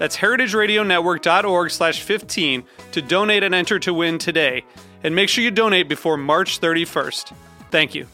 That's 0.00 0.16
heritageradionetwork.org 0.16 1.70
slash 1.70 2.02
15 2.02 2.64
to 2.92 3.02
donate 3.02 3.42
and 3.42 3.54
enter 3.54 3.78
to 3.80 3.92
win 3.92 4.16
today. 4.16 4.64
And 5.04 5.14
make 5.14 5.28
sure 5.28 5.44
you 5.44 5.50
donate 5.50 5.90
before 5.90 6.16
March 6.16 6.58
31st. 6.58 7.34
Thank 7.70 7.94
you. 7.94 8.06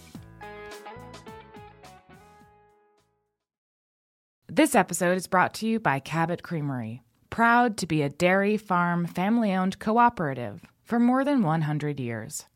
This 4.49 4.75
episode 4.75 5.17
is 5.17 5.29
brought 5.29 5.55
to 5.55 5.69
you 5.69 5.79
by 5.79 6.01
Cabot 6.01 6.43
Creamery, 6.43 7.05
proud 7.31 7.77
to 7.77 7.87
be 7.87 8.03
a 8.03 8.09
dairy 8.09 8.57
farm 8.57 9.07
family 9.07 9.55
owned 9.55 9.79
cooperative 9.79 10.63
for 10.83 10.99
more 10.99 11.25
than 11.25 11.45
100 11.45 12.01
years. 12.01 12.47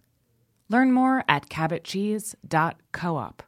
Learn 0.68 0.90
more 0.90 1.22
at 1.28 1.48
cabotcheese.coop. 1.48 3.42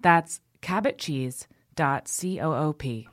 That's 0.00 0.40
cabotcheese.coop. 0.62 3.10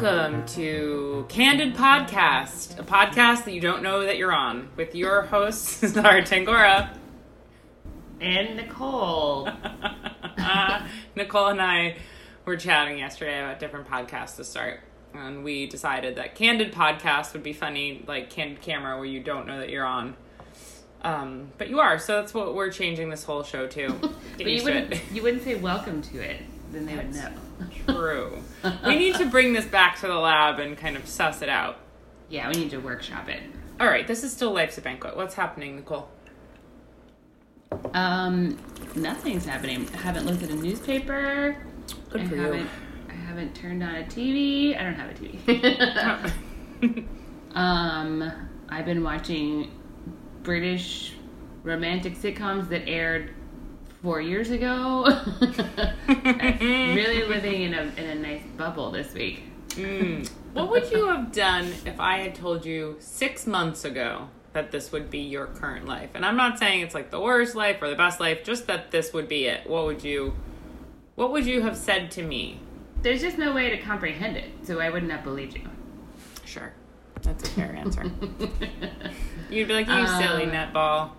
Welcome 0.00 0.46
to 0.46 1.26
Candid 1.28 1.74
Podcast, 1.74 2.78
a 2.78 2.84
podcast 2.84 3.46
that 3.46 3.52
you 3.52 3.60
don't 3.60 3.82
know 3.82 4.04
that 4.04 4.16
you're 4.16 4.32
on, 4.32 4.68
with 4.76 4.94
your 4.94 5.22
hosts, 5.22 5.80
Zara 5.88 6.22
Tangora. 6.22 6.96
And 8.20 8.56
Nicole. 8.56 9.48
Uh, 10.38 10.86
Nicole 11.16 11.48
and 11.48 11.60
I 11.60 11.96
were 12.44 12.56
chatting 12.56 12.98
yesterday 12.98 13.40
about 13.40 13.58
different 13.58 13.88
podcasts 13.88 14.36
to 14.36 14.44
start. 14.44 14.80
And 15.12 15.42
we 15.42 15.66
decided 15.66 16.14
that 16.14 16.36
Candid 16.36 16.72
Podcast 16.72 17.32
would 17.32 17.42
be 17.42 17.52
funny, 17.52 18.04
like 18.06 18.30
Candid 18.30 18.60
Camera, 18.60 18.96
where 18.96 19.04
you 19.04 19.20
don't 19.20 19.48
know 19.48 19.58
that 19.58 19.68
you're 19.68 19.84
on. 19.84 20.16
Um, 21.02 21.50
but 21.58 21.68
you 21.68 21.80
are, 21.80 21.98
so 21.98 22.20
that's 22.20 22.32
what 22.32 22.54
we're 22.54 22.70
changing 22.70 23.10
this 23.10 23.24
whole 23.24 23.42
show 23.42 23.66
to. 23.66 23.88
But 24.36 24.46
you 24.46 24.62
wouldn't, 24.62 24.92
it. 24.92 25.02
you 25.12 25.22
wouldn't 25.24 25.42
say 25.42 25.56
welcome 25.56 26.02
to 26.02 26.20
it, 26.20 26.40
then 26.70 26.86
they 26.86 26.94
would 26.94 27.12
know. 27.12 27.32
True. 27.86 28.38
we 28.86 28.96
need 28.96 29.16
to 29.16 29.26
bring 29.26 29.52
this 29.52 29.66
back 29.66 29.98
to 30.00 30.06
the 30.06 30.14
lab 30.14 30.58
and 30.58 30.76
kind 30.76 30.96
of 30.96 31.06
suss 31.06 31.42
it 31.42 31.48
out. 31.48 31.78
Yeah, 32.28 32.48
we 32.48 32.54
need 32.54 32.70
to 32.70 32.78
workshop 32.78 33.28
it. 33.28 33.42
All 33.80 33.86
right, 33.86 34.06
this 34.06 34.24
is 34.24 34.32
still 34.32 34.52
Life's 34.52 34.76
a 34.78 34.80
Banquet. 34.80 35.16
What's 35.16 35.34
happening, 35.34 35.76
Nicole? 35.76 36.08
Um, 37.94 38.58
nothing's 38.94 39.44
happening. 39.44 39.88
I 39.94 39.96
haven't 39.98 40.26
looked 40.26 40.42
at 40.42 40.50
a 40.50 40.54
newspaper. 40.54 41.56
Good 42.10 42.22
I 42.22 42.26
for 42.26 42.34
you. 42.36 42.42
haven't, 42.42 42.68
I 43.08 43.12
haven't 43.12 43.54
turned 43.54 43.82
on 43.82 43.94
a 43.94 44.04
TV. 44.04 44.78
I 44.78 44.82
don't 44.82 44.94
have 44.94 45.10
a 45.10 45.14
TV. 45.14 47.06
um, 47.54 48.32
I've 48.68 48.84
been 48.84 49.02
watching 49.02 49.70
British 50.42 51.14
romantic 51.62 52.14
sitcoms 52.16 52.68
that 52.70 52.88
aired 52.88 53.32
four 54.02 54.20
years 54.20 54.50
ago. 54.50 55.06
Really 56.60 57.24
living 57.24 57.62
in 57.62 57.74
a 57.74 57.82
in 57.96 58.04
a 58.10 58.14
nice 58.14 58.42
bubble 58.56 58.90
this 58.90 59.12
week. 59.14 59.42
Mm. 59.70 60.28
What 60.54 60.70
would 60.70 60.90
you 60.90 61.06
have 61.08 61.30
done 61.32 61.66
if 61.86 62.00
I 62.00 62.18
had 62.18 62.34
told 62.34 62.64
you 62.64 62.96
six 62.98 63.46
months 63.46 63.84
ago 63.84 64.28
that 64.52 64.70
this 64.72 64.90
would 64.90 65.10
be 65.10 65.20
your 65.20 65.46
current 65.46 65.86
life? 65.86 66.10
And 66.14 66.24
I'm 66.26 66.36
not 66.36 66.58
saying 66.58 66.80
it's 66.80 66.94
like 66.94 67.10
the 67.10 67.20
worst 67.20 67.54
life 67.54 67.80
or 67.80 67.88
the 67.88 67.94
best 67.96 68.18
life, 68.20 68.42
just 68.42 68.66
that 68.66 68.90
this 68.90 69.12
would 69.12 69.28
be 69.28 69.44
it. 69.46 69.68
What 69.68 69.84
would 69.86 70.02
you 70.02 70.34
what 71.14 71.30
would 71.32 71.46
you 71.46 71.62
have 71.62 71.76
said 71.76 72.10
to 72.12 72.22
me? 72.22 72.60
There's 73.02 73.20
just 73.20 73.38
no 73.38 73.54
way 73.54 73.70
to 73.70 73.78
comprehend 73.78 74.36
it, 74.36 74.50
so 74.64 74.80
I 74.80 74.90
wouldn't 74.90 75.12
have 75.12 75.22
believed 75.22 75.54
you. 75.54 75.68
Sure. 76.44 76.72
That's 77.22 77.48
a 77.48 77.52
fair 77.52 77.74
answer. 77.76 78.02
You'd 79.50 79.68
be 79.68 79.74
like, 79.74 79.86
you 79.88 80.06
silly 80.06 80.44
Um, 80.44 80.50
nutball. 80.50 81.10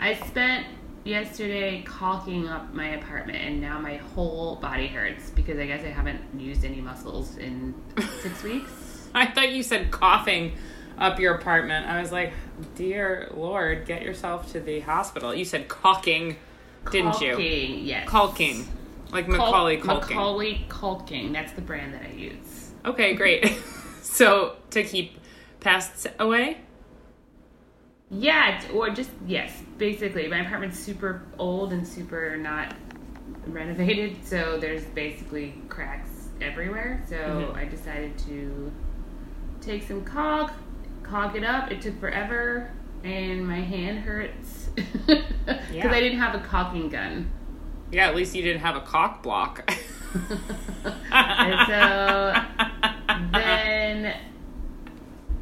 I 0.00 0.14
spent 0.14 0.66
yesterday 1.08 1.82
caulking 1.82 2.48
up 2.48 2.72
my 2.74 2.90
apartment, 2.90 3.38
and 3.38 3.60
now 3.60 3.78
my 3.78 3.96
whole 3.96 4.56
body 4.56 4.86
hurts 4.86 5.30
because 5.30 5.58
I 5.58 5.66
guess 5.66 5.84
I 5.84 5.88
haven't 5.88 6.20
used 6.38 6.64
any 6.64 6.80
muscles 6.80 7.36
in 7.36 7.74
six 8.22 8.42
weeks. 8.44 9.08
I 9.14 9.26
thought 9.26 9.50
you 9.50 9.62
said 9.62 9.90
coughing 9.90 10.56
up 10.98 11.18
your 11.18 11.34
apartment. 11.34 11.86
I 11.86 12.00
was 12.00 12.12
like, 12.12 12.32
dear 12.74 13.30
Lord, 13.34 13.86
get 13.86 14.02
yourself 14.02 14.52
to 14.52 14.60
the 14.60 14.80
hospital. 14.80 15.34
You 15.34 15.44
said 15.44 15.68
caulking, 15.68 16.36
didn't 16.90 17.20
you? 17.20 17.32
Caulking, 17.32 17.84
yes. 17.84 18.08
Caulking. 18.08 18.68
Like 19.10 19.26
Caul- 19.26 19.36
Macaulay 19.36 19.76
Culkin. 19.78 20.08
Macaulay 20.08 20.66
Culkin. 20.68 21.32
That's 21.32 21.52
the 21.52 21.62
brand 21.62 21.94
that 21.94 22.02
I 22.02 22.12
use. 22.12 22.72
Okay, 22.84 23.14
great. 23.14 23.46
so 24.02 24.56
to 24.70 24.82
keep 24.82 25.18
pests 25.60 26.06
away? 26.18 26.58
Yeah, 28.10 28.56
it's- 28.56 28.70
or 28.72 28.90
just 28.90 29.10
yes. 29.26 29.62
Basically, 29.76 30.26
my 30.28 30.38
apartment's 30.38 30.78
super 30.78 31.22
old 31.38 31.72
and 31.72 31.86
super 31.86 32.36
not 32.36 32.74
renovated, 33.46 34.16
so 34.24 34.58
there's 34.58 34.84
basically 34.86 35.54
cracks 35.68 36.28
everywhere. 36.40 37.02
So 37.08 37.16
Mhm. 37.16 37.56
I 37.56 37.64
decided 37.64 38.16
to 38.26 38.72
take 39.60 39.82
some 39.82 40.04
caulk, 40.04 40.52
caulk 41.02 41.34
it 41.36 41.44
up. 41.44 41.70
It 41.70 41.80
took 41.82 41.98
forever, 42.00 42.70
and 43.04 43.46
my 43.46 43.60
hand 43.60 44.00
hurts 44.00 44.70
because 44.74 45.22
Yeah. 45.72 45.90
I 45.92 46.00
didn't 46.00 46.18
have 46.18 46.34
a 46.34 46.40
caulking 46.40 46.88
gun. 46.88 47.30
Yeah, 47.90 48.08
at 48.08 48.14
least 48.16 48.34
you 48.34 48.42
didn't 48.42 48.60
have 48.62 48.76
a 48.76 48.80
cock 48.80 49.22
block. 49.22 49.70
And 51.12 51.66
so 51.66 52.34
then 53.32 53.32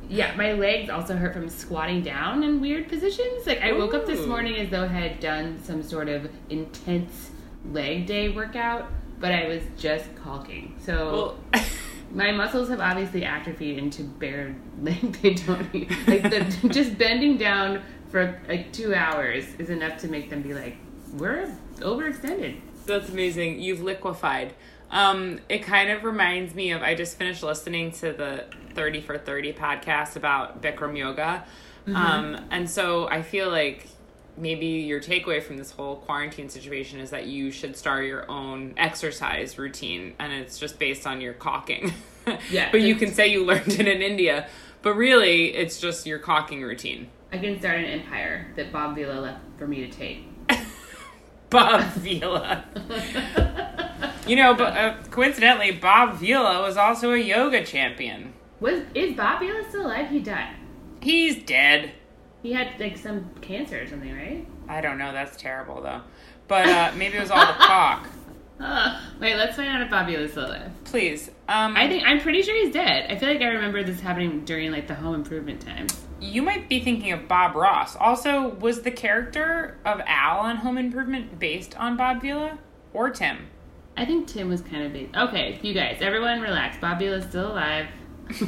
yeah 0.09 0.35
my 0.37 0.53
legs 0.53 0.91
also 0.91 1.17
hurt 1.17 1.33
from 1.33 1.49
squatting 1.49 2.03
down 2.03 2.43
in 2.43 2.61
weird 2.61 2.89
positions. 2.89 3.47
Like 3.47 3.61
i 3.61 3.73
woke 3.73 3.95
up 3.95 4.07
this 4.07 4.27
morning 4.27 4.57
as 4.57 4.71
though 4.71 4.85
i 4.85 4.89
had 4.89 5.21
done 5.21 5.63
some 5.63 5.83
sort 5.83 6.09
of 6.09 6.31
intense 6.51 7.31
leg 7.73 8.07
day 8.07 8.29
workout 8.29 8.91
but 9.19 9.33
i 9.33 9.49
was 9.49 9.63
just 9.77 10.15
caulking. 10.17 10.77
So 10.81 11.37
well, 11.53 11.63
my 12.13 12.33
muscles 12.33 12.69
have 12.69 12.81
obviously 12.81 13.25
atrophied 13.25 13.79
into 13.79 14.03
bare 14.05 14.55
leg 14.81 15.13
they 15.23 15.35
don't 15.35 15.73
need 15.73 15.91
like 16.07 16.23
the, 16.23 16.69
just 16.69 16.97
bending 16.99 17.37
down 17.37 17.83
for 18.09 18.41
like 18.49 18.73
two 18.73 18.95
hours 18.95 19.45
is 19.59 19.71
enough 19.71 19.99
to 19.99 20.09
make 20.09 20.31
them 20.31 20.43
be 20.43 20.55
like 20.55 20.77
we're 21.15 21.53
overextended. 21.79 22.61
That's 22.85 23.09
amazing. 23.09 23.61
You've 23.61 23.83
liquefied. 23.83 24.55
Um, 24.91 25.41
it 25.49 25.63
kind 25.65 25.91
of 25.91 26.05
reminds 26.05 26.55
me 26.55 26.71
of 26.73 26.83
I 26.83 26.95
just 26.95 27.19
finished 27.19 27.43
listening 27.43 27.91
to 27.93 28.13
the 28.13 28.45
30 28.75 29.01
for 29.03 29.19
30 29.19 29.53
podcast 29.55 30.17
about 30.17 30.63
Bikram 30.63 30.97
yoga. 30.97 31.45
Um, 31.95 32.37
and 32.51 32.69
so 32.69 33.09
I 33.09 33.23
feel 33.23 33.49
like 33.51 33.87
maybe 34.37 34.67
your 34.67 35.01
takeaway 35.01 35.43
from 35.43 35.57
this 35.57 35.71
whole 35.71 35.97
quarantine 35.97 36.49
situation 36.49 36.99
is 37.01 37.11
that 37.11 37.27
you 37.27 37.51
should 37.51 37.77
start 37.77 38.05
your 38.07 38.29
own 38.31 38.75
exercise 38.77 39.57
routine 39.57 40.15
and 40.19 40.33
it's 40.33 40.59
just 40.59 40.79
based 40.79 41.07
on 41.07 41.21
your 41.21 41.33
caulking. 41.35 41.93
Yeah, 42.51 42.71
but 42.73 42.81
you 42.81 42.97
can 42.97 43.13
say 43.15 43.29
you 43.29 43.45
learned 43.45 43.69
it 43.69 43.87
in 43.87 44.03
India, 44.03 44.49
but 44.83 44.95
really 44.95 45.55
it's 45.55 45.79
just 45.81 46.07
your 46.09 46.19
caulking 46.19 46.61
routine. 46.61 47.09
i 47.31 47.39
can 47.39 47.57
start 47.61 47.79
an 47.79 47.85
empire 47.85 48.49
that 48.57 48.73
bob 48.73 48.97
vila 48.97 49.21
left 49.21 49.39
for 49.57 49.69
me 49.69 49.87
to 49.87 49.93
take 49.93 50.25
Bob 51.51 51.85
Vila. 51.93 52.65
You 54.27 54.37
know, 54.37 54.55
but 54.55 54.77
uh, 54.77 54.97
coincidentally, 55.11 55.71
Bob 55.73 56.17
Vila 56.17 56.63
was 56.63 56.77
also 56.77 57.13
a 57.13 57.19
yoga 57.19 57.65
champion. 57.65 58.33
Was 58.61 58.83
is 58.95 59.17
Bob 59.17 59.41
Vila 59.41 59.63
still 59.69 59.87
alive? 59.87 60.11
He 60.11 60.21
died. 60.21 60.57
He's 61.01 61.43
dead. 61.45 61.93
He 62.43 62.53
had 62.53 62.79
like 62.81 62.97
some 62.97 63.31
cancer 63.41 63.83
or 63.83 63.87
something, 63.87 64.13
right? 64.13 64.47
I 64.69 64.81
don't 64.81 64.99
know. 64.99 65.13
That's 65.13 65.37
terrible, 65.37 65.81
though. 65.83 66.01
But 66.49 66.69
uh, 66.69 66.93
maybe 66.97 67.17
it 67.17 67.21
was 67.21 67.31
all 67.31 67.47
the 67.47 67.53
cock. 67.53 68.09
Uh, 68.59 68.99
wait, 69.21 69.37
let's 69.37 69.55
find 69.55 69.69
out 69.69 69.83
if 69.83 69.91
Bobby 69.91 70.15
is 70.15 70.31
still 70.31 70.47
alive. 70.47 70.71
Please. 70.85 71.29
Um, 71.47 71.77
I 71.77 71.89
think 71.89 72.05
I'm 72.07 72.19
pretty 72.21 72.41
sure 72.41 72.55
he's 72.57 72.73
dead. 72.73 73.13
I 73.13 73.19
feel 73.19 73.29
like 73.29 73.43
I 73.43 73.49
remember 73.49 73.85
this 73.85 74.01
happening 74.01 74.47
during 74.47 74.73
like 74.73 74.89
the 74.89 74.95
home 74.95 75.15
improvement 75.15 75.61
times. 75.61 76.01
you 76.21 76.41
might 76.41 76.67
be 76.67 76.81
thinking 76.81 77.13
of 77.13 77.29
Bob 77.29 77.55
Ross. 77.55 77.97
Also, 77.97 78.49
was 78.55 78.81
the 78.81 78.91
character 78.91 79.77
of 79.85 80.01
Al 80.07 80.39
on 80.39 80.57
Home 80.57 80.79
Improvement 80.79 81.39
based 81.39 81.77
on 81.79 81.99
Bob 81.99 82.23
Vila 82.23 82.59
or 82.95 83.11
Tim? 83.11 83.49
I 83.97 84.05
think 84.05 84.27
Tim 84.29 84.49
was 84.49 84.61
kind 84.61 84.85
of 84.85 84.93
big. 84.93 85.17
Okay, 85.17 85.59
you 85.63 85.73
guys, 85.73 85.99
everyone 86.01 86.41
relax. 86.41 86.77
Bob 86.79 86.99
Vila's 86.99 87.25
still 87.25 87.53
alive. 87.53 87.87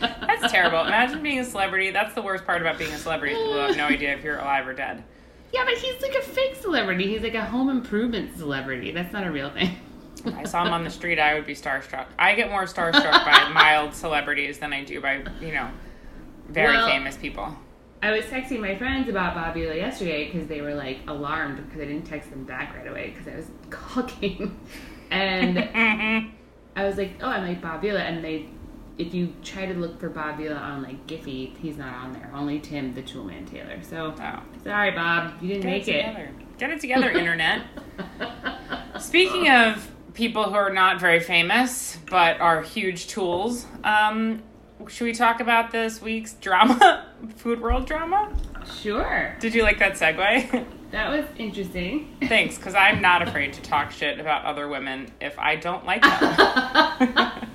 That's 0.00 0.52
terrible. 0.52 0.80
Imagine 0.80 1.22
being 1.22 1.38
a 1.40 1.44
celebrity. 1.44 1.90
That's 1.90 2.14
the 2.14 2.22
worst 2.22 2.44
part 2.44 2.60
about 2.60 2.78
being 2.78 2.92
a 2.92 2.98
celebrity. 2.98 3.34
People 3.34 3.54
have 3.66 3.76
no 3.76 3.86
idea 3.86 4.14
if 4.16 4.22
you're 4.24 4.38
alive 4.38 4.66
or 4.66 4.72
dead. 4.72 5.02
Yeah, 5.52 5.64
but 5.64 5.74
he's 5.74 6.00
like 6.02 6.14
a 6.14 6.22
fake 6.22 6.56
celebrity. 6.56 7.06
He's 7.08 7.22
like 7.22 7.34
a 7.34 7.44
home 7.44 7.68
improvement 7.68 8.36
celebrity. 8.36 8.90
That's 8.92 9.12
not 9.12 9.26
a 9.26 9.30
real 9.30 9.50
thing. 9.50 9.76
If 10.24 10.34
I 10.34 10.44
saw 10.44 10.64
him 10.66 10.72
on 10.72 10.82
the 10.84 10.90
street, 10.90 11.18
I 11.18 11.34
would 11.34 11.46
be 11.46 11.54
starstruck. 11.54 12.06
I 12.18 12.34
get 12.34 12.50
more 12.50 12.64
starstruck 12.64 13.24
by 13.24 13.48
mild 13.54 13.94
celebrities 13.94 14.58
than 14.58 14.72
I 14.72 14.82
do 14.84 15.00
by, 15.00 15.22
you 15.40 15.52
know, 15.52 15.68
very 16.48 16.76
Well- 16.76 16.88
famous 16.88 17.16
people. 17.16 17.56
I 18.06 18.12
was 18.12 18.24
texting 18.26 18.60
my 18.60 18.76
friends 18.76 19.08
about 19.08 19.34
Bob 19.34 19.54
Vila 19.54 19.74
yesterday 19.74 20.26
because 20.30 20.46
they 20.46 20.60
were 20.60 20.74
like 20.74 20.98
alarmed 21.08 21.56
because 21.66 21.80
I 21.80 21.86
didn't 21.86 22.04
text 22.06 22.30
them 22.30 22.44
back 22.44 22.76
right 22.76 22.86
away 22.86 23.10
because 23.10 23.26
I 23.32 23.36
was 23.36 23.46
cooking. 23.70 24.56
And 25.10 25.58
I 26.76 26.84
was 26.84 26.96
like, 26.98 27.12
oh, 27.20 27.26
I'm 27.28 27.46
like 27.46 27.60
Bob 27.60 27.80
Vila. 27.80 27.98
And 28.00 28.22
they, 28.24 28.46
if 28.96 29.12
you 29.12 29.32
try 29.42 29.66
to 29.66 29.74
look 29.74 29.98
for 29.98 30.08
Bob 30.08 30.36
Vila 30.38 30.54
on 30.54 30.82
like 30.82 31.04
Giphy, 31.08 31.56
he's 31.56 31.76
not 31.78 31.94
on 31.94 32.12
there. 32.12 32.30
Only 32.32 32.60
Tim, 32.60 32.94
the 32.94 33.02
Toolman 33.02 33.50
Taylor. 33.50 33.82
So 33.82 34.14
Oh. 34.20 34.42
sorry, 34.62 34.92
Bob. 34.92 35.42
You 35.42 35.48
didn't 35.48 35.62
Get 35.62 35.68
make 35.70 35.88
it 35.88 36.06
it. 36.06 36.58
Get 36.58 36.70
it 36.70 36.80
together, 36.80 37.10
internet. 37.18 37.62
Speaking 39.00 39.48
of 39.50 39.90
people 40.14 40.44
who 40.44 40.54
are 40.54 40.72
not 40.72 41.00
very 41.00 41.20
famous 41.20 41.98
but 42.08 42.40
are 42.40 42.62
huge 42.62 43.08
tools, 43.08 43.66
um, 43.84 44.42
should 44.88 45.04
we 45.04 45.12
talk 45.12 45.40
about 45.40 45.70
this 45.70 46.00
week's 46.00 46.34
drama, 46.34 47.06
Food 47.36 47.60
World 47.60 47.86
drama? 47.86 48.34
Sure. 48.80 49.36
Did 49.40 49.54
you 49.54 49.62
like 49.62 49.78
that 49.78 49.92
segue? 49.94 50.66
That 50.92 51.10
was 51.10 51.24
interesting. 51.36 52.16
Thanks, 52.28 52.56
because 52.56 52.76
I'm 52.76 53.02
not 53.02 53.20
afraid 53.20 53.52
to 53.54 53.60
talk 53.60 53.90
shit 53.90 54.20
about 54.20 54.44
other 54.44 54.68
women 54.68 55.08
if 55.20 55.36
I 55.36 55.56
don't 55.56 55.84
like 55.84 56.00
them. 56.02 56.12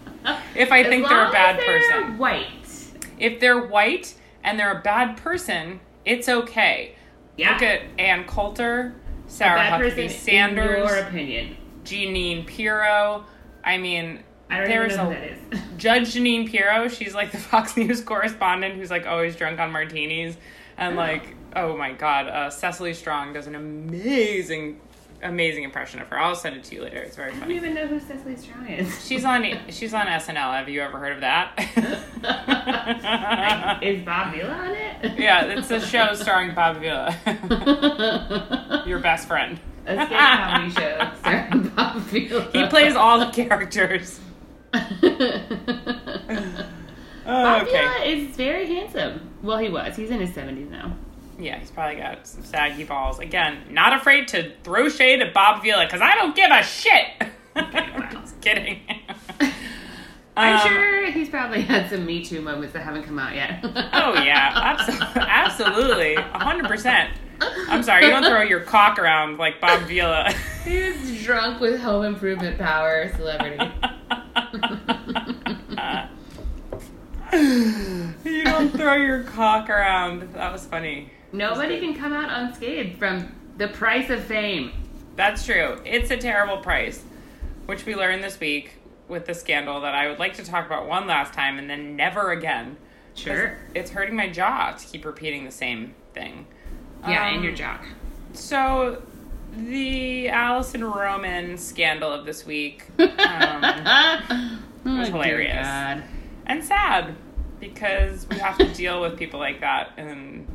if 0.53 0.71
I 0.71 0.83
think 0.83 1.07
they're 1.07 1.27
a 1.27 1.31
bad 1.31 1.57
they're 1.57 1.79
person. 1.79 2.17
White. 2.17 2.91
If 3.17 3.39
they're 3.39 3.65
white 3.65 4.13
and 4.43 4.59
they're 4.59 4.77
a 4.77 4.81
bad 4.81 5.15
person, 5.17 5.79
it's 6.03 6.27
okay. 6.27 6.95
Yeah. 7.37 7.53
Look 7.53 7.61
at 7.61 7.81
Ann 7.97 8.25
Coulter, 8.25 8.95
Sarah 9.27 9.61
Huckabee 9.61 10.27
in 10.27 10.55
your 10.57 10.97
opinion. 10.97 11.57
Jeanine 11.85 12.45
Pirro. 12.45 13.23
I 13.63 13.77
mean, 13.77 14.23
I 14.51 14.59
don't 14.59 14.69
there's 14.69 14.93
even 14.93 15.05
know 15.05 15.11
a 15.11 15.15
who 15.15 15.21
that 15.21 15.31
is. 15.31 15.37
Judge 15.77 16.13
Jeanine 16.13 16.49
Pirro. 16.49 16.87
She's 16.89 17.15
like 17.15 17.31
the 17.31 17.37
Fox 17.51 17.77
News 17.77 18.01
correspondent 18.01 18.75
who's 18.75 18.91
like 18.91 19.05
always 19.07 19.35
drunk 19.35 19.59
on 19.59 19.71
martinis, 19.71 20.37
and 20.77 20.95
like, 20.95 21.35
oh 21.55 21.77
my 21.77 21.93
god, 21.93 22.27
uh, 22.27 22.49
Cecily 22.49 22.93
Strong 22.93 23.33
does 23.33 23.47
an 23.47 23.55
amazing, 23.55 24.79
amazing 25.23 25.63
impression 25.63 26.01
of 26.01 26.07
her. 26.09 26.19
I'll 26.19 26.35
send 26.35 26.57
it 26.57 26.65
to 26.65 26.75
you 26.75 26.83
later. 26.83 26.97
It's 26.97 27.15
very 27.15 27.31
I 27.31 27.39
don't 27.39 27.51
even 27.51 27.73
know 27.73 27.87
who 27.87 27.99
Cecily 27.99 28.35
Strong 28.35 28.67
is. 28.67 29.05
She's 29.07 29.23
on 29.23 29.45
she's 29.69 29.93
on 29.93 30.07
SNL. 30.07 30.35
Have 30.35 30.67
you 30.67 30.81
ever 30.81 30.99
heard 30.99 31.13
of 31.13 31.21
that? 31.21 31.53
is 33.81 34.03
Bob 34.03 34.33
Vila 34.33 34.51
on 34.51 34.71
it? 34.75 35.17
yeah, 35.17 35.45
it's 35.45 35.71
a 35.71 35.79
show 35.79 36.13
starring 36.13 36.53
Bob 36.53 36.77
Vila, 36.81 37.15
your 38.85 38.99
best 38.99 39.27
friend. 39.27 39.59
A 39.87 39.95
skate 39.95 40.09
comedy 40.17 40.71
show 40.73 41.09
starring 41.19 41.69
Bob 41.69 41.95
Vila. 42.01 42.49
He 42.51 42.67
plays 42.67 42.95
all 42.95 43.17
the 43.19 43.31
characters. 43.31 44.19
Oh, 47.23 47.43
Bob 47.43 47.67
okay. 47.67 48.13
Is 48.13 48.35
very 48.35 48.65
handsome. 48.65 49.29
Well, 49.43 49.57
he 49.59 49.69
was. 49.69 49.95
He's 49.95 50.09
in 50.09 50.19
his 50.19 50.31
70s 50.31 50.69
now. 50.69 50.95
Yeah, 51.39 51.59
he's 51.59 51.71
probably 51.71 51.95
got 51.97 52.27
some 52.27 52.43
saggy 52.43 52.83
balls. 52.83 53.19
Again, 53.19 53.59
not 53.69 53.93
afraid 53.93 54.27
to 54.29 54.51
throw 54.63 54.89
shade 54.89 55.21
at 55.21 55.33
Bob 55.33 55.61
Vila 55.63 55.85
because 55.85 56.01
I 56.01 56.15
don't 56.15 56.35
give 56.35 56.51
a 56.51 56.63
shit. 56.63 57.05
I'm 57.55 58.11
just 58.11 58.39
kidding. 58.41 58.79
I'm 60.37 60.55
Um, 60.55 60.67
sure 60.73 61.11
he's 61.11 61.29
probably 61.29 61.61
had 61.61 61.89
some 61.89 62.05
Me 62.05 62.23
Too 62.23 62.41
moments 62.41 62.73
that 62.73 62.81
haven't 62.83 63.03
come 63.03 63.19
out 63.19 63.35
yet. 63.35 63.59
Oh 63.93 64.13
yeah, 64.23 64.75
abso- 64.77 65.27
absolutely, 65.27 66.15
hundred 66.15 66.67
percent. 66.67 67.11
I'm 67.67 67.83
sorry, 67.83 68.05
you 68.05 68.11
don't 68.11 68.23
throw 68.23 68.41
your 68.41 68.61
cock 68.61 68.97
around 68.97 69.37
like 69.37 69.59
Bob 69.59 69.81
Vila. 69.81 70.31
He's 70.63 71.23
drunk 71.25 71.59
with 71.59 71.81
home 71.81 72.05
improvement 72.05 72.57
power 72.57 73.11
celebrity. 73.15 73.69
You 77.33 78.43
don't 78.43 78.69
throw 78.71 78.95
your 78.95 79.23
cock 79.23 79.69
around. 79.69 80.33
That 80.33 80.51
was 80.51 80.65
funny. 80.65 81.11
Nobody 81.31 81.79
can 81.79 81.95
come 81.95 82.13
out 82.13 82.29
unscathed 82.29 82.97
from 82.97 83.31
the 83.57 83.67
price 83.69 84.09
of 84.09 84.23
fame. 84.23 84.71
That's 85.15 85.45
true. 85.45 85.79
It's 85.85 86.11
a 86.11 86.17
terrible 86.17 86.57
price, 86.57 87.03
which 87.65 87.85
we 87.85 87.95
learned 87.95 88.23
this 88.23 88.39
week 88.39 88.73
with 89.07 89.25
the 89.25 89.33
scandal 89.33 89.81
that 89.81 89.93
I 89.93 90.07
would 90.07 90.19
like 90.19 90.35
to 90.35 90.43
talk 90.43 90.65
about 90.65 90.87
one 90.87 91.07
last 91.07 91.33
time 91.33 91.57
and 91.57 91.69
then 91.69 91.95
never 91.95 92.31
again. 92.31 92.77
Sure. 93.13 93.57
It's 93.75 93.91
hurting 93.91 94.15
my 94.15 94.29
jaw 94.29 94.71
to 94.71 94.87
keep 94.87 95.03
repeating 95.05 95.43
the 95.45 95.51
same 95.51 95.95
thing. 96.13 96.47
Yeah, 97.07 97.27
Um, 97.27 97.35
and 97.35 97.43
your 97.43 97.53
jock. 97.53 97.83
So, 98.33 99.01
the 99.55 100.29
Alison 100.29 100.83
Roman 100.83 101.57
scandal 101.57 102.11
of 102.11 102.25
this 102.25 102.45
week 102.45 102.85
um, 102.99 103.09
oh, 104.85 104.97
was 104.97 105.09
hilarious. 105.09 105.67
And 106.45 106.63
sad 106.63 107.15
because 107.59 108.27
we 108.29 108.37
have 108.37 108.57
to 108.57 108.73
deal 108.73 109.01
with 109.01 109.17
people 109.17 109.39
like 109.39 109.61
that 109.61 109.91
in 109.97 110.47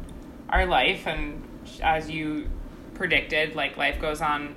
our 0.48 0.66
life. 0.66 1.06
And 1.06 1.42
as 1.82 2.10
you 2.10 2.50
predicted, 2.94 3.54
like 3.54 3.76
life 3.76 4.00
goes 4.00 4.20
on 4.20 4.56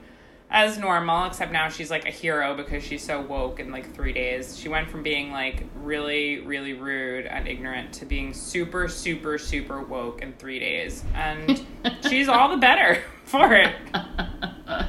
as 0.52 0.78
normal, 0.80 1.26
except 1.26 1.52
now 1.52 1.70
she's 1.70 1.92
like 1.92 2.06
a 2.08 2.12
hero 2.12 2.56
because 2.56 2.84
she's 2.84 3.04
so 3.04 3.22
woke 3.22 3.60
in 3.60 3.72
like 3.72 3.94
three 3.94 4.14
days. 4.14 4.58
She 4.58 4.68
went 4.68 4.90
from 4.90 5.04
being 5.04 5.32
like 5.32 5.64
really, 5.76 6.40
really 6.40 6.74
rude 6.74 7.26
and 7.28 7.48
ignorant 7.48 7.94
to 7.94 8.06
being 8.06 8.34
super, 8.34 8.88
super, 8.88 9.38
super 9.38 9.82
woke 9.82 10.22
in 10.24 10.34
three 10.34 10.60
days. 10.60 11.04
And 11.14 11.64
she's 12.10 12.28
all 12.28 12.50
the 12.50 12.58
better 12.58 13.04
for 13.26 13.54
it. 13.54 13.76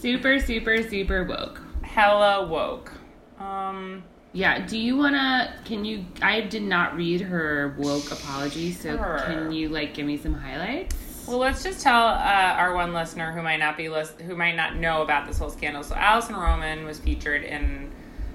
super, 0.00 0.38
super, 0.40 0.82
super 0.82 1.24
woke. 1.24 1.60
Hella 1.82 2.46
woke. 2.46 2.92
Um, 3.38 4.02
Yeah, 4.32 4.66
do 4.66 4.78
you 4.78 4.96
wanna? 4.96 5.54
Can 5.64 5.84
you? 5.84 6.06
I 6.22 6.40
did 6.40 6.62
not 6.62 6.96
read 6.96 7.20
her 7.20 7.74
woke 7.78 8.10
apology, 8.10 8.72
so 8.72 8.96
Sure. 8.96 9.22
can 9.26 9.52
you 9.52 9.68
like 9.68 9.94
give 9.94 10.06
me 10.06 10.16
some 10.16 10.32
highlights? 10.34 10.96
Well, 11.32 11.40
let's 11.40 11.62
just 11.64 11.80
tell 11.80 12.08
uh, 12.08 12.54
our 12.58 12.74
one 12.74 12.92
listener 12.92 13.32
who 13.32 13.40
might 13.40 13.56
not 13.56 13.78
be 13.78 13.88
list- 13.88 14.20
who 14.20 14.36
might 14.36 14.54
not 14.54 14.76
know 14.76 15.00
about 15.00 15.26
this 15.26 15.38
whole 15.38 15.48
scandal. 15.48 15.82
So, 15.82 15.94
Alison 15.94 16.36
Roman 16.36 16.84
was 16.84 16.98
featured 16.98 17.42
in 17.42 17.90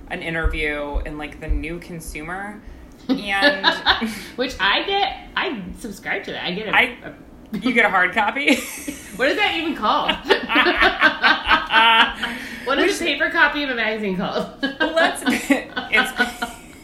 an 0.09 0.23
interview 0.23 0.97
in 1.05 1.19
like 1.19 1.39
the 1.39 1.47
New 1.47 1.77
Consumer, 1.77 2.59
and 3.07 3.67
Which 4.35 4.55
I 4.59 4.81
get. 4.87 5.15
I 5.35 5.61
subscribe 5.77 6.23
to 6.23 6.31
that. 6.31 6.43
I 6.43 6.53
get 6.53 6.69
a. 6.69 6.75
I- 6.75 6.97
a- 7.05 7.13
you 7.59 7.71
get 7.71 7.85
a 7.85 7.89
hard 7.91 8.13
copy. 8.13 8.55
what 9.15 9.29
is 9.29 9.37
that 9.37 9.53
even 9.55 9.75
called? 9.75 10.09
what 12.65 12.79
is 12.79 12.99
a 12.99 13.05
paper 13.05 13.29
copy 13.29 13.61
of 13.63 13.69
a 13.69 13.75
magazine 13.75 14.17
called? 14.17 14.49
let's 14.61 15.21
it's 15.23 16.11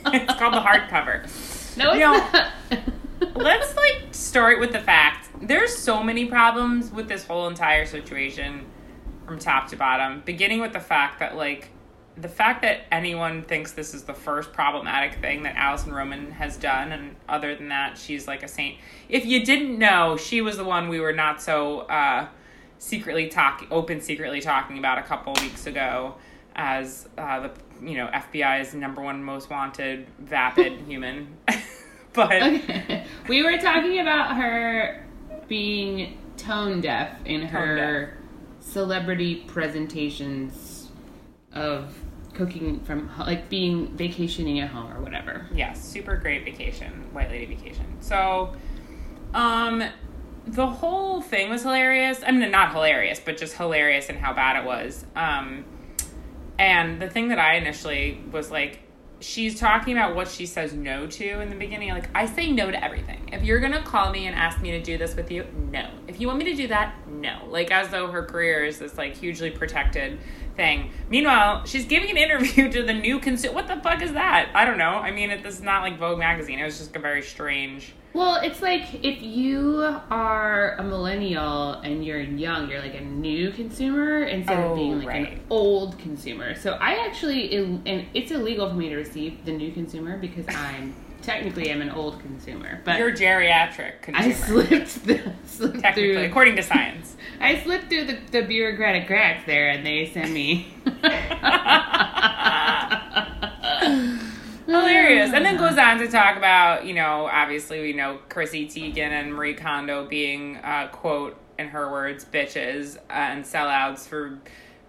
it's 0.06 0.34
called 0.40 0.54
the 0.54 0.62
hardcover. 0.62 1.24
no, 1.76 1.92
it's 1.92 1.96
You 1.96 2.00
know, 2.00 2.14
not. 2.14 2.52
Let's 3.36 3.76
like 3.76 4.08
start 4.12 4.60
with 4.60 4.72
the 4.72 4.80
fact. 4.80 5.30
There's 5.42 5.76
so 5.76 6.04
many 6.04 6.26
problems 6.26 6.92
with 6.92 7.08
this 7.08 7.26
whole 7.26 7.48
entire 7.48 7.86
situation 7.86 8.66
from 9.26 9.40
top 9.40 9.68
to 9.70 9.76
bottom, 9.76 10.22
beginning 10.26 10.62
with 10.62 10.74
the 10.74 10.80
fact 10.80 11.20
that 11.20 11.36
like 11.36 11.70
the 12.16 12.30
fact 12.30 12.62
that 12.62 12.82
anyone 12.92 13.42
thinks 13.44 13.72
this 13.72 13.94
is 13.94 14.04
the 14.04 14.14
first 14.14 14.54
problematic 14.54 15.20
thing 15.20 15.44
that 15.44 15.56
Alison 15.56 15.94
Roman 15.94 16.32
has 16.32 16.58
done, 16.58 16.92
and 16.92 17.16
other 17.28 17.56
than 17.56 17.70
that, 17.70 17.98
she's 17.98 18.28
like 18.28 18.44
a 18.44 18.48
saint. 18.48 18.78
If 19.10 19.26
you 19.26 19.44
didn't 19.44 19.78
know, 19.80 20.18
she 20.18 20.42
was 20.42 20.58
the 20.58 20.64
one 20.64 20.90
we 20.90 21.00
were 21.00 21.14
not 21.14 21.42
so 21.42 21.82
uh, 21.82 22.28
secretly 22.78 23.30
talking, 23.30 23.68
open 23.72 24.02
secretly 24.02 24.42
talking 24.42 24.78
about 24.78 25.00
a 25.00 25.04
couple 25.04 25.34
weeks 25.42 25.66
ago 25.66 26.16
as 26.56 27.10
uh, 27.18 27.40
the 27.40 27.52
you 27.82 27.98
know 27.98 28.08
FBI's 28.08 28.74
number 28.74 29.02
one 29.02 29.24
most 29.24 29.50
wanted 29.50 30.08
vapid 30.20 30.74
human. 30.88 31.38
but 32.30 32.32
Okay. 32.32 33.06
We 33.28 33.44
were 33.44 33.58
talking 33.58 34.00
about 34.00 34.36
her 34.38 35.06
being 35.48 36.18
tone 36.38 36.82
deaf 36.82 37.18
in 37.26 37.42
her 37.44 38.18
celebrity 38.60 39.44
presentations 39.48 40.90
of 41.54 41.98
cooking 42.34 42.80
from 42.82 43.10
like 43.20 43.50
being 43.50 43.96
vacationing 43.96 44.60
at 44.60 44.70
home 44.70 44.92
or 44.92 45.02
whatever. 45.02 45.48
Yes, 45.54 45.84
super 45.84 46.18
great 46.18 46.44
vacation, 46.44 46.92
white 47.14 47.30
lady 47.30 47.46
vacation. 47.46 47.86
So, 48.02 48.54
um, 49.34 49.84
the 50.46 50.68
whole 50.68 51.22
thing 51.22 51.50
was 51.50 51.64
hilarious. 51.64 52.22
I 52.26 52.32
mean, 52.32 52.52
not 52.52 52.72
hilarious, 52.72 53.20
but 53.24 53.38
just 53.38 53.56
hilarious 53.56 54.10
in 54.10 54.18
how 54.18 54.34
bad 54.34 54.62
it 54.62 54.66
was. 54.66 55.06
Um, 55.16 55.66
and 56.60 57.02
the 57.02 57.10
thing 57.10 57.30
that 57.30 57.40
I 57.40 57.56
initially 57.56 58.22
was 58.32 58.52
like, 58.52 58.80
she's 59.24 59.60
talking 59.60 59.96
about 59.96 60.16
what 60.16 60.28
she 60.28 60.46
says 60.46 60.74
no 60.74 61.08
to 61.08 61.42
in 61.42 61.50
the 61.50 61.56
beginning. 61.56 61.90
Like, 61.90 62.10
I 62.14 62.26
say 62.26 62.52
no 62.52 62.70
to 62.70 62.84
everything. 62.84 63.30
If 63.32 63.44
you're 63.44 63.60
gonna 63.60 63.82
call 63.82 64.12
me 64.12 64.28
and 64.28 64.36
ask 64.36 64.62
me 64.62 64.72
to 64.72 64.82
do 64.82 64.98
this 64.98 65.16
with 65.16 65.32
you, 65.32 65.46
no. 65.72 65.90
If 66.08 66.20
you 66.20 66.28
want 66.28 66.40
me 66.40 66.46
to 66.46 66.56
do 66.56 66.68
that, 66.68 66.96
no. 67.08 67.46
Like, 67.50 67.72
as 67.72 67.90
though 67.90 68.12
her 68.12 68.24
career 68.24 68.66
is 68.66 68.80
this 68.80 68.98
like 68.98 69.16
hugely 69.16 69.50
protected 69.50 70.20
thing. 70.56 70.92
Meanwhile, 71.10 71.66
she's 71.66 71.86
giving 71.86 72.12
an 72.12 72.18
interview 72.18 72.72
to 72.72 72.84
the 72.84 72.94
new 72.94 73.20
consumer. 73.20 73.56
What 73.56 73.68
the 73.68 73.78
fuck 73.78 74.02
is 74.02 74.14
that? 74.14 74.50
I 74.54 74.66
don't 74.66 74.78
know. 74.78 74.98
I 75.00 75.12
mean, 75.12 75.32
it, 75.32 75.44
this 75.44 75.56
is 75.56 75.62
not 75.62 75.82
like 75.82 75.98
Vogue 75.98 76.20
magazine. 76.20 76.60
It 76.60 76.66
was 76.66 76.78
just 76.78 76.96
a 76.96 77.00
very 77.00 77.22
strange. 77.22 77.94
Well, 78.14 78.36
it's 78.44 78.62
like 78.62 79.04
if 79.04 79.24
you 79.24 79.82
are 80.12 80.76
a 80.76 80.84
millennial 80.84 81.74
and 81.74 82.06
you're 82.06 82.20
young, 82.22 82.70
you're 82.70 82.82
like 82.82 82.94
a 82.96 83.02
new 83.02 83.50
consumer 83.52 84.24
instead 84.24 84.60
Oh, 84.60 84.70
of 84.72 84.76
being 84.76 84.94
oh, 84.94 84.98
like 84.98 85.08
right. 85.08 85.32
an 85.34 85.42
old 85.50 85.98
consumer. 85.98 86.54
So 86.54 86.74
I 86.74 87.06
actually, 87.08 87.56
and 87.56 88.06
it's 88.14 88.30
illegal 88.32 88.70
for 88.70 88.76
me 88.76 88.90
to 88.90 88.96
receive 88.98 89.44
the 89.46 89.52
new 89.52 89.72
consumer 89.72 90.18
because 90.18 90.46
I'm 90.50 90.94
technically 91.24 91.70
am 91.72 91.82
an 91.82 91.90
old 91.90 92.20
consumer. 92.20 92.82
But 92.86 93.00
You're 93.00 93.12
geriatric 93.14 94.02
consumer. 94.04 94.28
I 94.28 94.34
slipped, 94.34 95.06
the, 95.06 95.34
slipped 95.46 95.80
technically, 95.80 96.14
through. 96.14 96.24
according 96.26 96.56
to 96.58 96.64
science. 96.64 97.16
I 97.40 97.60
slipped 97.64 97.90
through 97.90 98.06
the, 98.06 98.18
the 98.32 98.42
bureaucratic 98.44 99.08
cracks 99.08 99.44
there, 99.48 99.70
and 99.70 99.84
they 99.86 100.06
sent 100.14 100.32
me. 100.32 100.68
Hilarious. 104.74 105.32
And 105.34 105.46
then 105.46 105.58
goes 105.58 105.78
on 105.78 106.00
to 106.00 106.08
talk 106.08 106.38
about, 106.38 106.86
you 106.86 106.94
know, 106.94 107.30
obviously 107.32 107.82
we 107.82 107.94
know 107.94 108.20
Chrissy 108.30 108.68
Teigen 108.68 109.10
and 109.10 109.34
Marie 109.34 109.54
Kondo 109.54 110.06
being, 110.06 110.58
uh, 110.58 110.90
quote, 110.92 111.38
in 111.58 111.68
her 111.68 111.92
words, 111.92 112.26
bitches 112.26 112.98
uh, 112.98 113.02
and 113.14 113.44
sellouts 113.44 114.08
for 114.08 114.40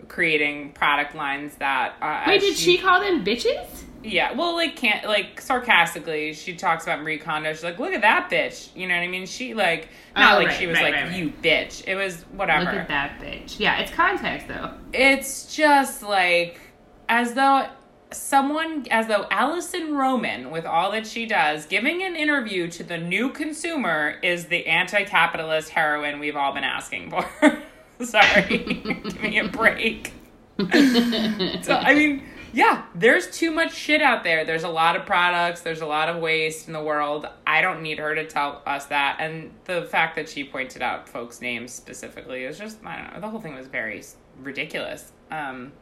creating 0.09 0.73
product 0.73 1.15
lines 1.15 1.55
that. 1.57 1.95
Uh, 2.01 2.25
Wait, 2.27 2.41
did 2.41 2.57
she 2.57 2.79
call 2.79 3.01
them 3.01 3.25
bitches? 3.25 3.67
Yeah, 4.03 4.33
well, 4.33 4.55
like 4.55 4.77
can't 4.77 5.07
like 5.07 5.41
sarcastically, 5.41 6.35
she 6.35 6.55
talks 6.55 6.85
about 6.85 7.01
Marie 7.01 7.19
Kondo. 7.19 7.53
She's 7.55 7.65
like, 7.65 7.79
"Look 7.79 7.95
at 7.95 8.03
that 8.03 8.29
bitch," 8.31 8.69
you 8.77 8.87
know 8.87 8.95
what 8.95 9.03
I 9.03 9.07
mean? 9.09 9.25
She 9.25 9.55
like 9.55 9.89
not 10.15 10.35
Oh, 10.35 10.39
like 10.39 10.49
right, 10.49 10.59
she 10.59 10.67
was 10.67 10.77
right, 10.77 10.93
like 10.93 11.05
right. 11.05 11.17
you 11.17 11.33
bitch. 11.43 11.85
It 11.87 11.95
was 11.95 12.21
whatever. 12.33 12.67
Look 12.67 12.75
at 12.75 12.89
that 12.89 13.19
bitch. 13.19 13.59
Yeah, 13.59 13.81
it's 13.81 13.91
context 13.91 14.47
though. 14.47 14.73
It's 14.93 15.55
just 15.57 16.03
like 16.03 16.61
as 17.09 17.33
though 17.33 17.67
someone, 18.15 18.87
as 18.91 19.07
though 19.07 19.27
Alison 19.31 19.95
Roman, 19.95 20.51
with 20.51 20.65
all 20.65 20.91
that 20.93 21.07
she 21.07 21.27
does, 21.27 21.67
giving 21.67 22.03
an 22.03 22.17
interview 22.17 22.69
to 22.69 22.83
the 22.83 22.99
new 22.99 23.31
consumer 23.31 24.17
is 24.23 24.47
the 24.47 24.67
anti-capitalist 24.67 25.71
heroine 25.71 26.19
we've 26.19 26.37
all 26.37 26.53
been 26.53 26.65
asking 26.65 27.11
for. 27.11 27.29
Sorry, 28.05 28.59
give 29.05 29.23
me 29.23 29.39
a 29.39 29.49
break. 29.49 30.13
so 30.59 31.75
I 31.75 31.95
mean, 31.95 32.23
yeah, 32.53 32.85
there's 32.95 33.29
too 33.37 33.51
much 33.51 33.75
shit 33.75 34.01
out 34.01 34.23
there. 34.23 34.45
There's 34.45 34.63
a 34.63 34.69
lot 34.69 34.95
of 34.95 35.05
products. 35.05 35.63
There's 35.63 35.81
a 35.81 35.87
lot 35.87 36.09
of 36.09 36.23
waste 36.23 36.69
in 36.69 36.73
the 36.73 36.83
world. 36.83 37.27
I 37.47 37.61
don't 37.61 37.83
need 37.83 37.99
her 37.99 38.15
to 38.15 38.27
tell 38.27 38.63
us 38.65 38.87
that. 38.87 39.17
And 39.19 39.53
the 39.65 39.83
fact 39.83 40.15
that 40.17 40.29
she 40.29 40.45
pointed 40.45 40.81
out 40.81 41.09
folks' 41.09 41.41
names 41.41 41.73
specifically 41.73 42.45
is 42.45 42.57
just 42.57 42.79
I 42.85 42.97
don't 42.97 43.15
know. 43.15 43.21
The 43.21 43.29
whole 43.29 43.41
thing 43.41 43.55
was 43.55 43.67
very 43.67 44.03
ridiculous. 44.41 45.13
Um, 45.33 45.73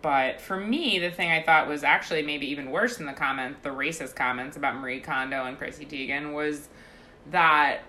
but 0.00 0.40
for 0.40 0.56
me, 0.56 0.98
the 0.98 1.10
thing 1.10 1.30
I 1.30 1.42
thought 1.42 1.68
was 1.68 1.84
actually 1.84 2.22
maybe 2.22 2.46
even 2.50 2.70
worse 2.70 2.96
than 2.96 3.06
the 3.06 3.12
comments, 3.12 3.60
the 3.62 3.70
racist 3.70 4.14
comments 4.14 4.56
about 4.56 4.76
Marie 4.76 5.00
Kondo 5.00 5.44
and 5.44 5.58
Chrissy 5.58 5.84
Teigen, 5.84 6.32
was 6.32 6.68
that 7.30 7.82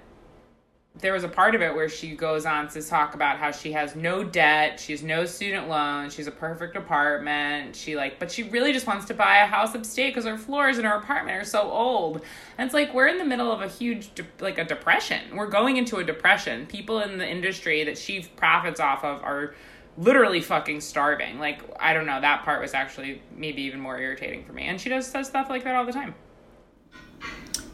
there 1.00 1.14
was 1.14 1.24
a 1.24 1.28
part 1.28 1.56
of 1.56 1.62
it 1.62 1.74
where 1.74 1.90
she 1.90 2.16
goes 2.16 2.46
on 2.46 2.68
to 2.68 2.82
talk 2.82 3.16
about 3.16 3.38
how 3.38 3.50
she 3.50 3.72
has 3.72 3.96
no 3.96 4.24
debt, 4.24 4.80
she 4.80 4.92
has 4.92 5.02
no 5.02 5.26
student 5.26 5.68
loans, 5.68 6.14
she's 6.14 6.28
a 6.28 6.32
perfect 6.32 6.76
apartment. 6.76 7.76
She 7.76 7.96
like, 7.96 8.20
but 8.20 8.32
she 8.32 8.44
really 8.44 8.74
just 8.74 8.86
wants 8.86 9.06
to 9.06 9.16
buy 9.16 9.38
a 9.38 9.48
house 9.48 9.74
upstate 9.74 10.14
because 10.14 10.26
her 10.26 10.38
floors 10.38 10.78
in 10.78 10.86
her 10.86 10.96
apartment 10.96 11.42
are 11.42 11.46
so 11.46 11.64
old. 11.64 12.22
And 12.58 12.68
it's 12.68 12.76
like 12.76 12.94
we're 12.94 13.08
in 13.08 13.18
the 13.18 13.26
middle 13.26 13.52
of 13.52 13.62
a 13.62 13.68
huge 13.68 14.14
de- 14.14 14.26
like 14.40 14.60
a 14.60 14.64
depression. 14.64 15.36
We're 15.36 15.48
going 15.48 15.78
into 15.78 15.98
a 15.98 16.04
depression. 16.04 16.68
People 16.68 17.00
in 17.00 17.18
the 17.18 17.28
industry 17.28 17.84
that 17.86 17.98
she 17.98 18.28
profits 18.36 18.80
off 18.80 19.04
of 19.04 19.24
are 19.24 19.56
literally 19.98 20.42
fucking 20.42 20.82
starving. 20.82 21.40
Like 21.40 21.62
I 21.80 21.94
don't 21.94 22.06
know, 22.06 22.22
that 22.22 22.44
part 22.44 22.62
was 22.62 22.74
actually 22.74 23.22
maybe 23.36 23.64
even 23.64 23.80
more 23.80 24.00
irritating 24.00 24.44
for 24.46 24.54
me. 24.54 24.64
And 24.64 24.80
she 24.80 24.90
does 24.90 25.08
says 25.08 25.28
stuff 25.28 25.50
like 25.50 25.64
that 25.64 25.76
all 25.76 25.86
the 25.86 25.94
time. 25.94 26.16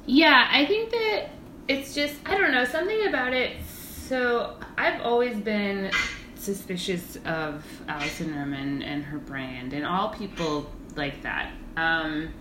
Yeah, 0.06 0.48
I 0.52 0.66
think 0.66 0.92
that 0.92 1.30
it's 1.68 1.94
just 1.94 2.16
I 2.26 2.38
don't 2.38 2.52
know 2.52 2.66
something 2.66 3.08
about 3.08 3.34
it. 3.34 3.58
So 3.64 4.58
I've 4.78 5.02
always 5.02 5.38
been 5.38 5.92
suspicious 6.36 7.18
of 7.26 7.64
Alison 7.88 8.34
Nerman 8.34 8.84
and 8.84 9.04
her 9.04 9.20
brand 9.20 9.74
and 9.74 9.86
all 9.86 10.10
people 10.10 10.70
like 10.96 11.22
that. 11.22 11.52
Um, 11.78 12.34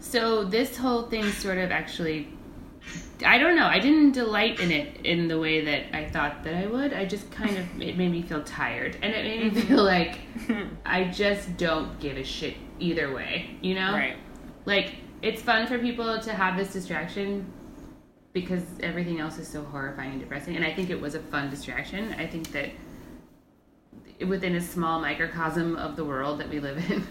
so 0.00 0.44
this 0.44 0.76
whole 0.76 1.04
thing 1.04 1.30
sort 1.30 1.58
of 1.58 1.70
actually 1.70 2.28
I 3.24 3.38
don't 3.38 3.56
know. 3.56 3.66
I 3.66 3.78
didn't 3.78 4.12
delight 4.12 4.60
in 4.60 4.70
it 4.70 5.04
in 5.04 5.28
the 5.28 5.38
way 5.38 5.64
that 5.64 5.96
I 5.96 6.08
thought 6.10 6.42
that 6.44 6.54
I 6.54 6.66
would. 6.66 6.92
I 6.92 7.04
just 7.04 7.30
kind 7.30 7.56
of 7.56 7.80
it 7.80 7.96
made 7.96 8.10
me 8.10 8.22
feel 8.22 8.42
tired, 8.42 8.96
and 9.00 9.12
it 9.14 9.24
made 9.24 9.52
me 9.52 9.60
mm-hmm. 9.60 9.68
feel 9.68 9.84
like 9.84 10.20
I 10.86 11.04
just 11.04 11.56
don't 11.56 11.98
give 12.00 12.16
a 12.16 12.24
shit 12.24 12.56
either 12.80 13.14
way. 13.14 13.56
You 13.60 13.76
know, 13.76 13.92
Right. 13.92 14.16
like 14.66 14.96
it's 15.22 15.40
fun 15.40 15.66
for 15.66 15.78
people 15.78 16.20
to 16.20 16.32
have 16.32 16.56
this 16.56 16.72
distraction 16.72 17.46
because 18.32 18.64
everything 18.80 19.20
else 19.20 19.38
is 19.38 19.46
so 19.46 19.62
horrifying 19.62 20.12
and 20.12 20.20
depressing 20.20 20.56
and 20.56 20.64
i 20.64 20.72
think 20.72 20.90
it 20.90 21.00
was 21.00 21.14
a 21.14 21.20
fun 21.20 21.50
distraction 21.50 22.14
i 22.18 22.26
think 22.26 22.50
that 22.52 22.70
within 24.28 24.54
a 24.56 24.60
small 24.60 25.00
microcosm 25.00 25.76
of 25.76 25.96
the 25.96 26.04
world 26.04 26.40
that 26.40 26.48
we 26.48 26.60
live 26.60 26.78
in 26.90 27.06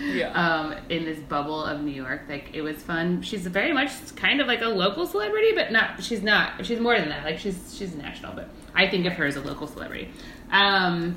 Yeah. 0.16 0.32
um, 0.32 0.74
in 0.88 1.04
this 1.04 1.18
bubble 1.20 1.64
of 1.64 1.80
new 1.82 1.90
york 1.92 2.22
like 2.28 2.50
it 2.52 2.62
was 2.62 2.76
fun 2.82 3.22
she's 3.22 3.46
very 3.46 3.72
much 3.72 3.90
kind 4.16 4.40
of 4.40 4.46
like 4.46 4.60
a 4.62 4.68
local 4.68 5.06
celebrity 5.06 5.52
but 5.54 5.70
not 5.72 6.02
she's 6.02 6.22
not 6.22 6.64
she's 6.66 6.80
more 6.80 6.98
than 6.98 7.08
that 7.08 7.24
like 7.24 7.38
she's 7.38 7.74
she's 7.76 7.94
national 7.94 8.32
but 8.34 8.48
i 8.74 8.88
think 8.88 9.06
of 9.06 9.12
her 9.14 9.26
as 9.26 9.36
a 9.36 9.40
local 9.40 9.66
celebrity 9.66 10.08
um, 10.50 11.16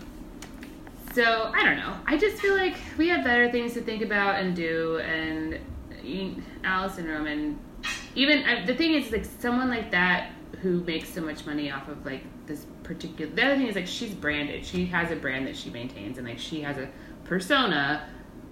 so 1.13 1.51
I 1.53 1.63
don't 1.63 1.77
know. 1.77 1.95
I 2.07 2.17
just 2.17 2.37
feel 2.41 2.55
like 2.55 2.75
we 2.97 3.07
have 3.09 3.23
better 3.23 3.51
things 3.51 3.73
to 3.73 3.81
think 3.81 4.01
about 4.01 4.35
and 4.41 4.55
do. 4.55 4.97
And 4.97 5.59
you- 6.03 6.41
Alison 6.63 7.07
Roman, 7.07 7.59
even 8.15 8.43
I, 8.43 8.65
the 8.65 8.73
thing 8.73 8.93
is, 8.95 9.11
like 9.11 9.25
someone 9.25 9.69
like 9.69 9.91
that 9.91 10.31
who 10.62 10.81
makes 10.83 11.10
so 11.10 11.22
much 11.22 11.45
money 11.45 11.72
off 11.72 11.88
of 11.88 12.05
like 12.05 12.24
this 12.45 12.65
particular. 12.83 13.31
The 13.33 13.43
other 13.45 13.55
thing 13.57 13.67
is 13.67 13.75
like 13.75 13.88
she's 13.88 14.13
branded. 14.13 14.65
She 14.65 14.86
has 14.88 15.12
a 15.12 15.15
brand 15.15 15.48
that 15.48 15.55
she 15.55 15.69
maintains, 15.69 16.17
and 16.17 16.27
like 16.27 16.39
she 16.39 16.62
has 16.62 16.77
a 16.77 16.89
persona 17.25 18.07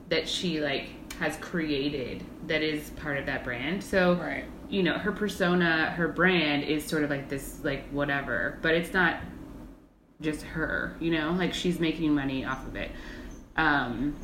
that 0.10 0.27
she 0.27 0.60
like 0.60 0.89
has 1.20 1.38
created 1.38 2.24
that 2.48 2.62
is 2.62 2.89
part 2.91 3.17
of 3.17 3.25
that 3.27 3.43
brand. 3.43 3.84
So 3.84 4.15
Right. 4.15 4.46
you 4.70 4.84
know, 4.84 4.93
her 4.98 5.12
persona, 5.12 5.91
her 5.91 6.08
brand 6.08 6.63
is 6.63 6.86
sort 6.86 7.03
of 7.03 7.10
like 7.10 7.29
this, 7.29 7.60
like 7.63 7.88
whatever, 7.89 8.58
but 8.62 8.74
it's 8.74 8.93
not 8.93 9.17
just 10.22 10.41
her, 10.43 10.96
you 11.00 11.12
know, 11.12 11.31
like 11.31 11.53
she's 11.53 11.79
making 11.79 12.13
money 12.13 12.46
off 12.46 12.65
of 12.67 12.75
it. 12.75 12.91
Um, 13.58 14.15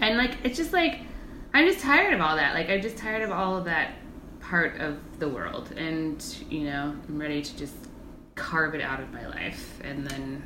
and 0.00 0.16
like, 0.16 0.36
it's 0.44 0.56
just 0.56 0.72
like, 0.72 1.00
I'm 1.54 1.66
just 1.66 1.80
tired 1.80 2.12
of 2.14 2.20
all 2.20 2.36
that. 2.36 2.54
Like, 2.54 2.68
I'm 2.68 2.82
just 2.82 2.96
tired 2.96 3.22
of 3.22 3.30
all 3.30 3.56
of 3.56 3.64
that 3.64 3.92
part 4.48 4.80
of 4.80 4.98
the 5.18 5.28
world. 5.28 5.72
And, 5.76 6.24
you 6.48 6.64
know, 6.64 6.94
I'm 7.08 7.18
ready 7.18 7.42
to 7.42 7.56
just 7.56 7.74
carve 8.34 8.74
it 8.74 8.80
out 8.80 9.00
of 9.00 9.12
my 9.12 9.26
life 9.28 9.80
and 9.82 10.06
then 10.06 10.44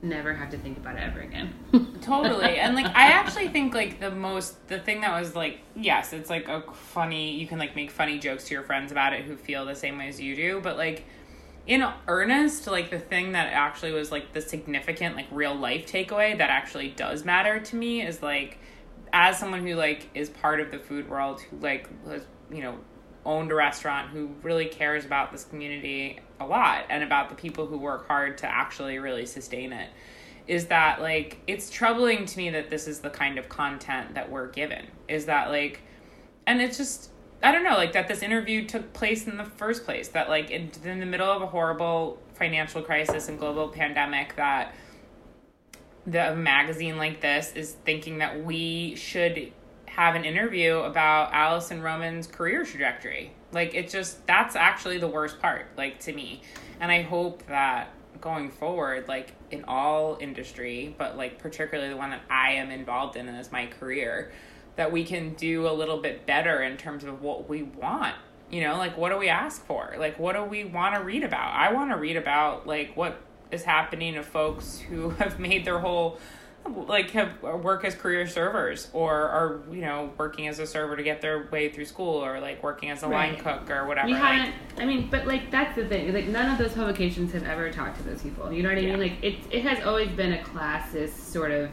never 0.00 0.34
have 0.34 0.50
to 0.50 0.58
think 0.58 0.78
about 0.78 0.96
it 0.96 1.00
ever 1.00 1.20
again. 1.20 1.52
totally 2.02 2.58
and 2.58 2.74
like 2.74 2.86
i 2.86 3.12
actually 3.12 3.46
think 3.48 3.72
like 3.72 4.00
the 4.00 4.10
most 4.10 4.66
the 4.66 4.78
thing 4.80 5.00
that 5.02 5.18
was 5.18 5.36
like 5.36 5.60
yes 5.76 6.12
it's 6.12 6.28
like 6.28 6.48
a 6.48 6.60
funny 6.72 7.36
you 7.38 7.46
can 7.46 7.58
like 7.60 7.76
make 7.76 7.88
funny 7.88 8.18
jokes 8.18 8.44
to 8.44 8.54
your 8.54 8.64
friends 8.64 8.90
about 8.90 9.12
it 9.12 9.24
who 9.24 9.36
feel 9.36 9.64
the 9.64 9.74
same 9.74 9.96
way 9.98 10.08
as 10.08 10.20
you 10.20 10.34
do 10.34 10.60
but 10.60 10.76
like 10.76 11.04
in 11.68 11.86
earnest 12.08 12.66
like 12.66 12.90
the 12.90 12.98
thing 12.98 13.32
that 13.32 13.52
actually 13.52 13.92
was 13.92 14.10
like 14.10 14.32
the 14.32 14.40
significant 14.40 15.14
like 15.14 15.26
real 15.30 15.54
life 15.54 15.86
takeaway 15.86 16.36
that 16.36 16.50
actually 16.50 16.88
does 16.88 17.24
matter 17.24 17.60
to 17.60 17.76
me 17.76 18.02
is 18.04 18.20
like 18.20 18.58
as 19.12 19.38
someone 19.38 19.64
who 19.64 19.74
like 19.74 20.08
is 20.14 20.28
part 20.28 20.58
of 20.60 20.72
the 20.72 20.78
food 20.80 21.08
world 21.08 21.40
who 21.42 21.56
like 21.58 21.88
was 22.04 22.22
you 22.50 22.62
know 22.62 22.76
owned 23.24 23.52
a 23.52 23.54
restaurant 23.54 24.10
who 24.10 24.30
really 24.42 24.66
cares 24.66 25.04
about 25.04 25.32
this 25.32 25.44
community 25.44 26.18
a 26.40 26.46
lot 26.46 26.84
and 26.90 27.04
about 27.04 27.28
the 27.28 27.34
people 27.34 27.66
who 27.66 27.78
work 27.78 28.06
hard 28.08 28.38
to 28.38 28.46
actually 28.46 28.98
really 28.98 29.26
sustain 29.26 29.72
it 29.72 29.90
is 30.48 30.66
that 30.66 31.00
like 31.00 31.38
it's 31.46 31.70
troubling 31.70 32.26
to 32.26 32.36
me 32.36 32.50
that 32.50 32.68
this 32.68 32.88
is 32.88 33.00
the 33.00 33.10
kind 33.10 33.38
of 33.38 33.48
content 33.48 34.14
that 34.14 34.28
we're 34.30 34.48
given. 34.48 34.86
Is 35.06 35.26
that 35.26 35.50
like 35.50 35.82
and 36.46 36.60
it's 36.60 36.76
just 36.76 37.10
i 37.42 37.52
don't 37.52 37.64
know 37.64 37.76
like 37.76 37.92
that 37.92 38.08
this 38.08 38.22
interview 38.22 38.66
took 38.66 38.92
place 38.92 39.26
in 39.26 39.36
the 39.36 39.44
first 39.44 39.84
place 39.84 40.08
that 40.08 40.28
like 40.28 40.50
in, 40.50 40.70
in 40.84 41.00
the 41.00 41.06
middle 41.06 41.30
of 41.30 41.42
a 41.42 41.46
horrible 41.46 42.18
financial 42.34 42.82
crisis 42.82 43.28
and 43.28 43.38
global 43.38 43.68
pandemic 43.68 44.34
that 44.36 44.74
the 46.06 46.34
magazine 46.34 46.96
like 46.96 47.20
this 47.20 47.52
is 47.54 47.72
thinking 47.84 48.18
that 48.18 48.44
we 48.44 48.94
should 48.96 49.52
have 49.94 50.14
an 50.14 50.24
interview 50.24 50.78
about 50.78 51.34
Alison 51.34 51.82
Roman's 51.82 52.26
career 52.26 52.64
trajectory. 52.64 53.32
Like 53.52 53.74
it's 53.74 53.92
just 53.92 54.26
that's 54.26 54.56
actually 54.56 54.98
the 54.98 55.08
worst 55.08 55.38
part, 55.40 55.66
like 55.76 56.00
to 56.00 56.12
me. 56.12 56.40
And 56.80 56.90
I 56.90 57.02
hope 57.02 57.46
that 57.46 57.90
going 58.20 58.50
forward, 58.50 59.06
like 59.06 59.34
in 59.50 59.64
all 59.64 60.16
industry, 60.18 60.94
but 60.96 61.18
like 61.18 61.38
particularly 61.38 61.90
the 61.90 61.96
one 61.96 62.10
that 62.10 62.22
I 62.30 62.52
am 62.52 62.70
involved 62.70 63.16
in 63.16 63.28
and 63.28 63.38
is 63.38 63.52
my 63.52 63.66
career, 63.66 64.32
that 64.76 64.90
we 64.90 65.04
can 65.04 65.34
do 65.34 65.68
a 65.68 65.72
little 65.74 65.98
bit 65.98 66.24
better 66.24 66.62
in 66.62 66.78
terms 66.78 67.04
of 67.04 67.20
what 67.20 67.46
we 67.46 67.62
want. 67.62 68.14
You 68.50 68.62
know, 68.62 68.78
like 68.78 68.96
what 68.96 69.10
do 69.10 69.18
we 69.18 69.28
ask 69.28 69.64
for? 69.66 69.94
Like 69.98 70.18
what 70.18 70.34
do 70.34 70.42
we 70.42 70.64
want 70.64 70.94
to 70.94 71.02
read 71.02 71.22
about? 71.22 71.54
I 71.54 71.70
want 71.74 71.90
to 71.90 71.98
read 71.98 72.16
about 72.16 72.66
like 72.66 72.96
what 72.96 73.20
is 73.50 73.64
happening 73.64 74.14
to 74.14 74.22
folks 74.22 74.78
who 74.78 75.10
have 75.20 75.38
made 75.38 75.66
their 75.66 75.80
whole 75.80 76.18
like 76.70 77.10
have 77.10 77.32
uh, 77.44 77.56
work 77.56 77.84
as 77.84 77.94
career 77.94 78.26
servers 78.26 78.88
or 78.92 79.12
are 79.12 79.60
you 79.70 79.80
know 79.80 80.12
working 80.16 80.46
as 80.46 80.58
a 80.58 80.66
server 80.66 80.96
to 80.96 81.02
get 81.02 81.20
their 81.20 81.48
way 81.50 81.68
through 81.68 81.84
school 81.84 82.24
or 82.24 82.40
like 82.40 82.62
working 82.62 82.90
as 82.90 83.02
a 83.02 83.08
right. 83.08 83.32
line 83.32 83.42
cook 83.42 83.70
or 83.70 83.86
whatever. 83.86 84.06
We 84.06 84.14
haven't. 84.14 84.54
Like, 84.76 84.80
I 84.80 84.84
mean, 84.84 85.08
but 85.10 85.26
like 85.26 85.50
that's 85.50 85.74
the 85.76 85.86
thing. 85.86 86.12
Like 86.12 86.26
none 86.26 86.50
of 86.50 86.58
those 86.58 86.72
publications 86.72 87.32
have 87.32 87.44
ever 87.44 87.70
talked 87.70 87.96
to 87.98 88.02
those 88.04 88.22
people. 88.22 88.52
You 88.52 88.62
know 88.62 88.68
what 88.68 88.78
I 88.78 88.82
mean? 88.82 89.00
Like 89.00 89.22
it. 89.22 89.36
It 89.50 89.62
has 89.62 89.84
always 89.84 90.10
been 90.10 90.34
a 90.34 90.42
classist 90.42 91.18
sort 91.18 91.50
of 91.50 91.70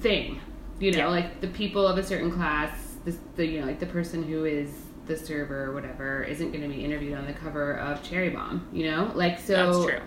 thing. 0.00 0.40
You 0.78 0.92
know, 0.92 0.98
yeah. 0.98 1.08
like 1.08 1.40
the 1.40 1.48
people 1.48 1.86
of 1.86 1.98
a 1.98 2.02
certain 2.02 2.30
class. 2.30 2.70
This, 3.04 3.18
the 3.34 3.44
you 3.44 3.60
know 3.60 3.66
like 3.66 3.80
the 3.80 3.86
person 3.86 4.22
who 4.22 4.44
is 4.44 4.70
the 5.06 5.16
server 5.16 5.64
or 5.64 5.74
whatever 5.74 6.22
isn't 6.22 6.52
going 6.52 6.62
to 6.62 6.68
be 6.68 6.84
interviewed 6.84 7.18
on 7.18 7.26
the 7.26 7.32
cover 7.32 7.74
of 7.78 8.00
Cherry 8.02 8.30
Bombe. 8.30 8.68
You 8.72 8.90
know, 8.90 9.12
like 9.14 9.40
so. 9.40 9.72
That's 9.72 9.84
true. 9.84 10.00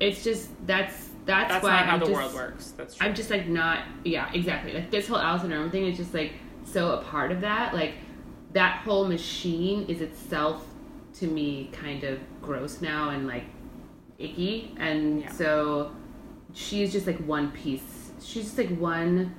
It's 0.00 0.24
just 0.24 0.50
that's 0.66 1.11
that's, 1.24 1.52
that's 1.52 1.64
why 1.64 1.70
not 1.70 1.86
how 1.86 1.92
I'm 1.94 2.00
the 2.00 2.06
just, 2.06 2.16
world 2.16 2.34
works. 2.34 2.70
That's 2.76 2.94
true. 2.96 3.06
I'm 3.06 3.14
just 3.14 3.30
like 3.30 3.46
not 3.46 3.84
yeah 4.04 4.30
exactly 4.32 4.72
like 4.72 4.90
this 4.90 5.06
whole 5.06 5.18
Alice 5.18 5.42
Alison 5.42 5.50
Roman 5.52 5.70
thing 5.70 5.86
is 5.86 5.96
just 5.96 6.14
like 6.14 6.32
so 6.64 6.92
a 6.92 7.02
part 7.02 7.32
of 7.32 7.40
that 7.40 7.74
like 7.74 7.94
that 8.52 8.78
whole 8.78 9.06
machine 9.06 9.86
is 9.88 10.00
itself 10.00 10.66
to 11.14 11.26
me 11.26 11.70
kind 11.72 12.04
of 12.04 12.18
gross 12.40 12.80
now 12.80 13.10
and 13.10 13.26
like 13.26 13.44
icky 14.18 14.74
and 14.78 15.22
yeah. 15.22 15.32
so 15.32 15.92
she's 16.52 16.92
just 16.92 17.06
like 17.06 17.18
one 17.18 17.50
piece 17.52 18.12
she's 18.22 18.44
just 18.44 18.58
like 18.58 18.76
one 18.78 19.34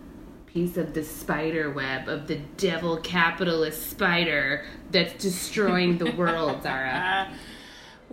piece 0.45 0.77
of 0.77 0.93
the 0.93 1.03
spider 1.03 1.71
web 1.71 2.07
of 2.07 2.27
the 2.27 2.35
devil 2.57 2.97
capitalist 2.97 3.89
spider 3.89 4.65
that's 4.91 5.13
destroying 5.21 5.97
the 5.97 6.11
world 6.11 6.61
Zara 6.61 7.31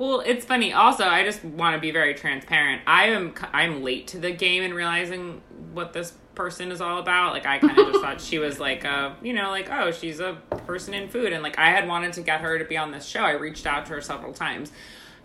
Well, 0.00 0.22
it's 0.24 0.46
funny. 0.46 0.72
Also, 0.72 1.04
I 1.04 1.24
just 1.24 1.44
want 1.44 1.74
to 1.74 1.78
be 1.78 1.90
very 1.90 2.14
transparent. 2.14 2.80
I 2.86 3.08
am 3.08 3.34
I'm 3.52 3.82
late 3.82 4.06
to 4.08 4.18
the 4.18 4.30
game 4.30 4.62
and 4.62 4.72
realizing 4.72 5.42
what 5.74 5.92
this 5.92 6.14
person 6.34 6.72
is 6.72 6.80
all 6.80 7.00
about. 7.00 7.34
Like 7.34 7.44
I 7.44 7.58
kind 7.58 7.78
of 7.78 7.88
just 7.88 8.00
thought 8.00 8.18
she 8.18 8.38
was 8.38 8.58
like 8.58 8.84
a, 8.84 9.14
you 9.20 9.34
know, 9.34 9.50
like 9.50 9.70
oh, 9.70 9.92
she's 9.92 10.18
a 10.18 10.38
person 10.66 10.94
in 10.94 11.10
food 11.10 11.34
and 11.34 11.42
like 11.42 11.58
I 11.58 11.68
had 11.68 11.86
wanted 11.86 12.14
to 12.14 12.22
get 12.22 12.40
her 12.40 12.58
to 12.58 12.64
be 12.64 12.78
on 12.78 12.92
this 12.92 13.04
show. 13.04 13.20
I 13.20 13.32
reached 13.32 13.66
out 13.66 13.84
to 13.86 13.92
her 13.92 14.00
several 14.00 14.32
times 14.32 14.72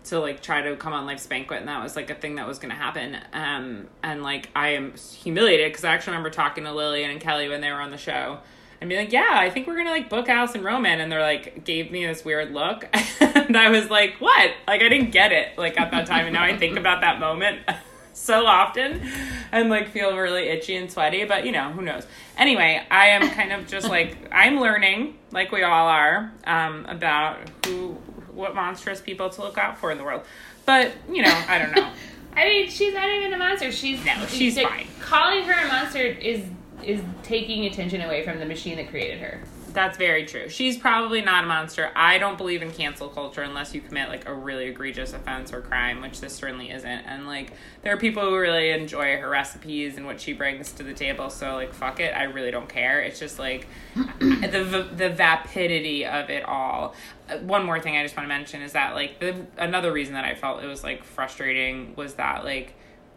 to 0.04 0.20
like 0.20 0.42
try 0.42 0.60
to 0.60 0.76
come 0.76 0.92
on 0.92 1.06
Life's 1.06 1.26
Banquet 1.26 1.60
and 1.60 1.68
that 1.68 1.82
was 1.82 1.96
like 1.96 2.10
a 2.10 2.14
thing 2.14 2.34
that 2.34 2.46
was 2.46 2.58
going 2.58 2.68
to 2.68 2.76
happen. 2.76 3.16
Um 3.32 3.86
and 4.02 4.22
like 4.22 4.50
I 4.54 4.74
am 4.74 4.92
humiliated 4.94 5.72
cuz 5.72 5.84
I 5.84 5.94
actually 5.94 6.10
remember 6.10 6.28
talking 6.28 6.64
to 6.64 6.72
Lillian 6.72 7.10
and 7.10 7.18
Kelly 7.18 7.48
when 7.48 7.62
they 7.62 7.72
were 7.72 7.80
on 7.80 7.92
the 7.92 7.96
show 7.96 8.40
and 8.80 8.90
be 8.90 8.96
like, 8.96 9.12
yeah, 9.12 9.28
I 9.30 9.50
think 9.50 9.66
we're 9.66 9.76
gonna 9.76 9.90
like 9.90 10.08
book 10.08 10.28
Alison 10.28 10.62
Roman, 10.62 11.00
and 11.00 11.10
they're 11.10 11.20
like 11.20 11.64
gave 11.64 11.90
me 11.90 12.06
this 12.06 12.24
weird 12.24 12.52
look, 12.52 12.88
and 13.20 13.56
I 13.56 13.70
was 13.70 13.90
like, 13.90 14.16
what? 14.18 14.50
Like 14.66 14.82
I 14.82 14.88
didn't 14.88 15.10
get 15.10 15.32
it 15.32 15.56
like 15.56 15.78
at 15.78 15.90
that 15.90 16.06
time, 16.06 16.26
and 16.26 16.34
now 16.34 16.44
I 16.44 16.56
think 16.56 16.78
about 16.78 17.00
that 17.00 17.20
moment 17.20 17.60
so 18.12 18.46
often, 18.46 19.08
and 19.52 19.70
like 19.70 19.90
feel 19.90 20.16
really 20.16 20.44
itchy 20.44 20.76
and 20.76 20.90
sweaty. 20.90 21.24
But 21.24 21.46
you 21.46 21.52
know, 21.52 21.70
who 21.72 21.82
knows? 21.82 22.06
Anyway, 22.36 22.84
I 22.90 23.08
am 23.08 23.28
kind 23.30 23.52
of 23.52 23.66
just 23.66 23.88
like 23.88 24.16
I'm 24.32 24.60
learning, 24.60 25.18
like 25.30 25.52
we 25.52 25.62
all 25.62 25.88
are, 25.88 26.32
um, 26.44 26.84
about 26.86 27.38
who, 27.64 27.96
what 28.32 28.54
monstrous 28.54 29.00
people 29.00 29.30
to 29.30 29.42
look 29.42 29.58
out 29.58 29.78
for 29.78 29.90
in 29.90 29.98
the 29.98 30.04
world. 30.04 30.22
But 30.64 30.92
you 31.10 31.22
know, 31.22 31.44
I 31.48 31.58
don't 31.58 31.74
know. 31.74 31.90
I 32.36 32.44
mean, 32.44 32.68
she's 32.68 32.92
not 32.92 33.08
even 33.08 33.32
a 33.32 33.38
monster. 33.38 33.72
She's 33.72 34.04
no, 34.04 34.14
she's, 34.26 34.54
she's 34.54 34.60
fine. 34.60 34.86
Calling 35.00 35.44
her 35.44 35.64
a 35.64 35.68
monster 35.68 36.02
is 36.02 36.44
is 36.82 37.02
taking 37.22 37.66
attention 37.66 38.00
away 38.00 38.24
from 38.24 38.38
the 38.38 38.46
machine 38.46 38.76
that 38.76 38.88
created 38.88 39.20
her. 39.20 39.40
That's 39.76 39.98
very 39.98 40.24
true. 40.24 40.48
She's 40.48 40.78
probably 40.78 41.20
not 41.20 41.44
a 41.44 41.46
monster. 41.46 41.90
I 41.94 42.16
don't 42.16 42.38
believe 42.38 42.62
in 42.62 42.72
cancel 42.72 43.10
culture 43.10 43.42
unless 43.42 43.74
you 43.74 43.82
commit 43.82 44.08
like 44.08 44.26
a 44.26 44.32
really 44.32 44.68
egregious 44.68 45.12
offense 45.12 45.52
or 45.52 45.60
crime, 45.60 46.00
which 46.00 46.22
this 46.22 46.34
certainly 46.34 46.70
isn't. 46.70 46.88
And 46.88 47.26
like 47.26 47.52
there 47.82 47.92
are 47.92 47.98
people 47.98 48.22
who 48.22 48.34
really 48.38 48.70
enjoy 48.70 49.18
her 49.18 49.28
recipes 49.28 49.98
and 49.98 50.06
what 50.06 50.18
she 50.18 50.32
brings 50.32 50.72
to 50.72 50.82
the 50.82 50.94
table. 50.94 51.28
So 51.28 51.56
like 51.56 51.74
fuck 51.74 52.00
it, 52.00 52.16
I 52.16 52.22
really 52.22 52.50
don't 52.50 52.70
care. 52.70 53.00
It's 53.00 53.20
just 53.20 53.38
like 53.38 53.66
the 54.18 54.88
the 54.96 55.10
vapidity 55.10 56.06
of 56.06 56.30
it 56.30 56.44
all. 56.46 56.94
Uh, 57.28 57.36
one 57.40 57.66
more 57.66 57.78
thing 57.78 57.98
I 57.98 58.02
just 58.02 58.16
want 58.16 58.24
to 58.24 58.28
mention 58.28 58.62
is 58.62 58.72
that 58.72 58.94
like 58.94 59.20
the 59.20 59.44
another 59.58 59.92
reason 59.92 60.14
that 60.14 60.24
I 60.24 60.36
felt 60.36 60.64
it 60.64 60.68
was 60.68 60.84
like 60.84 61.04
frustrating 61.04 61.94
was 61.96 62.14
that 62.14 62.44
like 62.44 62.76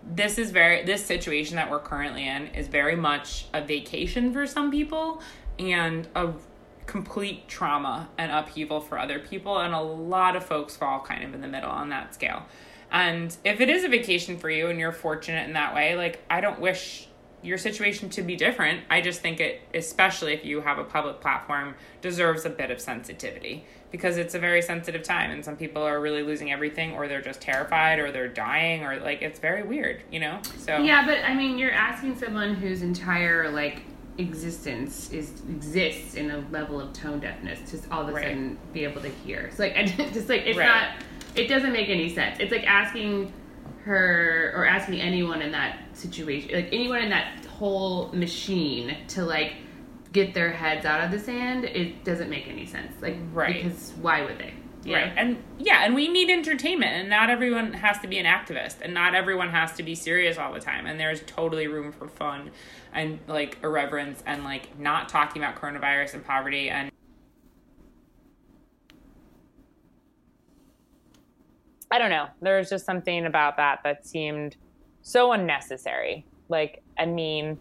this 0.10 0.38
is 0.38 0.52
very 0.52 0.84
this 0.84 1.06
situation 1.06 1.56
that 1.58 1.70
we're 1.70 1.80
currently 1.80 2.28
in 2.28 2.48
is 2.48 2.68
very 2.68 2.96
much 2.96 3.46
a 3.54 3.62
vacation 3.62 4.34
for 4.34 4.48
some 4.48 4.72
people 4.72 5.22
and 5.58 6.08
a 6.16 6.34
complete 6.86 7.48
trauma 7.48 8.10
and 8.18 8.32
upheaval 8.32 8.82
for 8.82 8.98
other 8.98 9.20
people. 9.20 9.60
And 9.60 9.74
a 9.74 9.82
lot 9.82 10.36
of 10.36 10.44
folks 10.44 10.76
fall 10.76 11.02
kind 11.02 11.24
of 11.24 11.34
in 11.34 11.42
the 11.42 11.48
middle 11.48 11.70
on 11.70 11.90
that 11.90 12.14
scale. 12.14 12.44
And 12.92 13.36
if 13.46 13.62
it 13.62 13.70
is 13.70 13.84
a 13.84 13.88
vacation 13.88 14.38
for 14.38 14.50
you 14.50 14.68
and 14.68 14.80
you're 14.80 14.92
fortunate 14.92 15.48
in 15.48 15.54
that 15.54 15.76
way 15.76 15.96
like 15.96 16.24
i 16.28 16.42
don't 16.42 16.60
wish 16.60 17.10
your 17.42 17.58
situation 17.58 18.10
to 18.10 18.22
be 18.22 18.36
different. 18.36 18.82
I 18.90 19.02
just 19.02 19.22
think 19.22 19.40
it 19.40 19.62
especially 19.74 20.34
if 20.34 20.44
you 20.44 20.62
have 20.62 20.78
a 20.78 20.84
public 20.84 21.22
platform 21.22 21.76
deserves 22.02 22.46
a 22.46 22.50
bit 22.50 22.72
of 22.72 22.82
sensitivity 22.82 23.66
because 23.92 24.18
it's 24.18 24.36
a 24.36 24.40
very 24.40 24.62
sensitive 24.62 25.04
time 25.04 25.32
and 25.32 25.44
some 25.44 25.56
people 25.56 25.82
are 25.82 26.00
really 26.00 26.24
losing 26.24 26.52
everything 26.52 26.94
or 26.94 27.08
they're 27.08 27.22
just 27.22 27.42
terrified 27.42 28.00
or 28.00 28.12
they're 28.12 28.28
dying 28.28 28.84
or 28.84 29.00
like 29.00 29.22
it's 29.22 29.40
very 29.40 29.64
weird 29.64 30.02
you 30.12 30.20
know 30.20 30.40
so 30.58 30.78
yeah 30.78 31.06
but 31.06 31.18
i 31.26 31.34
mean 31.34 31.58
you're 31.58 31.72
asking 31.72 32.16
someone 32.18 32.54
whose 32.56 32.82
entire 32.82 33.50
like 33.50 33.82
existence 34.18 35.12
is 35.12 35.42
exists 35.50 36.16
in 36.16 36.30
a 36.32 36.38
level 36.52 36.80
of 36.80 36.92
tone 36.94 37.20
deafness 37.20 37.72
to 37.72 37.80
all 37.92 38.02
of 38.02 38.10
a 38.10 38.12
right. 38.12 38.26
sudden 38.26 38.58
be 38.74 38.84
able 38.84 39.02
to 39.02 39.10
hear 39.10 39.50
so 39.56 39.64
like 39.64 39.76
i 39.78 39.84
just 39.86 40.30
like 40.30 40.42
it's 40.42 40.58
right. 40.58 40.68
not 40.68 40.90
it 41.36 41.48
doesn't 41.48 41.72
make 41.72 41.90
any 41.90 42.14
sense 42.14 42.38
it's 42.40 42.52
like 42.52 42.66
asking 42.68 43.32
her 43.86 44.54
or 44.56 44.66
asking 44.66 45.00
anyone 45.00 45.42
in 45.42 45.52
that 45.52 45.80
situation 45.94 46.52
like 46.54 46.68
anyone 46.72 47.02
in 47.02 47.10
that 47.10 47.46
whole 47.46 48.10
machine 48.10 48.96
to 49.08 49.24
like 49.24 49.54
get 50.12 50.34
their 50.34 50.52
heads 50.52 50.86
out 50.86 51.04
of 51.04 51.12
the 51.12 51.20
sand, 51.20 51.66
it 51.66 52.04
doesn't 52.04 52.30
make 52.30 52.48
any 52.48 52.66
sense. 52.66 52.94
Like, 53.02 53.18
right? 53.34 53.64
Because 53.64 53.94
why 54.02 54.24
would 54.24 54.38
they? 54.38 54.54
Right. 54.86 55.12
And 55.16 55.44
yeah, 55.58 55.84
and 55.86 55.94
we 55.94 56.08
need 56.08 56.30
entertainment, 56.30 56.92
and 56.92 57.10
not 57.10 57.30
everyone 57.30 57.74
has 57.74 58.00
to 58.00 58.08
be 58.08 58.18
an 58.18 58.26
activist, 58.26 58.78
and 58.82 58.94
not 58.94 59.14
everyone 59.14 59.50
has 59.50 59.74
to 59.74 59.84
be 59.84 59.94
serious 59.94 60.38
all 60.38 60.54
the 60.54 60.60
time. 60.60 60.86
And 60.86 61.00
there's 61.00 61.22
totally 61.28 61.68
room 61.68 61.92
for 61.92 62.08
fun 62.08 62.52
and 62.94 63.20
like 63.28 63.58
irreverence 63.62 64.24
and 64.26 64.44
like 64.44 64.80
not 64.80 65.10
talking 65.10 65.44
about 65.44 65.56
coronavirus 65.56 66.16
and 66.16 66.26
poverty 66.26 66.70
and. 66.70 66.92
I 71.92 71.98
don't 71.98 72.12
know. 72.12 72.28
There's 72.42 72.70
just 72.70 72.86
something 72.86 73.26
about 73.26 73.58
that 73.58 73.80
that 73.84 74.06
seemed 74.08 74.56
so 75.02 75.32
unnecessary, 75.34 76.26
like 76.48 76.84
and 76.98 77.16
mean 77.16 77.60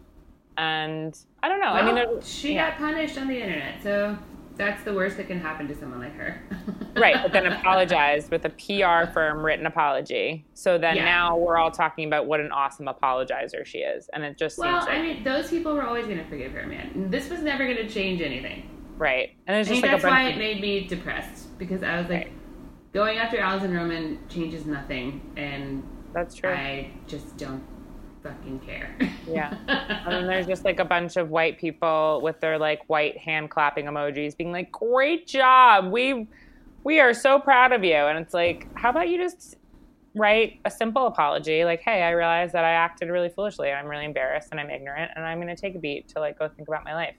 and 0.57 1.17
I 1.41 1.49
don't 1.49 1.61
know. 1.61 1.73
Well, 1.73 1.89
I 1.89 2.05
mean, 2.05 2.21
she 2.21 2.53
yeah. 2.53 2.69
got 2.69 2.79
punished 2.79 3.17
on 3.17 3.27
the 3.27 3.39
internet, 3.41 3.81
so 3.81 4.17
that's 4.59 4.83
the 4.83 4.93
worst 4.93 5.15
that 5.15 5.27
can 5.27 5.39
happen 5.39 5.67
to 5.69 5.75
someone 5.75 6.01
like 6.01 6.15
her. 6.15 6.41
right, 6.97 7.15
but 7.21 7.31
then 7.31 7.45
apologized 7.47 8.29
with 8.29 8.43
a 8.43 8.49
PR 8.49 9.09
firm 9.11 9.43
written 9.43 9.65
apology. 9.65 10.45
So 10.53 10.77
then 10.77 10.97
yeah. 10.97 11.05
now 11.05 11.37
we're 11.37 11.57
all 11.57 11.71
talking 11.71 12.05
about 12.05 12.25
what 12.25 12.41
an 12.41 12.51
awesome 12.51 12.87
apologizer 12.87 13.65
she 13.65 13.79
is, 13.79 14.09
and 14.13 14.23
it 14.23 14.37
just 14.37 14.57
well, 14.57 14.73
like, 14.73 14.87
Well, 14.87 14.97
I 14.97 15.01
mean, 15.01 15.23
those 15.23 15.49
people 15.49 15.73
were 15.73 15.83
always 15.83 16.05
going 16.05 16.17
to 16.17 16.27
forgive 16.27 16.51
her, 16.51 16.67
man. 16.67 17.09
This 17.09 17.29
was 17.29 17.39
never 17.39 17.63
going 17.63 17.77
to 17.77 17.89
change 17.89 18.21
anything. 18.21 18.69
Right, 18.97 19.31
and 19.47 19.55
it's 19.55 19.69
I 19.69 19.71
just 19.71 19.81
like 19.81 19.91
that's 19.91 20.03
why 20.03 20.23
of... 20.23 20.35
it 20.35 20.37
made 20.37 20.61
me 20.61 20.85
depressed 20.87 21.57
because 21.57 21.81
I 21.81 22.01
was 22.01 22.09
like, 22.09 22.25
right. 22.25 22.33
going 22.93 23.17
after 23.17 23.39
Alison 23.39 23.73
Roman 23.73 24.19
changes 24.27 24.65
nothing, 24.65 25.21
and 25.37 25.87
that's 26.13 26.35
true. 26.35 26.49
I 26.49 26.91
just 27.07 27.37
don't 27.37 27.63
fucking 28.23 28.59
care. 28.59 28.95
yeah. 29.27 29.55
And 30.05 30.13
then 30.13 30.27
there's 30.27 30.47
just 30.47 30.65
like 30.65 30.79
a 30.79 30.85
bunch 30.85 31.17
of 31.17 31.29
white 31.29 31.59
people 31.59 32.19
with 32.23 32.39
their 32.39 32.57
like 32.57 32.81
white 32.87 33.17
hand 33.17 33.49
clapping 33.49 33.85
emojis 33.85 34.35
being 34.35 34.51
like, 34.51 34.71
Great 34.71 35.27
job. 35.27 35.91
We 35.91 36.27
we 36.83 36.99
are 36.99 37.13
so 37.13 37.39
proud 37.39 37.71
of 37.73 37.83
you. 37.83 37.93
And 37.93 38.17
it's 38.17 38.33
like, 38.33 38.67
how 38.75 38.89
about 38.89 39.09
you 39.09 39.17
just 39.17 39.55
write 40.15 40.59
a 40.65 40.71
simple 40.71 41.07
apology 41.07 41.63
like, 41.65 41.81
hey, 41.81 42.01
I 42.01 42.11
realize 42.11 42.51
that 42.53 42.65
I 42.65 42.71
acted 42.71 43.09
really 43.09 43.29
foolishly 43.29 43.71
I'm 43.71 43.85
really 43.85 44.05
embarrassed 44.05 44.49
and 44.51 44.59
I'm 44.59 44.69
ignorant 44.69 45.11
and 45.15 45.23
I'm 45.23 45.39
gonna 45.39 45.55
take 45.55 45.75
a 45.75 45.79
beat 45.79 46.07
to 46.09 46.19
like 46.19 46.39
go 46.39 46.47
think 46.47 46.67
about 46.67 46.83
my 46.83 46.95
life. 46.95 47.15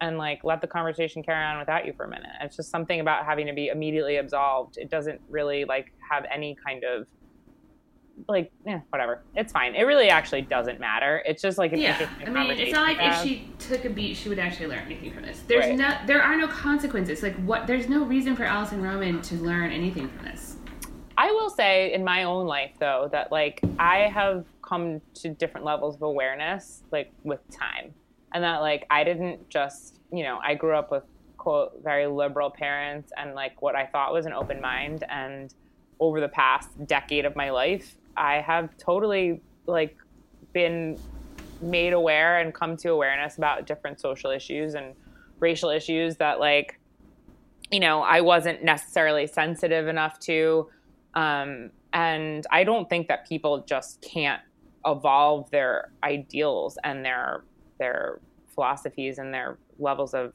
And 0.00 0.18
like 0.18 0.42
let 0.42 0.60
the 0.60 0.66
conversation 0.66 1.22
carry 1.22 1.44
on 1.44 1.58
without 1.58 1.86
you 1.86 1.92
for 1.92 2.06
a 2.06 2.08
minute. 2.08 2.30
It's 2.40 2.56
just 2.56 2.70
something 2.70 2.98
about 2.98 3.24
having 3.24 3.46
to 3.46 3.52
be 3.52 3.68
immediately 3.68 4.16
absolved. 4.16 4.76
It 4.76 4.90
doesn't 4.90 5.20
really 5.28 5.64
like 5.64 5.92
have 6.10 6.24
any 6.32 6.56
kind 6.66 6.82
of 6.82 7.06
like 8.28 8.52
eh, 8.66 8.78
whatever. 8.90 9.22
It's 9.34 9.52
fine. 9.52 9.74
It 9.74 9.82
really 9.84 10.08
actually 10.08 10.42
doesn't 10.42 10.80
matter. 10.80 11.22
It's 11.26 11.42
just 11.42 11.58
like 11.58 11.72
an 11.72 11.80
Yeah, 11.80 12.08
I 12.26 12.30
mean, 12.30 12.50
it's 12.52 12.72
not 12.72 12.82
like 12.82 12.98
if 13.00 13.22
she 13.22 13.48
took 13.58 13.84
a 13.84 13.90
beat, 13.90 14.16
she 14.16 14.28
would 14.28 14.38
actually 14.38 14.66
learn 14.66 14.80
anything 14.86 15.12
from 15.12 15.22
this. 15.22 15.42
There's 15.46 15.66
Right. 15.66 15.76
no, 15.76 15.96
there 16.06 16.22
are 16.22 16.36
no 16.36 16.48
consequences. 16.48 17.22
Like 17.22 17.36
what? 17.36 17.66
There's 17.66 17.88
no 17.88 18.04
reason 18.04 18.36
for 18.36 18.44
Alison 18.44 18.82
Roman 18.82 19.20
to 19.22 19.34
learn 19.36 19.70
anything 19.70 20.08
from 20.08 20.24
this. 20.24 20.56
I 21.16 21.30
will 21.30 21.50
say 21.50 21.92
in 21.92 22.04
my 22.04 22.24
own 22.24 22.46
life 22.46 22.72
though 22.80 23.08
that 23.12 23.30
like 23.30 23.60
I 23.78 24.08
have 24.12 24.44
come 24.62 25.00
to 25.14 25.28
different 25.28 25.66
levels 25.66 25.96
of 25.96 26.02
awareness 26.02 26.82
like 26.90 27.12
with 27.22 27.40
time. 27.50 27.92
And 28.32 28.42
that 28.44 28.60
like 28.60 28.86
I 28.90 29.04
didn't 29.04 29.48
just, 29.50 30.00
you 30.10 30.22
know, 30.22 30.38
I 30.42 30.54
grew 30.54 30.74
up 30.74 30.90
with 30.90 31.04
quote 31.36 31.80
very 31.82 32.06
liberal 32.06 32.50
parents 32.50 33.12
and 33.16 33.34
like 33.34 33.60
what 33.60 33.74
I 33.74 33.86
thought 33.86 34.12
was 34.12 34.26
an 34.26 34.32
open 34.32 34.60
mind 34.60 35.04
and 35.08 35.52
over 36.00 36.20
the 36.20 36.28
past 36.28 36.68
decade 36.86 37.24
of 37.24 37.36
my 37.36 37.50
life, 37.50 37.96
I 38.16 38.40
have 38.40 38.76
totally 38.76 39.40
like 39.66 39.96
been 40.52 40.98
made 41.60 41.92
aware 41.92 42.38
and 42.38 42.52
come 42.52 42.76
to 42.78 42.90
awareness 42.90 43.38
about 43.38 43.66
different 43.66 44.00
social 44.00 44.30
issues 44.30 44.74
and 44.74 44.94
racial 45.38 45.70
issues 45.70 46.16
that 46.16 46.40
like 46.40 46.78
you 47.70 47.80
know 47.80 48.02
I 48.02 48.20
wasn't 48.20 48.64
necessarily 48.64 49.26
sensitive 49.26 49.88
enough 49.88 50.18
to 50.20 50.68
um, 51.14 51.70
and 51.92 52.46
I 52.50 52.64
don't 52.64 52.88
think 52.88 53.08
that 53.08 53.28
people 53.28 53.64
just 53.66 54.00
can't 54.00 54.40
evolve 54.86 55.50
their 55.50 55.92
ideals 56.02 56.78
and 56.84 57.04
their 57.04 57.44
their 57.78 58.20
philosophies 58.54 59.18
and 59.18 59.32
their 59.32 59.58
levels 59.78 60.14
of 60.14 60.32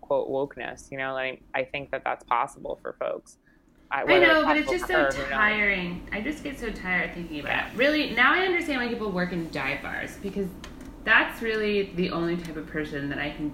quote 0.00 0.28
wokeness. 0.28 0.90
You 0.90 0.98
know, 0.98 1.12
like 1.12 1.42
I 1.54 1.64
think 1.64 1.90
that 1.90 2.04
that's 2.04 2.24
possible 2.24 2.78
for 2.82 2.94
folks. 2.94 3.38
I 3.90 4.04
whether 4.04 4.26
know, 4.26 4.44
but 4.44 4.56
it's 4.56 4.70
just 4.70 4.86
so 4.86 4.94
her, 4.94 5.10
who 5.10 5.18
knows? 5.18 5.30
tiring. 5.30 6.08
I 6.12 6.20
just 6.20 6.44
get 6.44 6.58
so 6.60 6.70
tired 6.70 7.12
thinking 7.14 7.40
about 7.40 7.72
it. 7.72 7.76
Really, 7.76 8.10
now 8.10 8.32
I 8.34 8.40
understand 8.44 8.80
why 8.80 8.88
people 8.88 9.10
work 9.10 9.32
in 9.32 9.50
dive 9.50 9.82
bars 9.82 10.16
because 10.22 10.46
that's 11.02 11.42
really 11.42 11.92
the 11.96 12.10
only 12.10 12.36
type 12.36 12.56
of 12.56 12.68
person 12.68 13.08
that 13.08 13.18
I 13.18 13.30
can, 13.30 13.52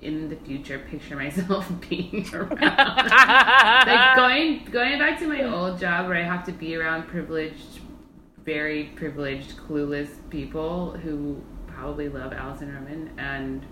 in 0.00 0.28
the 0.28 0.36
future, 0.36 0.78
picture 0.78 1.16
myself 1.24 1.70
being 1.88 2.24
around. 2.32 2.60
like 2.60 4.16
going 4.16 4.64
going 4.70 4.98
back 4.98 5.18
to 5.18 5.26
my 5.26 5.42
old 5.42 5.80
job 5.80 6.06
where 6.06 6.16
I 6.16 6.22
have 6.22 6.44
to 6.46 6.52
be 6.52 6.76
around 6.76 7.08
privileged, 7.08 7.80
very 8.44 8.92
privileged, 8.94 9.56
clueless 9.56 10.08
people 10.30 10.92
who 10.92 11.42
probably 11.66 12.08
love 12.08 12.32
Alison 12.32 12.72
Roman 12.72 13.10
and 13.18 13.66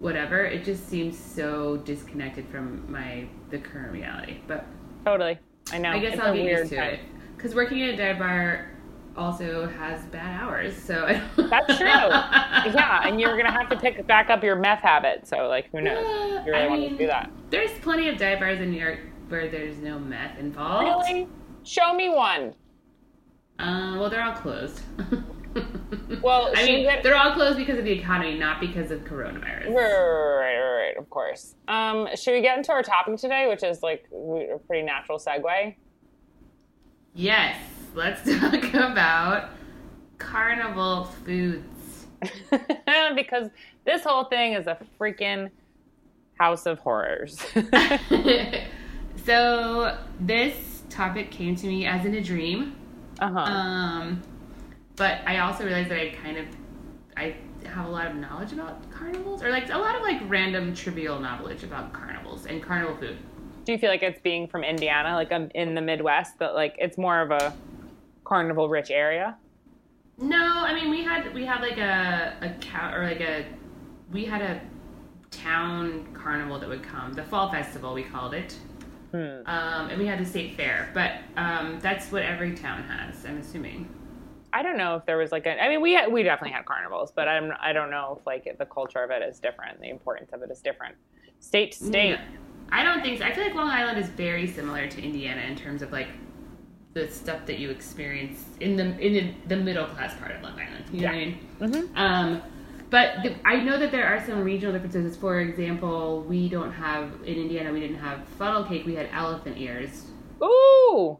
whatever. 0.00 0.44
It 0.44 0.64
just 0.64 0.88
seems 0.88 1.16
so 1.16 1.76
disconnected 1.76 2.48
from 2.48 2.90
my 2.90 3.28
the 3.50 3.58
current 3.58 3.92
reality, 3.92 4.38
but. 4.48 4.66
Totally. 5.04 5.38
I 5.72 5.78
know. 5.78 5.90
I 5.90 5.98
guess 5.98 6.14
It's 6.14 6.22
I'll 6.22 6.34
get 6.34 6.44
used 6.44 6.70
to 6.70 6.76
time. 6.76 6.94
it. 6.94 7.00
Because 7.36 7.54
working 7.54 7.82
at 7.82 7.90
a 7.94 7.96
dive 7.96 8.18
bar 8.18 8.70
also 9.16 9.66
has 9.68 10.04
bad 10.06 10.40
hours, 10.40 10.76
so 10.76 11.04
I 11.06 11.20
That's 11.36 11.76
true. 11.78 11.86
yeah, 11.86 13.06
and 13.06 13.20
you're 13.20 13.36
gonna 13.36 13.50
have 13.52 13.68
to 13.70 13.76
pick 13.76 14.06
back 14.06 14.30
up 14.30 14.42
your 14.42 14.56
meth 14.56 14.80
habit. 14.80 15.26
So 15.26 15.48
like, 15.48 15.70
who 15.72 15.80
knows? 15.80 16.04
Yeah, 16.06 16.44
You 16.46 16.52
really 16.52 16.64
I 16.64 16.68
want 16.68 16.82
to 16.82 16.88
mean, 16.90 16.96
do 16.98 17.06
that? 17.08 17.30
There's 17.50 17.70
plenty 17.80 18.08
of 18.08 18.16
dive 18.16 18.38
bars 18.40 18.60
in 18.60 18.70
New 18.70 18.80
York 18.80 19.00
where 19.28 19.48
there's 19.48 19.76
no 19.78 19.98
meth 19.98 20.38
involved. 20.38 21.08
Really? 21.08 21.28
Show 21.64 21.94
me 21.94 22.08
one. 22.10 22.54
Uh, 23.58 23.96
well, 23.98 24.08
they're 24.10 24.22
all 24.24 24.32
closed. 24.34 24.80
Well, 26.22 26.52
I 26.54 26.64
mean, 26.66 26.82
get- 26.84 27.02
they're 27.02 27.16
all 27.16 27.32
closed 27.32 27.56
because 27.58 27.78
of 27.78 27.84
the 27.84 27.90
economy, 27.90 28.38
not 28.38 28.60
because 28.60 28.92
of 28.92 29.00
coronavirus. 29.00 29.66
Right, 29.68 29.74
right, 29.74 30.58
right, 30.58 30.76
right, 30.76 30.96
of 30.96 31.10
course. 31.10 31.56
Um, 31.66 32.06
should 32.14 32.32
we 32.34 32.42
get 32.42 32.56
into 32.58 32.70
our 32.70 32.82
topic 32.82 33.16
today, 33.18 33.48
which 33.48 33.64
is 33.64 33.82
like 33.82 34.06
a 34.12 34.58
pretty 34.68 34.84
natural 34.86 35.18
segue? 35.18 35.74
Yes, 37.14 37.56
let's 37.94 38.22
talk 38.40 38.72
about 38.74 39.50
carnival 40.18 41.04
foods. 41.24 42.06
because 43.16 43.48
this 43.84 44.04
whole 44.04 44.24
thing 44.24 44.52
is 44.52 44.68
a 44.68 44.78
freaking 45.00 45.50
house 46.38 46.66
of 46.66 46.78
horrors. 46.78 47.36
so 49.24 49.98
this 50.20 50.82
topic 50.88 51.30
came 51.32 51.56
to 51.56 51.66
me 51.66 51.84
as 51.86 52.04
in 52.06 52.14
a 52.14 52.20
dream. 52.22 52.76
uh-huh. 53.18 53.38
Um, 53.40 54.22
but 54.96 55.20
I 55.26 55.38
also 55.38 55.64
realized 55.64 55.90
that 55.90 55.98
I 55.98 56.10
kind 56.10 56.38
of 56.38 56.46
I 57.16 57.36
have 57.66 57.86
a 57.86 57.90
lot 57.90 58.06
of 58.06 58.16
knowledge 58.16 58.52
about 58.52 58.90
carnivals, 58.90 59.42
or 59.42 59.50
like 59.50 59.70
a 59.70 59.78
lot 59.78 59.96
of 59.96 60.02
like 60.02 60.20
random 60.26 60.74
trivial 60.74 61.18
knowledge 61.18 61.62
about 61.62 61.92
carnivals 61.92 62.46
and 62.46 62.62
carnival 62.62 62.96
food. 62.96 63.18
Do 63.64 63.72
you 63.72 63.78
feel 63.78 63.90
like 63.90 64.02
it's 64.02 64.20
being 64.20 64.48
from 64.48 64.64
Indiana, 64.64 65.14
like 65.14 65.30
I'm 65.30 65.50
in 65.54 65.74
the 65.74 65.80
Midwest, 65.80 66.38
that 66.38 66.54
like 66.54 66.74
it's 66.78 66.98
more 66.98 67.20
of 67.20 67.30
a 67.30 67.54
carnival-rich 68.24 68.90
area? 68.90 69.36
No, 70.18 70.36
I 70.36 70.74
mean 70.74 70.90
we 70.90 71.02
had 71.02 71.32
we 71.34 71.44
had 71.44 71.60
like 71.60 71.78
a 71.78 72.36
a 72.40 72.50
cow 72.60 72.94
or 72.94 73.04
like 73.04 73.20
a 73.20 73.44
we 74.10 74.24
had 74.24 74.42
a 74.42 74.60
town 75.30 76.06
carnival 76.12 76.58
that 76.58 76.68
would 76.68 76.82
come, 76.82 77.12
the 77.12 77.24
fall 77.24 77.50
festival 77.50 77.94
we 77.94 78.02
called 78.02 78.34
it. 78.34 78.56
Um, 79.14 79.90
and 79.90 79.98
we 79.98 80.06
had 80.06 80.18
the 80.18 80.24
state 80.24 80.56
fair, 80.56 80.90
but 80.94 81.16
um, 81.36 81.78
that's 81.82 82.10
what 82.10 82.22
every 82.22 82.54
town 82.54 82.82
has. 82.84 83.26
I'm 83.26 83.36
assuming. 83.36 83.86
I 84.52 84.62
don't 84.62 84.76
know 84.76 84.96
if 84.96 85.06
there 85.06 85.16
was 85.16 85.32
like 85.32 85.46
a. 85.46 85.62
I 85.62 85.68
mean, 85.68 85.80
we 85.80 85.98
we 86.08 86.22
definitely 86.22 86.52
had 86.52 86.64
carnivals, 86.66 87.12
but 87.14 87.28
I'm 87.28 87.52
I 87.60 87.72
don't 87.72 87.90
know 87.90 88.18
if 88.20 88.26
like 88.26 88.56
the 88.58 88.66
culture 88.66 89.02
of 89.02 89.10
it 89.10 89.22
is 89.22 89.38
different. 89.40 89.80
The 89.80 89.88
importance 89.88 90.30
of 90.32 90.42
it 90.42 90.50
is 90.50 90.60
different, 90.60 90.94
state 91.40 91.72
to 91.72 91.84
state. 91.84 92.10
Yeah. 92.10 92.24
I 92.70 92.82
don't 92.82 93.02
think 93.02 93.18
so. 93.18 93.24
I 93.24 93.32
feel 93.34 93.44
like 93.44 93.54
Long 93.54 93.68
Island 93.68 93.98
is 93.98 94.08
very 94.08 94.46
similar 94.46 94.88
to 94.88 95.02
Indiana 95.02 95.42
in 95.42 95.56
terms 95.56 95.82
of 95.82 95.92
like 95.92 96.08
the 96.94 97.08
stuff 97.08 97.46
that 97.46 97.58
you 97.58 97.70
experience 97.70 98.44
in 98.60 98.76
the 98.76 98.98
in 98.98 99.12
the, 99.14 99.34
the 99.48 99.56
middle 99.56 99.86
class 99.86 100.14
part 100.18 100.32
of 100.32 100.42
Long 100.42 100.52
Island. 100.58 100.84
You 100.92 101.00
know 101.02 101.06
what 101.06 101.14
I 101.14 101.18
mean? 101.18 101.38
Mhm. 101.60 101.96
Um, 101.96 102.42
but 102.90 103.22
the, 103.22 103.34
I 103.46 103.56
know 103.56 103.78
that 103.78 103.90
there 103.90 104.06
are 104.06 104.24
some 104.26 104.42
regional 104.42 104.72
differences. 104.74 105.16
For 105.16 105.40
example, 105.40 106.22
we 106.28 106.50
don't 106.50 106.72
have 106.72 107.10
in 107.24 107.36
Indiana. 107.36 107.72
We 107.72 107.80
didn't 107.80 107.98
have 108.00 108.22
funnel 108.38 108.64
cake. 108.64 108.84
We 108.84 108.94
had 108.94 109.08
elephant 109.12 109.56
ears, 109.56 110.08
Ooh, 110.42 111.18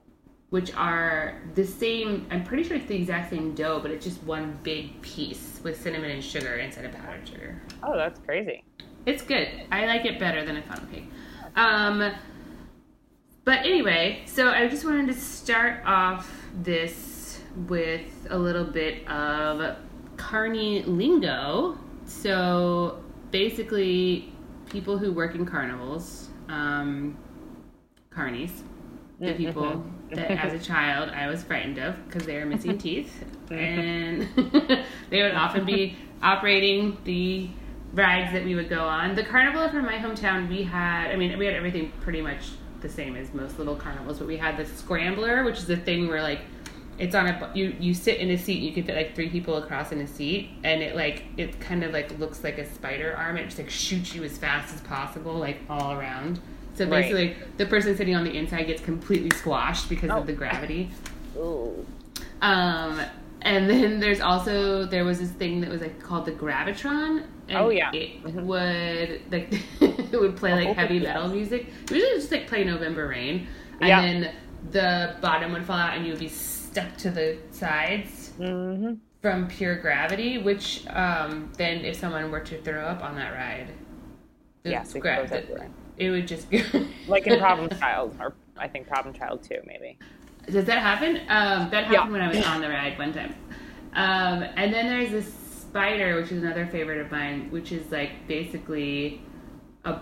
which 0.53 0.71
are 0.75 1.41
the 1.55 1.65
same. 1.65 2.27
I'm 2.31 2.45
pretty 2.45 2.63
sure 2.63 2.77
it's 2.77 2.87
the 2.87 2.95
exact 2.95 3.31
same 3.31 3.55
dough, 3.55 3.81
but 3.81 3.91
it's 3.91 4.05
just 4.05 4.23
one 4.25 4.59
big 4.63 5.01
piece 5.01 5.59
with 5.65 5.81
cinnamon 5.81 6.11
and 6.11 6.23
sugar 6.23 6.57
instead 6.57 6.85
of 6.85 6.93
powdered 6.93 7.27
sugar. 7.27 7.63
oh, 7.83 7.97
that's 7.97 8.21
crazy. 8.21 8.63
It's 9.07 9.23
good. 9.23 9.49
I 9.73 9.87
like 9.87 10.05
it 10.05 10.21
better 10.21 10.45
than 10.45 10.59
a 10.59 10.63
funnel 10.63 10.85
cake. 10.93 11.09
Um, 11.57 12.13
but 13.47 13.61
anyway, 13.61 14.25
so 14.27 14.51
I 14.51 14.69
just 14.69 14.85
wanted 14.85 15.07
to 15.07 15.15
start 15.15 15.87
off 15.87 16.31
this 16.63 17.41
with 17.67 18.27
a 18.29 18.37
little 18.37 18.65
bit 18.65 19.09
of 19.09 19.79
carny 20.19 20.83
lingo. 20.83 21.79
So 22.05 23.03
basically, 23.31 24.35
people 24.69 24.99
who 24.99 25.15
work 25.15 25.35
in 25.35 25.47
carnivals, 25.47 26.29
um, 26.51 27.17
carnies, 28.15 28.51
the 29.19 29.33
people 29.33 29.83
that 30.15 30.31
as 30.31 30.53
a 30.53 30.65
child 30.73 31.11
I 31.11 31.29
was 31.29 31.43
frightened 31.43 31.79
of 31.79 31.97
because 32.07 32.27
they 32.27 32.37
were 32.39 32.47
missing 32.47 32.79
teeth, 32.87 33.25
mm-hmm. 33.47 33.55
and 33.55 34.85
they 35.11 35.23
would 35.23 35.35
often 35.35 35.65
be 35.65 35.97
operating 36.23 36.97
the 37.05 37.49
rides 37.93 38.33
that 38.33 38.45
we 38.45 38.55
would 38.55 38.69
go 38.69 38.85
on. 38.85 39.15
The 39.15 39.25
carnival 39.25 39.69
from 39.69 39.85
my 39.85 39.99
hometown, 39.99 40.49
we 40.49 40.63
had, 40.63 41.11
I 41.11 41.17
mean, 41.17 41.37
we 41.39 41.47
had 41.47 41.55
everything 41.55 41.93
pretty 42.01 42.23
much 42.23 42.51
the 42.81 42.89
same 42.89 43.17
as 43.17 43.33
most 43.35 43.59
little 43.59 43.77
carnivals, 43.77 44.19
but 44.19 44.27
we 44.27 44.37
had 44.37 44.57
the 44.57 44.67
scrambler, 44.67 45.45
which 45.45 45.59
is 45.59 45.67
the 45.67 45.77
thing 45.77 46.09
where 46.09 46.23
like 46.23 46.41
it's 46.99 47.15
on 47.15 47.27
a 47.27 47.51
you 47.55 47.75
you 47.81 47.95
sit 47.95 48.19
in 48.19 48.31
a 48.31 48.39
seat, 48.39 48.61
you 48.61 48.73
can 48.73 48.85
fit 48.85 48.95
like 48.95 49.15
three 49.15 49.31
people 49.31 49.57
across 49.57 49.93
in 49.93 50.01
a 50.01 50.07
seat, 50.07 50.51
and 50.63 50.83
it 50.83 50.95
like 50.95 51.25
it 51.37 51.59
kind 51.61 51.83
of 51.83 51.93
like 51.93 52.19
looks 52.19 52.45
like 52.45 52.59
a 52.59 52.75
spider 52.75 53.15
arm. 53.17 53.37
It 53.37 53.47
just 53.47 53.59
like 53.59 53.71
shoots 53.71 54.15
you 54.15 54.25
as 54.25 54.37
fast 54.37 54.75
as 54.75 54.81
possible, 54.83 55.35
like 55.35 55.59
all 55.71 55.93
around. 55.93 56.41
So 56.75 56.85
Right. 56.87 57.03
basically, 57.03 57.37
the 57.59 57.67
person 57.67 57.97
sitting 57.97 58.15
on 58.17 58.25
the 58.25 58.37
inside 58.37 58.65
gets 58.65 58.83
completely 58.83 59.31
squashed 59.37 59.89
because 59.89 60.11
Oh. 60.11 60.19
of 60.19 60.27
the 60.27 60.33
gravity. 60.33 60.91
Ooh. 61.37 61.87
Um, 62.41 63.01
and 63.43 63.69
then 63.69 64.01
there's 64.01 64.21
also 64.21 64.87
there 64.87 65.05
was 65.05 65.19
this 65.21 65.31
thing 65.31 65.61
that 65.63 65.71
was 65.71 65.81
like 65.81 66.01
called 66.01 66.25
the 66.27 66.33
gravitron. 66.33 67.25
And 67.49 67.59
Oh, 67.59 67.71
yeah. 67.71 67.91
it 67.93 68.23
Mhm. 68.25 68.45
would 68.45 69.21
like 69.31 69.53
it 70.13 70.21
would 70.21 70.37
play 70.37 70.53
like 70.55 70.69
Oh, 70.69 70.75
heavy 70.75 70.99
metal 71.01 71.29
music. 71.29 71.67
Usually 71.91 72.15
just 72.17 72.31
like 72.33 72.47
play 72.47 72.65
November 72.65 73.09
Rain, 73.09 73.47
and 73.81 73.89
Yeah. 73.89 74.01
then 74.01 74.31
the 74.71 75.15
bottom 75.21 75.53
would 75.53 75.65
fall 75.65 75.77
out, 75.77 75.97
and 75.97 76.07
you 76.07 76.13
would 76.13 76.21
be 76.21 76.29
stuck 76.29 76.97
to 76.99 77.11
the 77.11 77.37
sides 77.51 78.31
hmm 78.39 78.95
from 79.21 79.47
pure 79.49 79.77
gravity. 79.77 80.39
Which 80.39 80.85
um, 80.89 81.51
then 81.59 81.85
if 81.85 81.97
someone 81.97 82.31
were 82.31 82.41
to 82.41 82.61
throw 82.63 82.83
up 82.83 83.03
on 83.05 83.17
that 83.17 83.33
ride, 83.33 83.69
the 84.63 84.71
Yes, 84.71 84.95
gra- 84.95 85.19
everywhere. 85.31 85.69
It 86.07 86.11
would 86.11 86.29
just 86.29 86.51
be 86.51 86.63
Like 87.07 87.27
in 87.27 87.39
Problem 87.39 87.69
Child, 87.79 88.17
or 88.21 88.35
I 88.57 88.69
think 88.69 88.87
Problem 88.89 89.15
Child 89.15 89.43
too, 89.43 89.59
maybe. 89.67 89.99
Does 90.51 90.65
that 90.65 90.79
happen? 90.79 91.17
Um, 91.29 91.71
that 91.71 91.85
happened 91.85 91.93
Yeah. 91.93 92.09
when 92.11 92.21
I 92.21 92.29
was 92.29 92.45
on 92.45 92.61
the 92.61 92.69
ride 92.69 92.99
one 92.99 93.13
time. 93.13 93.35
Um, 93.95 94.43
and 94.57 94.73
then 94.73 94.89
there's 94.89 95.11
this 95.11 95.33
spider, 95.33 96.17
which 96.21 96.33
is 96.33 96.43
another 96.43 96.67
favorite 96.67 96.99
of 97.01 97.11
mine, 97.11 97.49
which 97.51 97.73
is 97.73 97.91
like 97.93 98.27
basically 98.27 99.21
a 99.85 99.99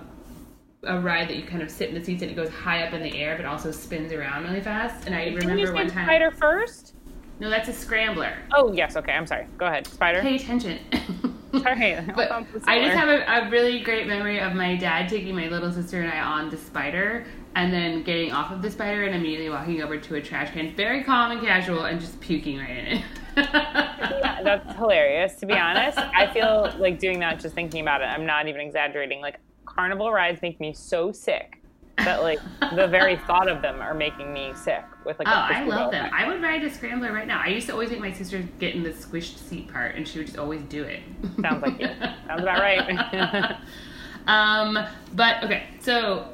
a 0.85 0.99
ride 0.99 1.29
that 1.29 1.37
you 1.37 1.43
kind 1.45 1.61
of 1.61 1.71
sit 1.71 1.91
in 1.91 1.95
the 1.95 2.03
seats 2.03 2.23
and 2.23 2.31
it 2.31 2.35
goes 2.35 2.49
high 2.49 2.87
up 2.87 2.95
in 2.95 3.03
the 3.03 3.15
air, 3.21 3.37
but 3.37 3.45
also 3.45 3.71
spins 3.71 4.13
around 4.15 4.45
really 4.45 4.63
fast. 4.63 5.05
And 5.07 5.15
I 5.15 5.27
Didn't 5.27 5.41
remember 5.47 5.75
one 5.75 5.89
time. 5.89 6.07
spider 6.07 6.31
first? 6.31 6.95
No, 7.39 7.51
that's 7.51 7.69
a 7.69 7.73
scrambler. 7.75 8.35
Oh 8.55 8.73
yes, 8.73 8.97
okay. 8.97 9.13
I'm 9.13 9.27
sorry. 9.27 9.47
Go 9.59 9.67
ahead, 9.67 9.87
spider. 9.87 10.23
Pay 10.23 10.37
attention. 10.37 10.79
But 12.15 12.31
I 12.67 12.81
just 12.81 12.97
have 12.97 13.09
a, 13.09 13.47
a 13.47 13.51
really 13.51 13.81
great 13.81 14.07
memory 14.07 14.39
of 14.41 14.55
my 14.55 14.77
dad 14.77 15.09
taking 15.09 15.35
my 15.35 15.49
little 15.49 15.73
sister 15.73 16.01
and 16.01 16.11
I 16.11 16.21
on 16.21 16.49
the 16.49 16.57
spider 16.57 17.27
and 17.57 17.73
then 17.73 18.03
getting 18.05 18.31
off 18.33 18.53
of 18.53 18.63
the 18.63 18.71
spider 18.71 19.05
and 19.05 19.15
immediately 19.15 19.51
walking 19.51 19.83
over 19.83 19.99
to 19.99 20.15
a 20.15 20.23
trash 20.23 20.53
can, 20.53 20.75
very 20.77 21.03
calm 21.03 21.33
and 21.33 21.41
casual, 21.41 21.85
and 21.85 22.01
just 22.01 22.21
puking 22.21 22.59
right 22.59 22.71
in 22.71 22.87
it. 22.87 23.05
Yeah, 23.37 24.41
that's 24.45 24.73
hilarious. 24.77 25.35
To 25.37 25.47
be 25.47 25.55
honest, 25.55 25.99
I 25.99 26.33
feel 26.33 26.73
like 26.79 26.99
doing 26.99 27.19
that 27.21 27.41
just 27.41 27.55
thinking 27.55 27.81
about 27.81 28.03
it. 28.03 28.05
I'm 28.05 28.27
not 28.27 28.47
even 28.47 28.61
exaggerating. 28.61 29.21
Like 29.21 29.41
carnival 29.67 30.13
rides 30.13 30.43
make 30.43 30.61
me 30.61 30.73
so 30.73 31.11
sick 31.11 31.60
that 32.05 32.23
like 32.23 32.39
the 32.75 32.87
very 32.89 33.17
thought 33.17 33.49
of 33.49 33.63
them 33.63 33.81
are 33.81 33.95
making 33.95 34.33
me 34.33 34.53
sick. 34.55 34.85
With 35.05 35.19
like 35.19 35.29
Oh, 35.29 35.33
a 35.33 35.35
I 35.35 35.65
love 35.65 35.91
them. 35.91 36.05
effect. 36.07 36.15
I 36.15 36.29
would 36.29 36.43
ride 36.43 36.63
a 36.65 36.71
scrambler 36.71 37.13
right 37.13 37.27
now. 37.27 37.41
I 37.45 37.49
used 37.49 37.67
to 37.69 37.73
always 37.73 37.91
make 37.91 38.01
my 38.01 38.13
sister 38.13 38.43
get 38.59 38.75
in 38.75 38.83
the 38.83 38.91
squished 38.91 39.39
seat 39.39 39.73
part, 39.73 39.95
and 39.97 40.07
she 40.07 40.19
would 40.19 40.27
just 40.27 40.39
always 40.39 40.63
do 40.63 40.83
it. 40.85 41.01
Sounds 41.41 41.63
like 41.63 41.81
you. 41.81 41.87
Sounds 42.27 42.43
about 42.43 42.61
right. 42.61 43.57
um, 44.27 44.79
but 45.15 45.43
okay, 45.45 45.65
so 45.81 46.29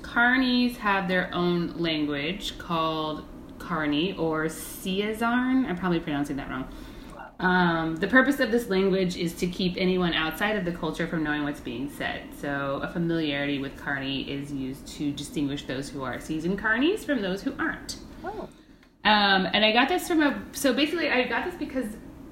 Carnies 0.00 0.76
have 0.76 1.08
their 1.08 1.32
own 1.34 1.74
language 1.76 2.58
called 2.58 3.24
Carney 3.58 4.16
or 4.16 4.46
Ciazarn. 4.46 5.66
I'm 5.66 5.76
probably 5.76 6.00
pronouncing 6.00 6.36
that 6.36 6.48
wrong. 6.50 6.68
Um, 7.42 7.96
the 7.96 8.06
purpose 8.06 8.38
of 8.38 8.52
this 8.52 8.68
language 8.68 9.16
is 9.16 9.34
to 9.34 9.48
keep 9.48 9.74
anyone 9.76 10.14
outside 10.14 10.56
of 10.56 10.64
the 10.64 10.70
culture 10.70 11.08
from 11.08 11.24
knowing 11.24 11.42
what's 11.42 11.60
being 11.60 11.90
said. 11.90 12.22
So, 12.40 12.80
a 12.84 12.88
familiarity 12.88 13.58
with 13.58 13.76
Carney 13.76 14.22
is 14.30 14.52
used 14.52 14.86
to 14.96 15.10
distinguish 15.12 15.64
those 15.64 15.88
who 15.88 16.04
are 16.04 16.20
seasoned 16.20 16.60
Carnies 16.60 17.00
from 17.04 17.20
those 17.20 17.42
who 17.42 17.52
aren't. 17.58 17.96
oh. 18.24 18.48
Um, 19.04 19.48
and 19.52 19.64
I 19.64 19.72
got 19.72 19.88
this 19.88 20.06
from 20.06 20.22
a. 20.22 20.40
So 20.52 20.72
basically, 20.72 21.10
I 21.10 21.24
got 21.24 21.44
this 21.44 21.56
because 21.56 21.86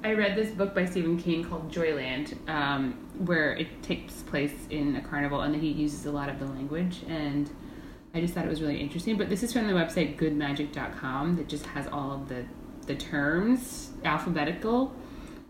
I 0.05 0.13
read 0.13 0.37
this 0.37 0.53
book 0.53 0.73
by 0.73 0.85
Stephen 0.85 1.19
King 1.19 1.43
called 1.43 1.73
Joyland, 1.73 2.49
um, 2.49 2.93
where 3.19 3.55
it 3.55 3.83
takes 3.83 4.23
place 4.23 4.55
in 4.71 4.95
a 4.95 5.01
carnival, 5.01 5.41
and 5.41 5.57
he 5.57 5.69
uses 5.69 6.07
a 6.07 6.13
lot 6.13 6.29
of 6.29 6.39
the 6.39 6.47
language. 6.47 7.01
And 7.09 7.51
I 8.15 8.21
just 8.21 8.35
thought 8.35 8.45
it 8.45 8.49
was 8.49 8.63
really 8.63 8.81
interesting. 8.81 9.19
But 9.19 9.29
this 9.29 9.43
is 9.43 9.53
from 9.53 9.67
the 9.67 9.73
website 9.73 10.17
goodmagic.com 10.17 11.35
that 11.37 11.49
just 11.49 11.67
has 11.67 11.89
all 11.89 12.13
of 12.13 12.29
the 12.29 12.45
the 12.87 12.95
terms 12.95 13.90
alphabetical. 14.05 14.95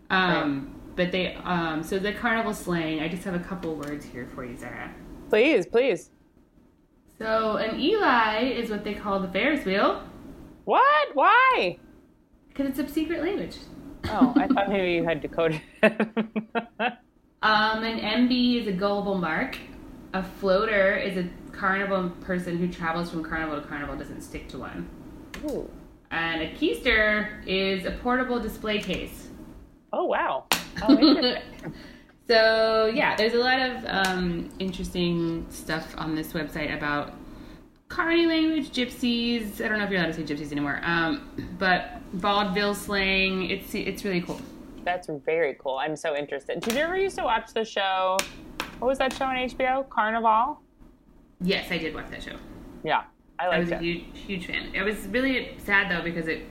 Um, 0.09 0.75
But 0.95 1.11
they, 1.11 1.35
um, 1.35 1.83
so 1.83 1.97
the 1.99 2.11
carnival 2.13 2.53
slang. 2.53 2.99
I 2.99 3.07
just 3.07 3.23
have 3.23 3.33
a 3.33 3.39
couple 3.39 3.75
words 3.75 4.03
here 4.05 4.27
for 4.35 4.43
you, 4.45 4.57
Zara. 4.57 4.93
Please, 5.29 5.65
please. 5.65 6.11
So 7.17 7.55
an 7.57 7.79
Eli 7.79 8.43
is 8.45 8.69
what 8.69 8.83
they 8.83 8.93
call 8.93 9.19
the 9.19 9.27
Ferris 9.29 9.63
wheel 9.65 10.03
What? 10.65 11.09
Why? 11.15 11.77
because 12.49 12.67
it's 12.67 12.79
a 12.79 12.93
secret 12.93 13.23
language. 13.23 13.55
Oh, 14.09 14.33
I 14.35 14.47
thought 14.47 14.67
maybe 14.75 14.91
you 14.93 15.05
had 15.05 15.21
decoded 15.21 15.61
it. 15.81 16.07
Um, 17.43 17.83
an 17.83 17.97
MB 18.27 18.61
is 18.61 18.67
a 18.67 18.71
gullible 18.71 19.17
mark. 19.17 19.57
A 20.13 20.21
floater 20.21 20.95
is 20.95 21.17
a 21.17 21.27
carnival 21.51 22.11
person 22.21 22.57
who 22.57 22.67
travels 22.67 23.09
from 23.09 23.23
carnival 23.23 23.59
to 23.59 23.67
carnival, 23.67 23.95
doesn't 23.95 24.21
stick 24.21 24.47
to 24.49 24.59
one. 24.59 24.87
Ooh. 25.45 25.67
And 26.11 26.41
a 26.41 26.51
keister 26.53 27.45
is 27.47 27.85
a 27.85 27.91
portable 27.91 28.39
display 28.39 28.79
case. 28.79 29.29
Oh 29.93 30.05
wow. 30.05 30.45
Oh. 30.83 31.35
So 32.27 32.89
yeah, 32.93 33.17
there's 33.17 33.33
a 33.33 33.39
lot 33.39 33.59
of 33.59 33.85
um, 33.87 34.49
interesting 34.57 35.45
stuff 35.49 35.93
on 35.97 36.15
this 36.15 36.31
website 36.31 36.73
about 36.75 37.13
Carney 37.89 38.25
language, 38.25 38.71
gypsies. 38.71 39.59
I 39.59 39.67
don't 39.67 39.79
know 39.79 39.83
if 39.83 39.91
you're 39.91 39.99
allowed 39.99 40.13
to 40.13 40.25
say 40.25 40.33
gypsies 40.33 40.53
anymore. 40.53 40.79
Um, 40.81 41.29
but 41.59 41.99
vaudeville 42.13 42.73
slang. 42.73 43.49
It's 43.49 43.75
it's 43.75 44.05
really 44.05 44.21
cool. 44.21 44.39
That's 44.85 45.09
very 45.25 45.55
cool. 45.59 45.77
I'm 45.77 45.97
so 45.97 46.15
interested. 46.15 46.61
Did 46.61 46.73
you 46.73 46.79
ever 46.79 46.97
used 46.97 47.17
to 47.17 47.23
watch 47.23 47.53
the 47.53 47.65
show? 47.65 48.17
What 48.79 48.87
was 48.87 48.97
that 48.99 49.13
show 49.13 49.25
on 49.25 49.35
HBO? 49.35 49.89
Carnival. 49.89 50.61
Yes, 51.41 51.69
I 51.69 51.77
did 51.77 51.93
watch 51.93 52.09
that 52.11 52.23
show. 52.23 52.37
Yeah, 52.83 53.03
I 53.41 53.55
I 53.55 53.59
was 53.59 53.71
a 53.71 53.77
huge, 53.77 54.03
huge 54.13 54.45
fan. 54.45 54.73
It 54.75 54.83
was 54.83 55.07
really 55.07 55.55
sad 55.65 55.89
though 55.91 56.03
because 56.03 56.27
it 56.27 56.43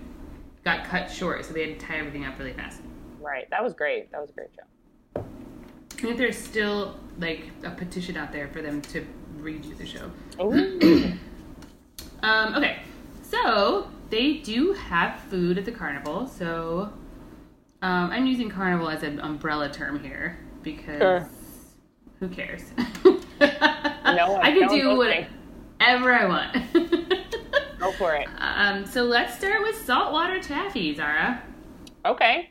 got 0.64 0.84
cut 0.84 1.10
short, 1.10 1.44
so 1.44 1.52
they 1.52 1.68
had 1.70 1.78
to 1.80 1.86
tie 1.86 1.96
everything 1.98 2.24
up 2.24 2.38
really 2.38 2.52
fast. 2.52 2.80
Right. 3.20 3.48
That 3.50 3.62
was 3.62 3.74
great. 3.74 4.10
That 4.12 4.20
was 4.20 4.30
a 4.30 4.32
great 4.32 4.48
show. 4.54 5.22
I 5.22 6.02
think 6.02 6.16
there's 6.18 6.38
still 6.38 6.98
like 7.18 7.50
a 7.62 7.70
petition 7.70 8.16
out 8.16 8.32
there 8.32 8.48
for 8.48 8.62
them 8.62 8.80
to 8.82 9.06
redo 9.38 9.76
the 9.76 9.86
show. 9.86 10.10
Ooh. 10.40 11.12
Um, 12.22 12.54
okay, 12.54 12.82
so 13.22 13.88
they 14.10 14.34
do 14.34 14.74
have 14.74 15.20
food 15.30 15.56
at 15.56 15.64
the 15.64 15.72
carnival. 15.72 16.26
So 16.26 16.92
um, 17.80 18.10
I'm 18.10 18.26
using 18.26 18.50
carnival 18.50 18.90
as 18.90 19.02
an 19.02 19.20
umbrella 19.20 19.70
term 19.70 19.98
here 20.04 20.38
because 20.62 20.98
Sure. 20.98 21.28
who 22.18 22.28
cares? 22.28 22.62
No 23.40 24.36
I 24.42 24.50
can 24.50 24.60
no 24.60 24.66
one's 24.66 24.72
do 24.82 24.92
listening. 24.92 25.26
Whatever 25.80 26.12
I 26.12 26.26
want. 26.26 26.52
Go 27.78 27.92
for 27.92 28.14
it. 28.14 28.28
um, 28.38 28.86
so 28.86 29.04
let's 29.04 29.36
start 29.36 29.62
with 29.62 29.76
saltwater 29.76 30.40
taffy, 30.40 30.94
Zara. 30.94 31.42
Okay. 32.04 32.50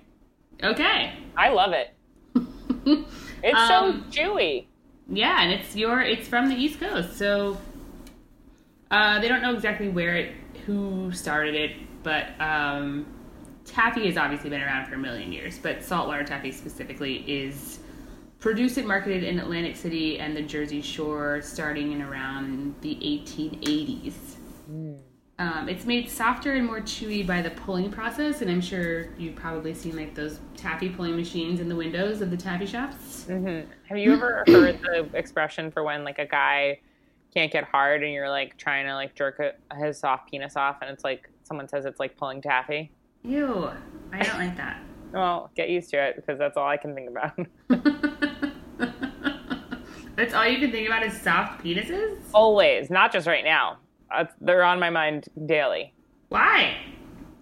Okay. 0.64 1.14
I 1.38 1.50
love 1.50 1.74
it. 1.74 1.94
It's 3.42 3.58
Um, 3.58 4.04
so 4.12 4.22
chewy. 4.22 4.66
Yeah, 5.08 5.42
and 5.42 5.54
it's 5.54 5.74
your 5.74 6.02
it's 6.02 6.28
from 6.28 6.50
the 6.50 6.56
East 6.56 6.78
Coast, 6.78 7.18
so 7.18 7.58
uh, 8.92 9.22
they 9.22 9.30
don't 9.30 9.42
know 9.42 9.54
exactly 9.54 9.88
where 9.88 10.18
it 10.18 10.34
who 10.66 11.10
started 11.14 11.56
it, 11.56 11.72
but 12.04 12.40
um, 12.42 13.06
taffy 13.64 14.08
has 14.08 14.18
obviously 14.18 14.50
been 14.50 14.62
around 14.62 14.88
for 14.88 14.96
a 14.96 14.98
million 14.98 15.32
years. 15.32 15.58
But 15.58 15.84
saltwater 15.84 16.26
taffy 16.26 16.52
specifically 16.52 17.24
is 17.28 17.79
produced 18.40 18.78
and 18.78 18.88
marketed 18.88 19.24
in 19.24 19.40
Atlantic 19.40 19.76
City 19.76 20.20
and 20.20 20.36
the 20.36 20.42
Jersey 20.42 20.82
Shore 20.82 21.42
starting 21.42 21.92
in 21.92 22.02
around 22.02 22.76
the 22.82 22.96
1880s. 22.96 24.14
Um, 25.40 25.70
it's 25.70 25.86
made 25.86 26.10
softer 26.10 26.54
and 26.54 26.66
more 26.66 26.82
chewy 26.82 27.26
by 27.26 27.42
the 27.42 27.52
pulling 27.52 27.90
process, 27.90 28.42
and 28.42 28.52
I'm 28.52 28.60
sure 28.60 29.08
you've 29.18 29.36
probably 29.36 29.74
seen 29.74 29.96
like 29.96 30.14
those 30.14 30.40
taffy 30.58 30.90
pulling 30.90 31.16
machines 31.16 31.62
in 31.62 31.70
the 31.70 31.76
windows 31.76 32.22
of 32.22 32.30
the 32.30 32.36
taffy 32.36 32.66
shops. 32.66 33.24
hmm 33.24 33.62
Have 33.88 33.98
you 33.98 34.14
ever 34.14 34.44
heard 34.48 34.80
the 34.82 35.10
expression 35.14 35.72
for 35.72 35.84
when 35.84 36.04
like 36.04 36.20
a 36.20 36.26
guy 36.26 36.82
can't 37.34 37.52
get 37.52 37.64
hard 37.64 38.04
and 38.04 38.12
you're 38.12 38.30
like 38.30 38.58
trying 38.58 38.86
to 38.86 38.96
like 38.96 39.16
jerk 39.16 39.42
his 39.80 39.98
soft 39.98 40.30
penis 40.30 40.58
off 40.58 40.78
and 40.82 40.90
it's 40.90 41.04
like 41.04 41.30
someone 41.44 41.70
says 41.70 41.86
it's 41.86 42.02
like 42.02 42.18
pulling 42.18 42.42
taffy? 42.42 42.92
Ew, 43.24 43.70
I 44.12 44.24
don't 44.24 44.40
like 44.40 44.58
that. 44.58 44.82
Well, 45.14 45.52
get 45.56 45.70
used 45.70 45.90
to 45.92 46.04
it 46.04 46.18
because 46.18 46.38
that's 46.38 46.58
all 46.58 46.68
I 46.68 46.78
can 46.78 46.94
think 46.94 47.10
about. 47.10 47.34
That's 50.20 50.34
all 50.34 50.46
you 50.46 50.60
can 50.60 50.70
think 50.70 50.86
about 50.86 51.02
is 51.06 51.14
soft 51.22 51.64
penises? 51.64 52.18
Always, 52.34 52.90
not 52.90 53.14
just 53.14 53.26
right 53.26 53.46
now. 53.46 53.78
Uh, 54.14 54.26
they're 54.42 54.64
on 54.64 54.78
my 54.78 54.90
mind 54.90 55.30
daily. 55.46 55.94
Why? 56.28 56.76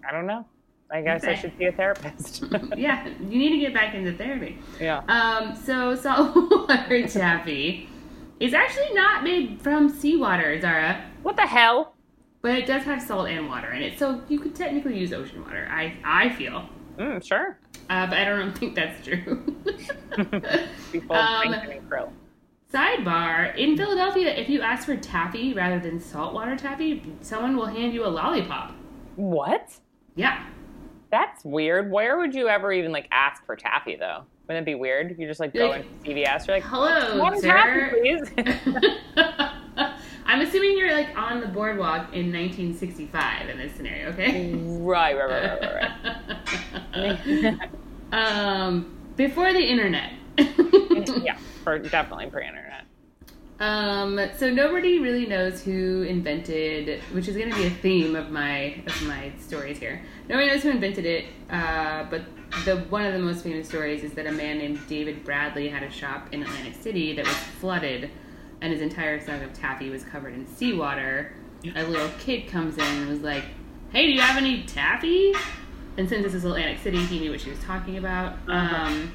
I 0.08 0.12
don't 0.12 0.28
know. 0.28 0.46
I 0.92 1.02
guess 1.02 1.24
I 1.24 1.34
should 1.34 1.58
see 1.58 1.66
a 1.66 1.72
therapist. 1.72 2.44
Yeah, 2.78 3.08
you 3.08 3.40
need 3.40 3.50
to 3.50 3.58
get 3.58 3.74
back 3.74 3.96
into 3.96 4.13
therapy. 4.13 4.60
yeah. 4.80 5.00
Um, 5.08 5.56
so 5.56 5.96
saltwater 5.96 7.08
taffy 7.08 7.90
is 8.40 8.54
actually 8.54 8.94
not 8.94 9.24
made 9.24 9.60
from 9.60 9.90
seawater, 9.90 10.62
Zara, 10.62 11.04
What 11.24 11.36
the 11.36 11.48
hell? 11.48 11.96
but 12.44 12.52
it 12.52 12.68
does 12.68 12.84
have 12.84 13.02
salt 13.02 13.28
and 13.28 13.50
water 13.50 13.72
in 13.72 13.82
it, 13.82 13.98
so 13.98 14.22
you 14.30 14.40
could 14.40 14.56
technically 14.56 14.96
use 15.00 15.12
ocean 15.13 15.42
water. 15.44 15.68
I 15.72 15.96
I 16.06 16.30
feel, 16.30 16.70
Mm, 17.00 17.26
sure. 17.26 17.58
uh, 17.90 18.06
but 18.06 18.18
I 18.20 18.24
don't 18.26 18.52
think 18.58 18.76
that's 18.76 19.04
true. 19.04 19.44
People 20.92 21.16
Um. 21.16 21.56
Sidebar: 22.73 23.56
In 23.58 23.77
Philadelphia, 23.77 24.30
if 24.36 24.49
you 24.49 24.62
ask 24.62 24.86
for 24.86 24.95
taffy 24.97 25.53
rather 25.53 25.80
than 25.80 25.99
saltwater 25.99 26.56
taffy, 26.56 27.01
someone 27.21 27.56
will 27.56 27.65
hand 27.67 27.93
you 27.93 28.06
a 28.06 28.08
lollipop. 28.10 28.73
What? 29.15 29.77
Yeah. 30.15 30.43
That's 31.10 31.45
weird. 31.45 31.89
Where 31.89 32.17
would 32.17 32.36
you 32.36 32.49
ever 32.49 32.71
even 32.73 32.91
like 32.91 33.08
ask 33.12 33.45
for 33.45 33.56
taffy 33.56 33.95
though? 33.95 34.23
Wouldn't 34.47 34.63
it 34.67 34.69
be 34.69 34.75
weird? 34.75 35.17
You 35.17 35.27
just 35.27 35.39
like 35.39 35.53
go 35.53 35.69
Like, 35.69 35.86
into 36.03 36.21
CVS. 36.21 36.47
You're 36.47 36.58
like, 36.58 36.63
Hello, 36.63 37.17
"One 37.19 37.39
sir." 37.39 37.47
taffy, 37.47 37.99
please. 38.01 38.32
I'm 40.25 40.41
assuming 40.41 40.77
you're 40.77 40.93
like 40.93 41.17
on 41.17 41.39
the 41.39 41.47
boardwalk 41.47 42.13
in 42.13 42.34
1965 42.34 43.47
in 43.49 43.58
this 43.58 43.73
scenario, 43.75 44.10
okay? 44.10 44.53
right, 44.53 45.17
right, 45.17 45.30
right, 45.30 45.62
right, 45.62 47.19
right, 47.25 47.60
right. 47.62 47.69
um, 48.12 48.93
before 49.15 49.53
the 49.53 49.62
internet. 49.62 50.12
yeah, 50.38 51.38
for 51.67 51.77
definitely 51.80 52.27
pre-internet. 52.27 52.86
Um, 53.60 54.19
so 54.38 54.49
nobody 54.49 54.99
really 54.99 55.25
knows 55.25 55.62
who 55.62 56.03
invented, 56.03 57.01
which 57.12 57.27
is 57.27 57.36
going 57.36 57.49
to 57.49 57.56
be 57.58 57.65
a 57.65 57.69
theme 57.69 58.15
of 58.15 58.32
my 58.32 58.82
of 58.86 59.01
my 59.03 59.34
stories 59.38 59.77
here. 59.77 60.01
Nobody 60.30 60.47
knows 60.47 60.63
who 60.63 60.69
invented 60.69 61.06
it, 61.06 61.25
uh, 61.49 62.06
but 62.10 62.21
the 62.63 62.77
one 62.89 63.06
of 63.06 63.12
the 63.12 63.19
most 63.19 63.43
famous 63.43 63.67
stories 63.67 64.03
is 64.03 64.13
that 64.13 64.27
a 64.27 64.32
man 64.32 64.60
named 64.60 64.80
David 64.88 65.25
Bradley 65.25 65.67
had 65.67 65.84
a 65.84 65.89
shop 65.89 66.34
in 66.34 66.41
Atlantic 66.41 66.75
City 66.82 67.13
that 67.15 67.25
was 67.25 67.36
flooded, 67.60 68.12
and 68.62 68.71
his 68.71 68.82
entire 68.82 69.19
slug 69.19 69.41
of 69.41 69.51
taffy 69.51 69.89
was 69.89 70.03
covered 70.06 70.36
in 70.36 70.45
seawater. 70.45 71.34
A 71.75 71.84
little 71.84 72.10
kid 72.19 72.47
comes 72.47 72.77
in 72.77 72.86
and 72.86 73.10
was 73.10 73.21
like, 73.21 73.43
"Hey, 73.91 74.06
do 74.06 74.13
you 74.13 74.21
have 74.21 74.38
any 74.38 74.63
taffy?" 74.63 75.34
and 75.97 76.08
since 76.08 76.23
this 76.23 76.36
is 76.36 76.45
Atlantic 76.45 76.80
City, 76.80 77.03
he 77.06 77.19
knew 77.19 77.32
what 77.32 77.41
she 77.41 77.49
was 77.49 77.60
talking 77.60 77.97
about. 77.97 78.34
Uh-huh. 78.47 78.86
Um, 78.86 79.12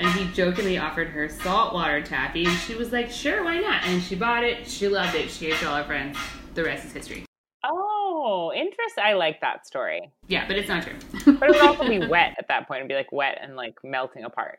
and 0.00 0.08
he 0.18 0.32
jokingly 0.32 0.78
offered 0.78 1.08
her 1.08 1.28
saltwater 1.28 2.00
taffy, 2.00 2.46
and 2.46 2.56
she 2.60 2.74
was 2.74 2.90
like, 2.90 3.10
"Sure, 3.10 3.44
why 3.44 3.58
not?" 3.58 3.84
And 3.84 4.02
she 4.02 4.14
bought 4.16 4.42
it. 4.44 4.66
She 4.66 4.88
loved 4.88 5.14
it. 5.14 5.30
She 5.30 5.46
gave 5.46 5.54
it 5.54 5.58
to 5.58 5.68
all 5.68 5.76
her 5.76 5.84
friends. 5.84 6.16
The 6.54 6.64
rest 6.64 6.86
is 6.86 6.92
history. 6.92 7.24
Oh, 7.64 8.52
interesting. 8.56 9.04
I 9.04 9.12
like 9.12 9.40
that 9.42 9.66
story. 9.66 10.10
Yeah, 10.26 10.46
but 10.48 10.56
it's 10.56 10.68
not 10.68 10.82
true. 10.82 10.94
But 11.38 11.50
it 11.50 11.52
would 11.52 11.60
also 11.60 11.86
be 11.86 11.98
wet 12.08 12.34
at 12.38 12.48
that 12.48 12.66
point. 12.66 12.78
It'd 12.78 12.88
be 12.88 12.94
like 12.94 13.12
wet 13.12 13.38
and 13.42 13.56
like 13.56 13.74
melting 13.84 14.24
apart. 14.24 14.58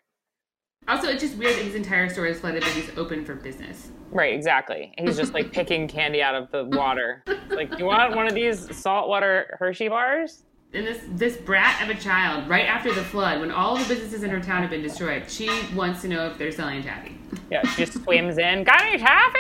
also, 0.88 1.08
it's 1.10 1.22
just 1.22 1.36
weird 1.38 1.56
that 1.56 1.64
his 1.66 1.76
entire 1.76 2.08
store 2.10 2.28
is 2.28 2.40
flooded, 2.40 2.62
but 2.62 2.72
he's 2.74 2.90
open 2.98 3.26
for 3.26 3.34
business. 3.36 3.90
Right, 4.12 4.34
exactly. 4.34 4.94
He's 5.00 5.18
just 5.18 5.34
like 5.34 5.52
picking 5.54 5.88
candy 5.88 6.22
out 6.22 6.36
of 6.36 6.52
the 6.52 6.66
water. 6.66 7.24
Like, 7.50 7.78
you 7.80 7.86
want 7.86 8.16
one 8.16 8.28
of 8.28 8.36
these 8.36 8.74
saltwater 8.76 9.58
Hershey 9.60 9.90
bars? 9.90 10.44
And 10.74 10.88
this 10.88 11.04
this 11.10 11.38
brat 11.38 11.82
of 11.84 11.90
a 11.90 12.00
child, 12.00 12.48
right 12.48 12.66
after 12.66 12.94
the 12.94 13.04
flood, 13.04 13.42
when 13.42 13.52
all 13.52 13.76
the 13.76 13.86
businesses 13.86 14.24
in 14.24 14.30
her 14.30 14.40
town 14.40 14.62
have 14.62 14.70
been 14.70 14.82
destroyed, 14.82 15.30
she 15.30 15.50
wants 15.76 16.02
to 16.04 16.08
know 16.08 16.28
if 16.28 16.38
they're 16.38 16.52
selling 16.52 16.82
taffy. 16.82 17.18
Yeah, 17.50 17.66
she 17.68 17.86
just 17.86 18.02
swims 18.04 18.38
in. 18.38 18.64
Got 18.64 18.82
any 18.82 18.98
taffy? 18.98 19.38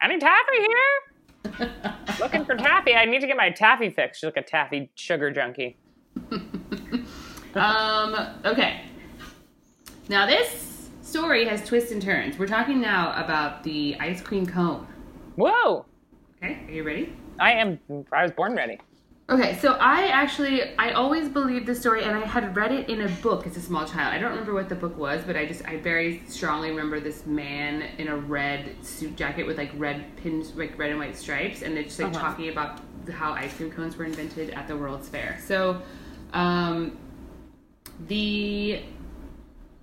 Any 0.00 0.18
taffy 0.18 0.58
here? 0.58 1.70
Looking 2.20 2.44
for 2.44 2.54
taffy. 2.54 2.94
I 2.94 3.06
need 3.06 3.20
to 3.20 3.26
get 3.26 3.36
my 3.36 3.50
taffy 3.50 3.90
fix. 3.90 4.18
She's 4.18 4.24
like 4.26 4.36
a 4.36 4.42
taffy 4.42 4.90
sugar 4.94 5.30
junkie. 5.30 5.76
Um, 7.54 8.14
okay. 8.44 8.82
Now 10.08 10.26
this 10.26 10.90
story 11.02 11.46
has 11.46 11.64
twists 11.64 11.90
and 11.90 12.00
turns. 12.00 12.38
We're 12.38 12.46
talking 12.46 12.80
now 12.80 13.12
about 13.22 13.62
the 13.62 13.96
ice 13.98 14.20
cream 14.20 14.46
cone. 14.46 14.86
Whoa! 15.36 15.86
Okay, 16.36 16.60
are 16.68 16.70
you 16.70 16.84
ready? 16.84 17.16
I 17.40 17.52
am. 17.52 17.80
I 18.12 18.22
was 18.22 18.32
born 18.32 18.54
ready. 18.54 18.78
Okay, 19.30 19.58
so 19.58 19.74
I 19.74 20.06
actually 20.06 20.74
I 20.78 20.92
always 20.92 21.28
believed 21.28 21.66
the 21.66 21.74
story 21.74 22.02
and 22.02 22.16
I 22.16 22.24
had 22.24 22.56
read 22.56 22.72
it 22.72 22.88
in 22.88 23.02
a 23.02 23.08
book 23.08 23.46
as 23.46 23.58
a 23.58 23.60
small 23.60 23.84
child. 23.86 24.14
I 24.14 24.18
don't 24.18 24.30
remember 24.30 24.54
what 24.54 24.70
the 24.70 24.74
book 24.74 24.96
was, 24.96 25.22
but 25.26 25.36
I 25.36 25.44
just 25.44 25.62
I 25.68 25.76
very 25.76 26.22
strongly 26.28 26.70
remember 26.70 26.98
this 26.98 27.26
man 27.26 27.82
in 27.98 28.08
a 28.08 28.16
red 28.16 28.74
suit 28.82 29.16
jacket 29.16 29.46
with 29.46 29.58
like 29.58 29.70
red 29.76 30.16
pins 30.16 30.54
like 30.56 30.78
red 30.78 30.90
and 30.90 30.98
white 30.98 31.14
stripes 31.14 31.60
and 31.60 31.76
it's 31.76 31.98
like 31.98 32.08
Uh-huh. 32.14 32.20
talking 32.20 32.48
about 32.48 32.80
how 33.12 33.32
ice 33.32 33.52
cream 33.54 33.70
cones 33.70 33.98
were 33.98 34.06
invented 34.06 34.48
at 34.50 34.66
the 34.66 34.74
World's 34.76 35.10
Fair. 35.10 35.38
So 35.44 35.82
um 36.32 36.96
the 38.06 38.82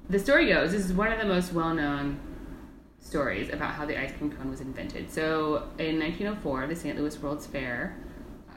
the 0.09 0.17
story 0.17 0.47
goes 0.51 0.71
this 0.71 0.85
is 0.85 0.93
one 0.93 1.11
of 1.11 1.19
the 1.19 1.25
most 1.25 1.53
well-known 1.53 2.19
stories 2.99 3.49
about 3.53 3.75
how 3.75 3.85
the 3.85 3.99
ice 3.99 4.11
cream 4.17 4.31
cone 4.31 4.49
was 4.49 4.61
invented. 4.61 5.11
So 5.11 5.67
in 5.77 5.99
1904, 5.99 6.65
the 6.65 6.75
St. 6.75 6.97
Louis 6.97 7.15
World's 7.21 7.45
Fair, 7.45 7.95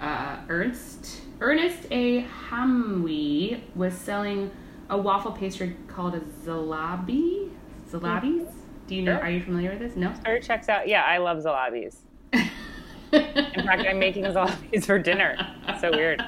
uh, 0.00 0.38
Ernst 0.48 1.22
Ernest 1.40 1.86
A. 1.90 2.24
Hamwi 2.50 3.60
was 3.74 3.94
selling 3.94 4.50
a 4.90 4.98
waffle 4.98 5.32
pastry 5.32 5.76
called 5.86 6.14
a 6.14 6.20
zalabi. 6.20 7.50
Zalabis? 7.90 8.52
Do 8.86 8.94
you 8.94 9.02
know? 9.02 9.14
Sure. 9.16 9.22
Are 9.24 9.30
you 9.30 9.42
familiar 9.42 9.70
with 9.70 9.80
this? 9.80 9.96
No. 9.96 10.12
Or 10.26 10.40
checks 10.40 10.68
out. 10.68 10.88
Yeah, 10.88 11.04
I 11.04 11.18
love 11.18 11.38
zalabis. 11.38 11.96
In 12.32 13.64
fact, 13.64 13.82
I'm 13.88 13.98
making 13.98 14.24
zalabis 14.24 14.84
for 14.86 14.98
dinner. 14.98 15.36
So 15.80 15.90
weird. 15.90 16.22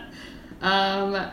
Um, 0.62 1.30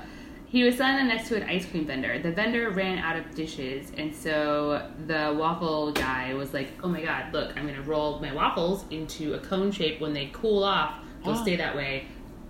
he 0.48 0.64
was 0.64 0.76
selling 0.78 0.96
them 0.98 1.08
next 1.10 1.28
to 1.30 1.36
an 1.42 1.44
ice 1.50 1.66
cream 1.66 1.86
vendor. 1.86 2.20
The 2.20 2.32
vendor 2.32 2.70
ran 2.72 2.98
out 2.98 3.18
of 3.18 3.36
dishes, 3.36 3.92
and 3.98 4.16
so 4.16 4.90
the 5.08 5.36
waffle 5.38 5.92
guy 5.92 6.34
was 6.34 6.54
like, 6.54 6.70
"Oh 6.84 6.88
my 6.88 7.02
god, 7.04 7.34
look! 7.34 7.56
I'm 7.58 7.68
gonna 7.68 7.82
roll 7.82 8.20
my 8.20 8.34
waffles 8.34 8.86
into 8.90 9.34
a 9.34 9.40
cone 9.40 9.72
shape. 9.72 10.00
When 10.00 10.14
they 10.14 10.30
cool 10.32 10.64
off, 10.64 10.96
they'll 11.24 11.34
Oh. 11.34 11.42
stay 11.42 11.58
that 11.58 11.76
way." 11.76 12.08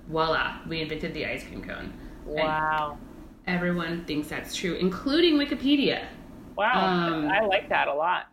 Voila! 0.10 0.60
We 0.68 0.82
invented 0.82 1.14
the 1.14 1.26
ice 1.26 1.44
cream 1.46 1.64
cone. 1.64 1.94
And 2.26 2.36
Wow. 2.36 2.98
everyone 3.46 4.06
thinks 4.06 4.28
that's 4.28 4.56
true, 4.56 4.74
including 4.76 5.36
Wikipedia. 5.36 6.06
Wow. 6.56 6.86
Um, 7.14 7.28
I 7.30 7.42
like 7.42 7.70
that 7.70 7.88
a 7.88 7.94
lot. 7.94 8.28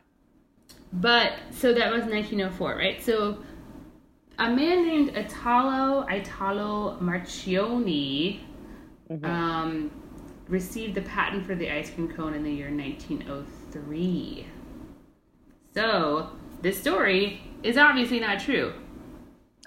But 0.93 1.33
so 1.51 1.73
that 1.75 1.91
was 1.93 2.05
1904, 2.05 2.77
right? 2.77 3.03
So 3.03 3.39
a 4.39 4.49
man 4.51 4.87
named 4.87 5.17
Italo 5.17 6.07
Italo 6.09 6.97
Marchioni 7.01 8.41
um, 9.23 9.91
received 10.49 10.95
the 10.95 11.03
patent 11.03 11.45
for 11.47 11.55
the 11.55 11.71
ice 11.71 11.91
cream 11.91 12.09
cone 12.09 12.35
in 12.35 12.43
the 12.43 12.51
year 12.53 12.71
1903. 12.71 14.47
So 15.75 16.31
this 16.63 16.79
story 16.81 17.43
is 17.63 17.77
obviously 17.77 18.21
not 18.21 18.41
true, 18.41 18.73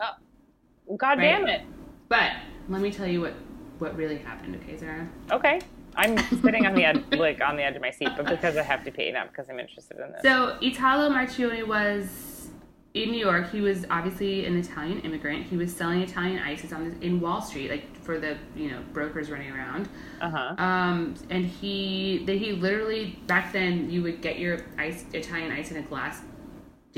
Oh. 0.02 0.96
God 0.98 1.16
damn 1.16 1.48
it. 1.48 1.62
But 2.10 2.32
let 2.70 2.82
me 2.82 2.92
tell 2.92 3.08
you 3.08 3.22
what 3.22 3.34
what 3.80 3.96
really 3.96 4.18
happened. 4.18 4.56
Okay, 4.64 4.78
Zara. 4.78 5.08
Okay. 5.32 5.60
I'm 5.96 6.18
sitting 6.42 6.66
on 6.66 6.76
the 6.76 6.84
edge, 6.84 7.04
like 7.18 7.42
on 7.42 7.56
the 7.56 7.64
edge 7.64 7.76
of 7.76 7.82
my 7.82 7.92
seat, 7.92 8.10
but 8.16 8.28
because 8.28 8.56
I 8.56 8.64
have 8.64 8.84
to 8.86 8.92
pee, 8.92 9.12
not 9.12 9.30
because 9.30 9.50
I'm 9.50 9.60
interested 9.60 9.98
in 9.98 10.12
this. 10.12 10.22
So 10.22 10.58
Italo 10.62 11.10
Marchioni 11.10 11.66
was 11.66 12.50
in 12.94 13.12
New 13.12 13.20
York. 13.20 13.52
He 13.52 13.62
was 13.62 13.86
obviously 13.90 14.46
an 14.46 14.58
Italian 14.58 15.00
immigrant. 15.02 15.48
He 15.48 15.58
was 15.58 15.76
selling 15.76 16.02
Italian 16.02 16.40
ices 16.40 16.72
on 16.72 16.90
the, 16.90 17.06
in 17.06 17.20
Wall 17.20 17.42
Street, 17.42 17.70
like 17.70 17.96
for 18.04 18.20
the 18.20 18.38
you 18.56 18.72
know 18.72 18.82
brokers 18.94 19.30
running 19.30 19.52
around. 19.52 19.90
Uh 20.22 20.30
huh. 20.30 20.56
Um, 20.64 21.16
and 21.30 21.46
he 21.46 22.24
that 22.26 22.38
he 22.38 22.54
literally 22.54 23.20
back 23.28 23.52
then 23.52 23.90
you 23.90 24.04
would 24.04 24.22
get 24.22 24.40
your 24.40 24.60
ice 24.78 25.06
Italian 25.14 25.52
ice 25.52 25.72
in 25.72 25.78
a 25.78 25.82
glass 25.82 26.22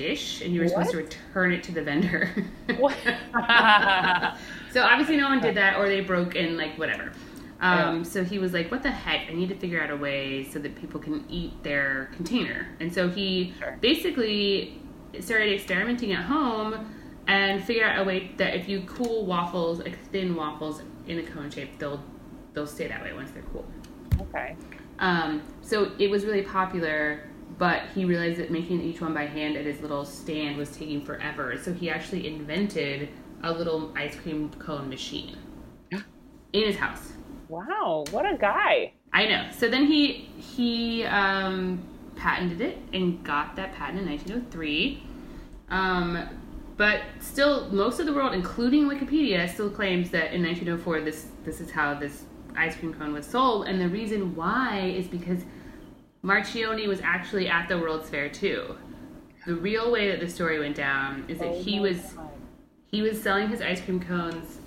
dish, 0.03 0.41
and 0.41 0.53
you 0.53 0.61
were 0.61 0.67
supposed 0.67 0.91
to 0.91 0.97
return 0.97 1.51
it 1.51 1.63
to 1.63 1.71
the 1.71 1.81
vendor. 1.81 2.29
What? 2.77 2.95
so 4.73 4.83
obviously 4.83 5.17
no 5.17 5.27
one 5.27 5.41
did 5.41 5.55
that, 5.55 5.77
or 5.77 5.87
they 5.89 6.01
broke 6.01 6.35
in 6.35 6.55
like 6.57 6.77
whatever. 6.77 7.11
Um, 7.61 7.97
Yeah. 7.97 8.03
So 8.03 8.23
he 8.23 8.39
was 8.39 8.53
like, 8.53 8.71
"What 8.71 8.83
the 8.83 8.91
heck? 8.91 9.29
I 9.29 9.33
need 9.33 9.49
to 9.49 9.55
figure 9.55 9.81
out 9.83 9.89
a 9.91 9.97
way 9.97 10.45
so 10.45 10.59
that 10.59 10.75
people 10.75 10.99
can 10.99 11.25
eat 11.29 11.61
their 11.63 12.09
container." 12.15 12.67
And 12.79 12.93
so 12.93 13.09
he 13.09 13.53
Sure. 13.59 13.77
basically 13.81 14.79
started 15.19 15.51
experimenting 15.53 16.13
at 16.13 16.23
home 16.23 16.71
and 17.27 17.61
figure 17.63 17.85
out 17.85 17.99
a 17.99 18.03
way 18.05 18.31
that 18.37 18.55
if 18.55 18.69
you 18.69 18.81
cool 18.81 19.25
waffles, 19.25 19.79
like 19.79 19.97
thin 20.11 20.35
waffles 20.35 20.81
in 21.07 21.19
a 21.19 21.23
cone 21.23 21.49
shape, 21.51 21.77
they'll 21.79 22.01
they'll 22.53 22.67
stay 22.67 22.87
that 22.87 23.03
way 23.03 23.11
once 23.13 23.31
they're 23.31 23.43
cool. 23.51 23.65
okay. 24.21 24.55
Um, 24.99 25.41
so 25.61 25.91
it 25.97 26.09
was 26.09 26.25
really 26.25 26.41
popular, 26.43 27.28
but 27.59 27.83
he 27.93 28.05
realized 28.05 28.39
that 28.39 28.49
making 28.49 28.81
each 28.81 29.01
one 29.01 29.13
by 29.13 29.25
hand 29.25 29.57
at 29.57 29.65
his 29.65 29.81
little 29.81 30.05
stand 30.05 30.57
was 30.57 30.75
taking 30.75 31.03
forever. 31.03 31.57
So 31.61 31.73
he 31.73 31.89
actually 31.89 32.25
invented 32.25 33.09
a 33.43 33.51
little 33.51 33.93
ice 33.95 34.15
cream 34.15 34.49
cone 34.59 34.89
machine 34.89 35.37
in 35.91 36.63
his 36.63 36.77
house. 36.77 37.11
Wow. 37.49 38.05
What 38.11 38.25
a 38.25 38.37
guy. 38.37 38.93
I 39.11 39.25
know. 39.25 39.49
So 39.51 39.69
then 39.69 39.85
he 39.85 40.29
he 40.37 41.03
um, 41.03 41.85
patented 42.15 42.61
it 42.61 42.77
and 42.93 43.23
got 43.23 43.55
that 43.57 43.73
patent 43.73 43.99
in 43.99 44.07
1903. 44.07 45.03
Um, 45.69 46.29
but 46.77 47.01
still, 47.19 47.69
most 47.71 47.99
of 47.99 48.05
the 48.05 48.13
world, 48.13 48.33
including 48.33 48.85
Wikipedia, 48.85 49.51
still 49.51 49.69
claims 49.69 50.09
that 50.11 50.33
in 50.33 50.41
1904 50.43 51.01
this 51.01 51.27
this 51.43 51.59
is 51.59 51.71
how 51.71 51.93
this 51.93 52.23
ice 52.55 52.75
cream 52.77 52.93
cone 52.93 53.11
was 53.11 53.25
sold. 53.25 53.67
And 53.67 53.81
the 53.81 53.89
reason 53.89 54.33
why 54.33 54.93
is 54.95 55.07
because 55.07 55.43
Marchioni 56.23 56.87
was 56.87 56.99
actually 57.01 57.47
at 57.47 57.67
the 57.67 57.77
World's 57.77 58.09
Fair 58.09 58.29
too. 58.29 58.75
The 59.45 59.55
real 59.55 59.91
way 59.91 60.11
that 60.11 60.19
the 60.19 60.27
story 60.27 60.59
went 60.59 60.75
down 60.75 61.25
is 61.27 61.39
that 61.39 61.55
he 61.55 61.79
oh 61.79 61.83
was 61.83 62.15
he 62.91 63.01
was 63.01 63.21
selling 63.21 63.49
his 63.49 63.61
ice 63.61 63.81
cream 63.81 63.99
cones 63.99 64.59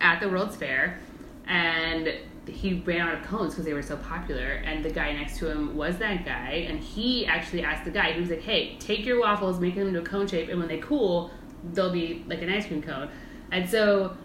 at 0.00 0.20
the 0.20 0.28
World's 0.28 0.56
Fair, 0.56 0.98
and 1.46 2.12
he 2.46 2.82
ran 2.84 3.00
out 3.00 3.14
of 3.14 3.22
cones 3.24 3.54
because 3.54 3.64
they 3.64 3.72
were 3.72 3.82
so 3.82 3.96
popular. 3.96 4.62
And 4.64 4.84
the 4.84 4.90
guy 4.90 5.12
next 5.12 5.38
to 5.38 5.50
him 5.50 5.76
was 5.76 5.96
that 5.98 6.26
guy, 6.26 6.66
and 6.68 6.78
he 6.78 7.26
actually 7.26 7.62
asked 7.62 7.84
the 7.84 7.90
guy. 7.90 8.12
He 8.12 8.20
was 8.20 8.30
like, 8.30 8.42
"Hey, 8.42 8.76
take 8.78 9.06
your 9.06 9.20
waffles, 9.20 9.60
make 9.60 9.76
them 9.76 9.88
into 9.88 10.00
a 10.00 10.04
cone 10.04 10.26
shape, 10.26 10.50
and 10.50 10.58
when 10.58 10.68
they 10.68 10.78
cool, 10.78 11.30
they'll 11.72 11.92
be 11.92 12.22
like 12.28 12.42
an 12.42 12.50
ice 12.50 12.66
cream 12.66 12.82
cone." 12.82 13.08
And 13.50 13.68
so, 13.68 14.16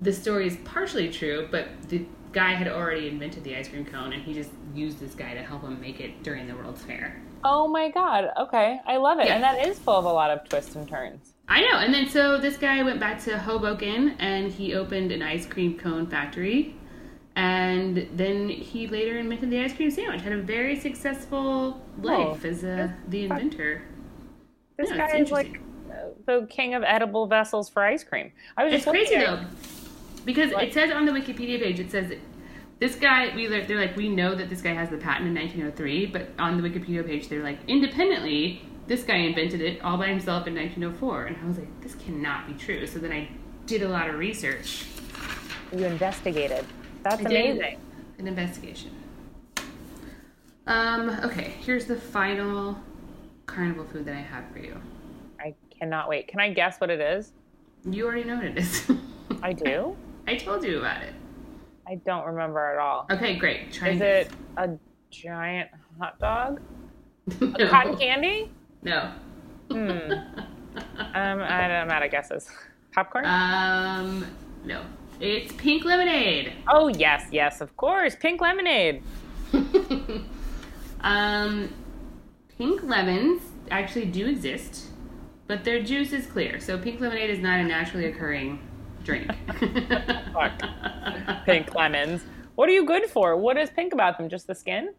the 0.00 0.12
story 0.12 0.46
is 0.46 0.56
partially 0.64 1.10
true, 1.10 1.48
but 1.50 1.68
the 1.88 2.06
guy 2.32 2.54
had 2.54 2.68
already 2.68 3.08
invented 3.08 3.44
the 3.44 3.54
ice 3.56 3.68
cream 3.68 3.84
cone, 3.84 4.12
and 4.12 4.22
he 4.22 4.32
just 4.32 4.50
used 4.74 5.00
this 5.00 5.14
guy 5.14 5.34
to 5.34 5.42
help 5.42 5.62
him 5.62 5.80
make 5.80 6.00
it 6.00 6.22
during 6.22 6.46
the 6.46 6.54
World's 6.54 6.82
Fair. 6.82 7.20
Oh 7.44 7.68
my 7.68 7.88
God. 7.90 8.30
Okay. 8.38 8.80
I 8.86 8.96
love 8.96 9.18
it. 9.20 9.26
Yeah. 9.26 9.34
And 9.34 9.42
that 9.44 9.66
is 9.66 9.78
full 9.78 9.96
of 9.96 10.04
a 10.04 10.12
lot 10.12 10.30
of 10.30 10.48
twists 10.48 10.74
and 10.74 10.88
turns. 10.88 11.34
I 11.48 11.60
know. 11.60 11.78
And 11.78 11.94
then 11.94 12.08
so 12.08 12.38
this 12.38 12.56
guy 12.56 12.82
went 12.82 13.00
back 13.00 13.22
to 13.24 13.38
Hoboken 13.38 14.16
and 14.18 14.50
he 14.52 14.74
opened 14.74 15.12
an 15.12 15.22
ice 15.22 15.46
cream 15.46 15.78
cone 15.78 16.06
factory. 16.06 16.74
And 17.36 18.08
then 18.14 18.48
he 18.48 18.88
later 18.88 19.18
invented 19.18 19.50
the 19.50 19.60
ice 19.60 19.72
cream 19.72 19.90
sandwich. 19.90 20.22
Had 20.22 20.32
a 20.32 20.42
very 20.42 20.78
successful 20.78 21.80
life 22.02 22.40
Oh, 22.44 22.48
as 22.48 22.64
a, 22.64 22.92
the 23.06 23.24
inventor. 23.24 23.82
This 24.76 24.90
Yeah, 24.90 25.08
guy 25.08 25.18
is 25.18 25.30
like 25.30 25.60
the 26.26 26.46
king 26.50 26.74
of 26.74 26.82
edible 26.82 27.26
vessels 27.26 27.68
for 27.68 27.82
ice 27.84 28.02
cream. 28.02 28.32
I 28.56 28.64
was 28.64 28.74
It's 28.74 28.84
just 28.84 28.92
crazy 28.92 29.16
though, 29.16 29.40
because 30.24 30.52
What? 30.52 30.64
it 30.64 30.74
says 30.74 30.90
on 30.90 31.06
the 31.06 31.12
Wikipedia 31.12 31.60
page, 31.60 31.78
it 31.78 31.90
says 31.92 32.12
this 32.78 32.94
guy. 32.94 33.34
We 33.34 33.46
they're 33.46 33.78
like 33.78 33.96
we 33.96 34.08
know 34.08 34.34
that 34.34 34.48
this 34.48 34.62
guy 34.62 34.72
has 34.72 34.90
the 34.90 34.96
patent 34.96 35.28
in 35.28 35.34
1903, 35.34 36.06
but 36.06 36.28
on 36.38 36.60
the 36.60 36.68
Wikipedia 36.68 37.06
page 37.06 37.28
they're 37.28 37.42
like 37.42 37.58
independently, 37.66 38.62
this 38.86 39.02
guy 39.02 39.16
invented 39.16 39.60
it 39.60 39.82
all 39.82 39.98
by 39.98 40.08
himself 40.08 40.46
in 40.46 40.54
1904, 40.54 41.26
and 41.26 41.36
I 41.42 41.46
was 41.46 41.58
like, 41.58 41.80
this 41.82 41.94
cannot 41.94 42.46
be 42.46 42.54
true. 42.54 42.86
So 42.86 42.98
then 42.98 43.12
I 43.12 43.28
did 43.66 43.82
a 43.82 43.88
lot 43.88 44.08
of 44.08 44.16
research. 44.16 44.86
You 45.72 45.84
investigated. 45.84 46.64
That's 47.02 47.20
I 47.24 47.28
amazing. 47.28 47.78
An 48.18 48.26
investigation. 48.26 48.90
Um, 50.66 51.10
okay, 51.22 51.54
here's 51.60 51.86
the 51.86 51.96
final 51.96 52.78
carnival 53.46 53.84
food 53.84 54.04
that 54.06 54.14
I 54.14 54.20
have 54.20 54.44
for 54.52 54.58
you. 54.58 54.76
I 55.40 55.54
cannot 55.70 56.08
wait. 56.08 56.28
Can 56.28 56.40
I 56.40 56.52
guess 56.52 56.78
what 56.80 56.90
it 56.90 57.00
is? 57.00 57.32
You 57.84 58.06
already 58.06 58.24
know 58.24 58.36
what 58.36 58.44
it 58.44 58.58
is. 58.58 58.90
I 59.42 59.52
do. 59.52 59.96
I 60.26 60.36
told 60.36 60.64
you 60.64 60.78
about 60.78 61.02
it. 61.02 61.14
I 61.88 61.94
don't 62.04 62.26
remember 62.26 62.72
at 62.72 62.78
all. 62.78 63.06
Okay, 63.10 63.36
great. 63.36 63.72
Try 63.72 63.90
Is 63.90 64.00
it 64.02 64.30
a 64.58 64.70
giant 65.10 65.70
hot 65.98 66.18
dog? 66.18 66.60
guess. 67.30 67.42
A 67.60 67.68
cotton 67.68 67.96
candy? 67.96 68.50
No. 68.82 69.12
Hmm. 69.70 69.98
Um, 70.96 71.40
I'm 71.40 71.90
out 71.90 72.04
of 72.04 72.10
guesses. 72.12 72.48
Popcorn? 72.94 73.24
um, 73.24 74.24
no. 74.64 74.84
It's 75.18 75.52
pink 75.54 75.84
lemonade. 75.84 76.52
oh 76.68 76.86
yes, 76.86 77.26
yes, 77.32 77.60
of 77.60 77.76
course. 77.76 78.14
Pink 78.14 78.40
lemonade. 78.40 79.02
um, 81.00 81.74
pink 82.56 82.82
lemons 82.84 83.42
actually 83.72 84.04
do 84.04 84.28
exist, 84.28 84.86
but 85.48 85.64
their 85.64 85.82
juice 85.82 86.12
is 86.12 86.26
clear. 86.26 86.60
So 86.60 86.78
pink 86.78 87.00
lemonade 87.00 87.30
is 87.30 87.40
not 87.40 87.58
a 87.58 87.64
naturally 87.64 88.06
occurring 88.06 88.60
drink. 89.08 89.30
Fuck. 90.32 90.62
Pink 91.46 91.74
lemons. 91.74 92.22
What 92.54 92.68
are 92.68 92.72
you 92.72 92.84
good 92.84 93.06
for? 93.06 93.36
What 93.36 93.56
is 93.56 93.70
pink 93.70 93.92
about 93.92 94.18
them? 94.18 94.28
Just 94.28 94.46
the 94.46 94.54
skin? 94.54 94.94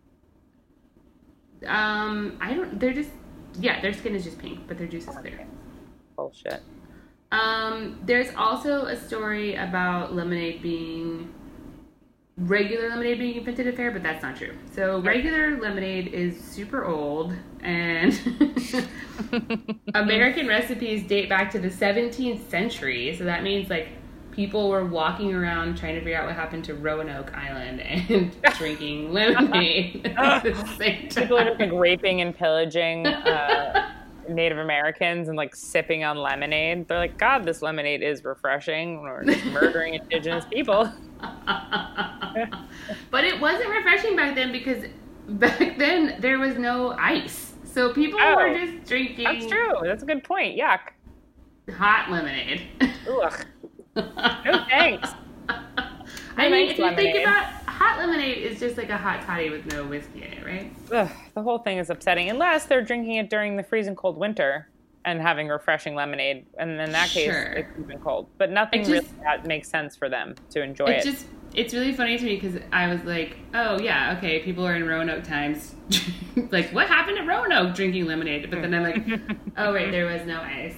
Um, 1.67 2.37
I 2.41 2.53
don't. 2.53 2.79
They're 2.79 2.93
just 2.93 3.11
yeah. 3.59 3.81
Their 3.81 3.93
skin 3.93 4.15
is 4.15 4.23
just 4.23 4.39
pink, 4.39 4.67
but 4.67 4.77
their 4.77 4.87
juice 4.87 5.07
is 5.07 5.15
clear. 5.15 5.45
Bullshit. 6.15 6.61
Um, 7.31 7.99
there's 8.05 8.33
also 8.35 8.85
a 8.85 8.95
story 8.95 9.55
about 9.55 10.15
lemonade 10.15 10.61
being 10.63 11.33
regular 12.37 12.89
lemonade 12.89 13.19
being 13.19 13.35
invented 13.35 13.67
at 13.67 13.75
fair, 13.75 13.91
but 13.91 14.01
that's 14.01 14.23
not 14.23 14.37
true. 14.37 14.55
So 14.73 15.01
regular 15.01 15.59
lemonade 15.59 16.07
is 16.07 16.41
super 16.41 16.85
old, 16.85 17.33
and 17.61 18.17
American 19.93 20.47
recipes 20.47 21.03
date 21.03 21.27
back 21.27 21.51
to 21.51 21.59
the 21.59 21.69
17th 21.69 22.49
century. 22.49 23.15
So 23.17 23.25
that 23.25 23.43
means 23.43 23.69
like 23.69 23.89
people 24.39 24.69
were 24.69 24.85
walking 24.85 25.33
around 25.35 25.77
trying 25.77 25.95
to 25.95 25.99
figure 25.99 26.17
out 26.17 26.25
what 26.25 26.33
happened 26.33 26.63
to 26.63 26.73
Roanoke 26.73 27.33
Island 27.35 27.81
and 27.81 28.33
drinking 28.57 29.11
lemonade 29.11 30.13
at 30.17 30.43
the 30.43 30.55
same 30.77 31.09
time. 31.09 31.23
People 31.23 31.39
are 31.39 31.43
just 31.43 31.59
like 31.59 31.71
raping 31.73 32.21
and 32.21 32.33
pillaging 32.33 33.05
uh, 33.05 33.91
Native 34.29 34.59
Americans 34.59 35.27
and 35.27 35.35
like 35.35 35.53
sipping 35.53 36.05
on 36.05 36.15
lemonade. 36.15 36.87
They're 36.87 36.99
like, 36.99 37.17
God, 37.17 37.43
this 37.43 37.61
lemonade 37.61 38.01
is 38.01 38.23
refreshing. 38.23 38.99
Or 38.99 39.25
just 39.25 39.43
murdering 39.47 39.95
indigenous 39.95 40.45
people. 40.45 40.89
but 43.11 43.25
it 43.25 43.41
wasn't 43.41 43.69
refreshing 43.71 44.15
back 44.15 44.35
then 44.35 44.53
because 44.53 44.85
back 45.27 45.77
then 45.77 46.15
there 46.21 46.39
was 46.39 46.57
no 46.57 46.91
ice. 46.91 47.55
So 47.65 47.91
people 47.93 48.17
Oh, 48.23 48.35
were 48.37 48.57
just 48.57 48.87
drinking 48.87 49.25
That's 49.25 49.47
true. 49.47 49.73
That's 49.83 50.03
a 50.03 50.05
good 50.05 50.23
point. 50.23 50.57
Yuck. 50.57 50.79
hot 51.75 52.09
lemonade. 52.09 52.61
Ugh. 53.05 53.45
No 53.95 54.65
thanks. 54.69 55.09
I 56.37 56.49
mean, 56.49 56.69
if 56.69 56.77
you 56.77 56.83
lemonade? 56.85 57.13
think 57.13 57.25
about 57.27 57.45
hot 57.65 57.99
lemonade 57.99 58.37
is 58.37 58.59
just 58.59 58.77
like 58.77 58.89
a 58.89 58.97
hot 58.97 59.21
toddy 59.23 59.49
with 59.49 59.65
no 59.73 59.85
whiskey 59.85 60.23
in 60.23 60.33
it, 60.33 60.45
right? 60.45 60.73
Ugh, 60.91 61.09
the 61.33 61.41
whole 61.41 61.59
thing 61.59 61.77
is 61.79 61.89
upsetting 61.89 62.29
unless 62.29 62.65
they're 62.65 62.81
drinking 62.83 63.15
it 63.15 63.29
during 63.29 63.57
the 63.57 63.63
freezing 63.63 63.95
cold 63.95 64.17
winter 64.17 64.67
and 65.05 65.21
having 65.21 65.47
refreshing 65.47 65.95
lemonade. 65.95 66.45
And 66.57 66.79
in 66.79 66.91
that 66.91 67.09
case, 67.09 67.31
Sure. 67.31 67.43
it's 67.53 67.69
even 67.79 67.99
cold. 67.99 68.27
But 68.37 68.51
nothing 68.51 68.81
just- 68.81 68.91
really 68.91 69.07
that 69.23 69.45
makes 69.45 69.69
sense 69.69 69.95
for 69.95 70.07
them 70.09 70.35
to 70.51 70.61
enjoy 70.61 70.85
It's 70.87 71.05
it. 71.05 71.11
just 71.11 71.25
it's 71.55 71.73
really 71.73 71.93
funny 71.93 72.15
to 72.17 72.23
me 72.23 72.35
because 72.35 72.61
I 72.71 72.87
was 72.93 73.03
like, 73.05 73.37
oh 73.55 73.79
yeah, 73.79 74.15
okay, 74.17 74.39
people 74.39 74.65
are 74.67 74.75
in 74.75 74.85
Roanoke 74.87 75.23
times. 75.23 75.73
like, 76.51 76.69
what 76.71 76.87
happened 76.87 77.17
at 77.17 77.25
Roanoke 77.25 77.75
drinking 77.75 78.05
lemonade? 78.05 78.49
But 78.51 78.61
then 78.61 78.73
I'm 78.75 78.83
like, 78.83 79.19
oh 79.57 79.73
wait, 79.73 79.89
there 79.91 80.05
was 80.05 80.21
no 80.27 80.39
ice, 80.41 80.75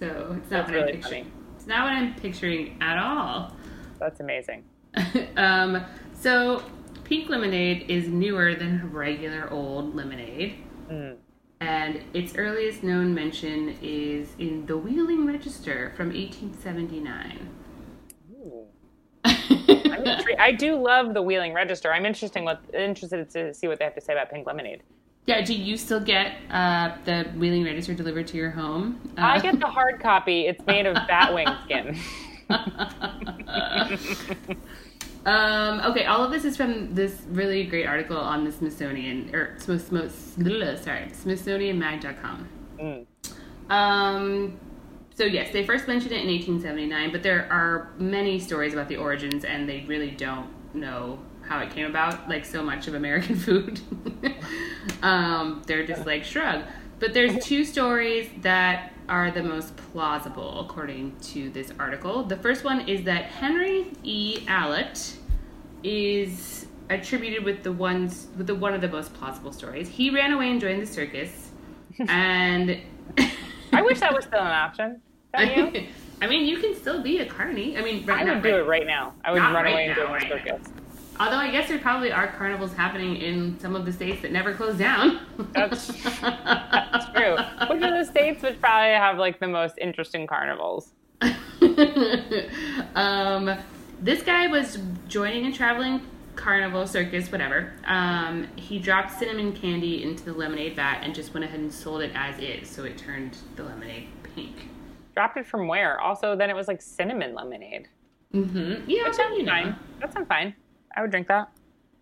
so 0.00 0.06
it's 0.40 0.50
not 0.50 0.66
That's 0.66 0.68
what 0.68 0.68
I'm 0.68 0.72
really 0.86 0.92
picturing. 0.94 1.24
funny. 1.24 1.33
It's 1.64 1.70
not 1.70 1.84
what 1.84 1.94
I'm 1.94 2.14
picturing 2.16 2.76
at 2.82 2.98
all. 2.98 3.50
That's 3.98 4.20
amazing. 4.20 4.64
um, 5.38 5.82
so 6.12 6.62
pink 7.04 7.30
lemonade 7.30 7.86
is 7.88 8.06
newer 8.06 8.54
than 8.54 8.92
regular 8.92 9.50
old 9.50 9.94
lemonade. 9.94 10.56
Mm. 10.90 11.16
And 11.60 12.02
its 12.12 12.36
earliest 12.36 12.82
known 12.82 13.14
mention 13.14 13.78
is 13.80 14.34
in 14.38 14.66
the 14.66 14.76
Wheeling 14.76 15.26
Register 15.26 15.94
from 15.96 16.08
1879. 16.08 17.48
Ooh. 18.34 18.66
I'm 19.24 19.34
intri- 20.04 20.38
I 20.38 20.52
do 20.52 20.76
love 20.76 21.14
the 21.14 21.22
Wheeling 21.22 21.54
Register. 21.54 21.94
I'm 21.94 22.04
interesting 22.04 22.44
what 22.44 22.62
interested 22.74 23.30
to 23.30 23.54
see 23.54 23.68
what 23.68 23.78
they 23.78 23.86
have 23.86 23.94
to 23.94 24.02
say 24.02 24.12
about 24.12 24.30
pink 24.30 24.46
lemonade. 24.46 24.82
Yeah, 25.26 25.40
do 25.40 25.54
you 25.54 25.76
still 25.76 26.00
get 26.00 26.36
uh, 26.50 26.96
the 27.04 27.24
Wheeling 27.36 27.64
Register 27.64 27.94
delivered 27.94 28.26
to 28.28 28.36
your 28.36 28.50
home? 28.50 29.00
Uh, 29.16 29.22
I 29.22 29.40
get 29.40 29.58
the 29.58 29.66
hard 29.66 29.98
copy. 30.00 30.46
It's 30.46 30.64
made 30.66 30.86
of 30.86 30.94
bat 31.08 31.32
wing 31.32 31.48
skin. 31.64 31.98
um, 35.24 35.80
okay, 35.80 36.04
all 36.04 36.22
of 36.22 36.30
this 36.30 36.44
is 36.44 36.58
from 36.58 36.94
this 36.94 37.22
really 37.30 37.64
great 37.64 37.86
article 37.86 38.18
on 38.18 38.44
the 38.44 38.52
Smithsonian, 38.52 39.34
or 39.34 39.56
sorry, 39.58 39.78
SmithsonianMag.com. 39.78 42.48
Mm. 42.78 43.06
Um, 43.70 44.60
so 45.14 45.24
yes, 45.24 45.50
they 45.52 45.64
first 45.64 45.88
mentioned 45.88 46.12
it 46.12 46.20
in 46.20 46.28
1879, 46.28 47.12
but 47.12 47.22
there 47.22 47.50
are 47.50 47.94
many 47.98 48.38
stories 48.38 48.74
about 48.74 48.88
the 48.88 48.96
origins, 48.96 49.46
and 49.46 49.66
they 49.66 49.86
really 49.86 50.10
don't 50.10 50.50
know 50.74 51.18
how 51.46 51.60
it 51.60 51.70
came 51.70 51.86
about. 51.86 52.28
Like 52.28 52.44
so 52.44 52.62
much 52.62 52.88
of 52.88 52.94
American 52.94 53.36
food, 53.46 53.80
um, 55.02 55.62
they're 55.66 55.86
just 55.86 56.06
like 56.06 56.24
shrug. 56.24 56.64
But 56.98 57.12
there's 57.12 57.44
two 57.44 57.64
stories 57.64 58.30
that 58.42 58.92
are 59.08 59.30
the 59.30 59.42
most 59.42 59.76
plausible 59.76 60.60
according 60.60 61.16
to 61.20 61.50
this 61.50 61.72
article. 61.78 62.22
The 62.22 62.36
first 62.36 62.64
one 62.64 62.88
is 62.88 63.04
that 63.04 63.24
Henry 63.24 63.92
E. 64.02 64.40
Allott 64.46 65.16
is 65.82 66.66
attributed 66.90 67.44
with 67.44 67.62
the 67.62 67.72
ones 67.72 68.28
with 68.36 68.46
the 68.46 68.54
one 68.54 68.74
of 68.74 68.80
the 68.80 68.88
most 68.88 69.12
plausible 69.14 69.52
stories. 69.52 69.88
He 69.88 70.10
ran 70.10 70.32
away 70.32 70.50
and 70.50 70.60
joined 70.60 70.82
the 70.82 70.86
circus, 70.86 71.50
and 72.08 72.80
I 73.72 73.82
wish 73.82 74.00
that 74.00 74.14
was 74.14 74.24
still 74.24 74.40
an 74.40 74.46
option. 74.46 75.00
I 75.36 76.26
mean, 76.26 76.46
you 76.46 76.58
can 76.58 76.74
still 76.74 77.02
be 77.02 77.18
a 77.18 77.26
carny. 77.26 77.76
I 77.76 77.82
mean, 77.82 78.06
right 78.06 78.20
I 78.20 78.24
now, 78.24 78.34
would 78.34 78.42
do 78.42 78.56
it 78.56 78.66
right 78.66 78.86
now. 78.86 79.14
I 79.24 79.32
would 79.32 79.42
run 79.42 79.52
right 79.52 79.72
away 79.72 79.86
and 79.88 79.96
now, 79.96 80.06
join 80.06 80.06
the 80.06 80.34
right 80.34 80.44
circus. 80.46 80.68
Although 81.20 81.36
I 81.36 81.50
guess 81.50 81.68
there 81.68 81.78
probably 81.78 82.10
are 82.10 82.26
carnivals 82.26 82.72
happening 82.72 83.16
in 83.16 83.58
some 83.60 83.76
of 83.76 83.86
the 83.86 83.92
states 83.92 84.22
that 84.22 84.32
never 84.32 84.52
close 84.52 84.76
down. 84.76 85.20
That's, 85.52 85.86
that's 86.20 87.06
true. 87.12 87.36
Which 87.68 87.82
of 87.82 87.94
the 87.94 88.04
states 88.04 88.42
would 88.42 88.60
probably 88.60 88.94
have 88.94 89.18
like 89.18 89.38
the 89.38 89.48
most 89.48 89.78
interesting 89.78 90.26
carnivals? 90.26 90.92
um, 92.94 93.56
this 94.00 94.22
guy 94.22 94.48
was 94.48 94.78
joining 95.08 95.46
a 95.46 95.52
traveling 95.52 96.00
carnival 96.34 96.86
circus, 96.86 97.30
whatever. 97.30 97.72
Um, 97.86 98.48
he 98.56 98.78
dropped 98.78 99.18
cinnamon 99.18 99.52
candy 99.52 100.02
into 100.02 100.24
the 100.24 100.32
lemonade 100.32 100.76
vat 100.76 101.00
and 101.02 101.14
just 101.14 101.32
went 101.32 101.44
ahead 101.44 101.60
and 101.60 101.72
sold 101.72 102.02
it 102.02 102.10
as 102.14 102.38
is, 102.38 102.68
so 102.68 102.84
it 102.84 102.98
turned 102.98 103.38
the 103.56 103.62
lemonade 103.62 104.08
pink. 104.34 104.68
Dropped 105.14 105.36
it 105.36 105.46
from 105.46 105.68
where? 105.68 106.00
Also, 106.00 106.34
then 106.34 106.50
it 106.50 106.56
was 106.56 106.66
like 106.66 106.82
cinnamon 106.82 107.34
lemonade. 107.34 107.88
Mm-hmm. 108.34 108.90
Yeah, 108.90 109.04
but, 109.04 109.14
sounds 109.14 109.38
know. 109.38 109.44
fine. 109.44 109.76
That 110.00 110.12
sounds 110.12 110.26
fine. 110.26 110.54
I 110.94 111.02
would 111.02 111.10
drink 111.10 111.28
that. 111.28 111.50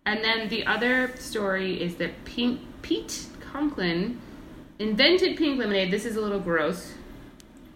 And 0.05 0.23
then 0.23 0.49
the 0.49 0.65
other 0.65 1.15
story 1.17 1.81
is 1.81 1.95
that 1.95 2.25
Pink, 2.25 2.59
Pete 2.81 3.27
Conklin 3.39 4.19
invented 4.79 5.37
pink 5.37 5.59
lemonade. 5.59 5.91
This 5.91 6.05
is 6.05 6.15
a 6.15 6.21
little 6.21 6.39
gross, 6.39 6.93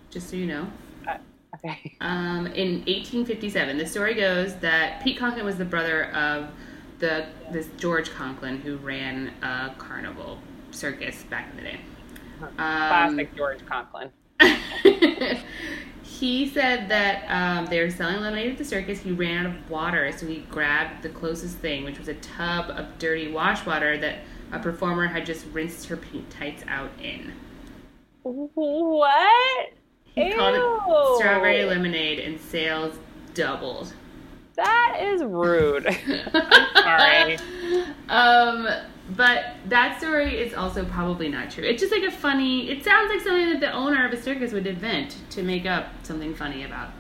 just 0.09 0.29
so 0.29 0.35
you 0.35 0.45
know. 0.45 0.67
Uh, 1.07 1.17
okay. 1.55 1.95
Um, 2.01 2.47
in 2.47 2.79
1857, 2.85 3.77
the 3.77 3.85
story 3.85 4.13
goes 4.13 4.55
that 4.57 5.03
Pete 5.03 5.17
Conklin 5.17 5.45
was 5.45 5.57
the 5.57 5.65
brother 5.65 6.11
of 6.11 6.49
the 6.99 7.27
this 7.51 7.69
George 7.77 8.11
Conklin 8.11 8.59
who 8.59 8.77
ran 8.77 9.31
a 9.41 9.73
carnival 9.77 10.39
circus 10.71 11.23
back 11.23 11.49
in 11.51 11.57
the 11.57 11.63
day. 11.63 11.79
Um, 12.41 12.49
Classic 12.57 13.35
George 13.35 13.65
Conklin. 13.65 14.11
he 16.19 16.49
said 16.49 16.89
that 16.89 17.25
um, 17.29 17.67
they 17.67 17.79
were 17.79 17.91
selling 17.91 18.21
lemonade 18.21 18.51
at 18.51 18.57
the 18.57 18.65
circus. 18.65 18.99
He 18.99 19.11
ran 19.11 19.45
out 19.45 19.55
of 19.55 19.69
water, 19.69 20.11
so 20.11 20.25
he 20.25 20.37
grabbed 20.49 21.03
the 21.03 21.09
closest 21.09 21.57
thing, 21.57 21.83
which 21.83 21.99
was 21.99 22.07
a 22.07 22.15
tub 22.15 22.71
of 22.71 22.97
dirty 22.97 23.31
wash 23.31 23.65
water 23.65 23.97
that 23.99 24.19
a 24.51 24.57
performer 24.59 25.07
had 25.07 25.25
just 25.25 25.45
rinsed 25.53 25.87
her 25.87 25.97
pink 25.97 26.25
tights 26.29 26.63
out 26.67 26.89
in. 27.01 27.33
What? 28.23 29.73
He 30.05 30.33
called 30.33 30.55
it 30.55 31.19
strawberry 31.19 31.63
lemonade, 31.65 32.19
and 32.19 32.39
sales 32.39 32.97
doubled. 33.35 33.93
That 34.55 34.97
is 34.99 35.21
rude. 35.23 35.85
Sorry. 36.73 37.37
Um, 38.09 38.69
but 39.15 39.55
that 39.67 39.99
story 39.99 40.37
is 40.37 40.53
also 40.53 40.85
probably 40.85 41.29
not 41.29 41.51
true. 41.51 41.63
It's 41.63 41.81
just 41.81 41.91
like 41.93 42.03
a 42.03 42.11
funny. 42.11 42.69
It 42.69 42.83
sounds 42.83 43.09
like 43.09 43.21
something 43.21 43.49
that 43.51 43.59
the 43.59 43.71
owner 43.71 44.05
of 44.05 44.13
a 44.13 44.21
circus 44.21 44.51
would 44.51 44.67
invent 44.67 45.17
to 45.31 45.43
make 45.43 45.65
up 45.65 45.87
something 46.03 46.35
funny 46.35 46.63
about 46.63 46.91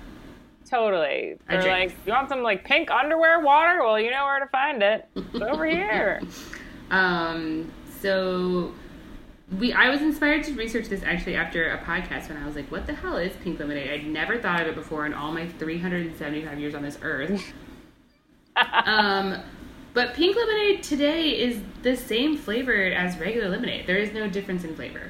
Totally. 0.69 1.37
They're 1.47 1.61
like, 1.63 1.95
you 2.05 2.11
want 2.11 2.29
some 2.29 2.43
like 2.43 2.65
pink 2.65 2.91
underwear 2.91 3.39
water? 3.39 3.79
Well, 3.81 3.99
you 3.99 4.11
know 4.11 4.25
where 4.25 4.39
to 4.39 4.47
find 4.47 4.83
it. 4.83 5.07
It's 5.15 5.41
over 5.41 5.65
here. 5.69 6.21
Um, 6.91 7.71
so 8.01 8.73
we 9.57 9.71
I 9.71 9.89
was 9.89 10.01
inspired 10.01 10.43
to 10.45 10.53
research 10.53 10.89
this 10.89 11.03
actually 11.03 11.35
after 11.35 11.71
a 11.71 11.77
podcast 11.79 12.27
when 12.27 12.37
I 12.37 12.45
was 12.45 12.55
like, 12.55 12.69
what 12.69 12.85
the 12.85 12.93
hell 12.93 13.15
is 13.15 13.31
pink 13.43 13.59
lemonade? 13.59 13.89
I'd 13.89 14.07
never 14.07 14.37
thought 14.37 14.61
of 14.61 14.67
it 14.67 14.75
before 14.75 15.05
in 15.05 15.13
all 15.13 15.31
my 15.31 15.47
375 15.47 16.59
years 16.59 16.75
on 16.75 16.83
this 16.83 16.97
earth. 17.01 17.53
um, 18.85 19.41
but 19.97 20.13
pink 20.13 20.37
lemonade 20.37 20.83
today 20.83 21.29
is 21.31 21.59
the 21.81 21.97
same 21.97 22.37
flavored 22.37 22.93
as 22.93 23.17
regular 23.17 23.49
lemonade. 23.49 23.87
There 23.87 23.97
is 23.97 24.13
no 24.13 24.29
difference 24.29 24.63
in 24.63 24.75
flavor. 24.75 25.09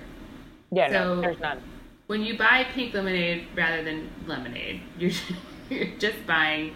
Yeah, 0.72 0.88
no, 0.88 1.20
there's 1.20 1.40
none. 1.42 1.62
When 2.06 2.22
you 2.22 2.38
buy 2.38 2.64
pink 2.74 2.94
lemonade 2.94 3.48
rather 3.54 3.84
than 3.84 4.10
lemonade, 4.28 4.80
you're, 4.98 5.12
you're 5.70 5.88
just 6.00 6.26
buying 6.26 6.74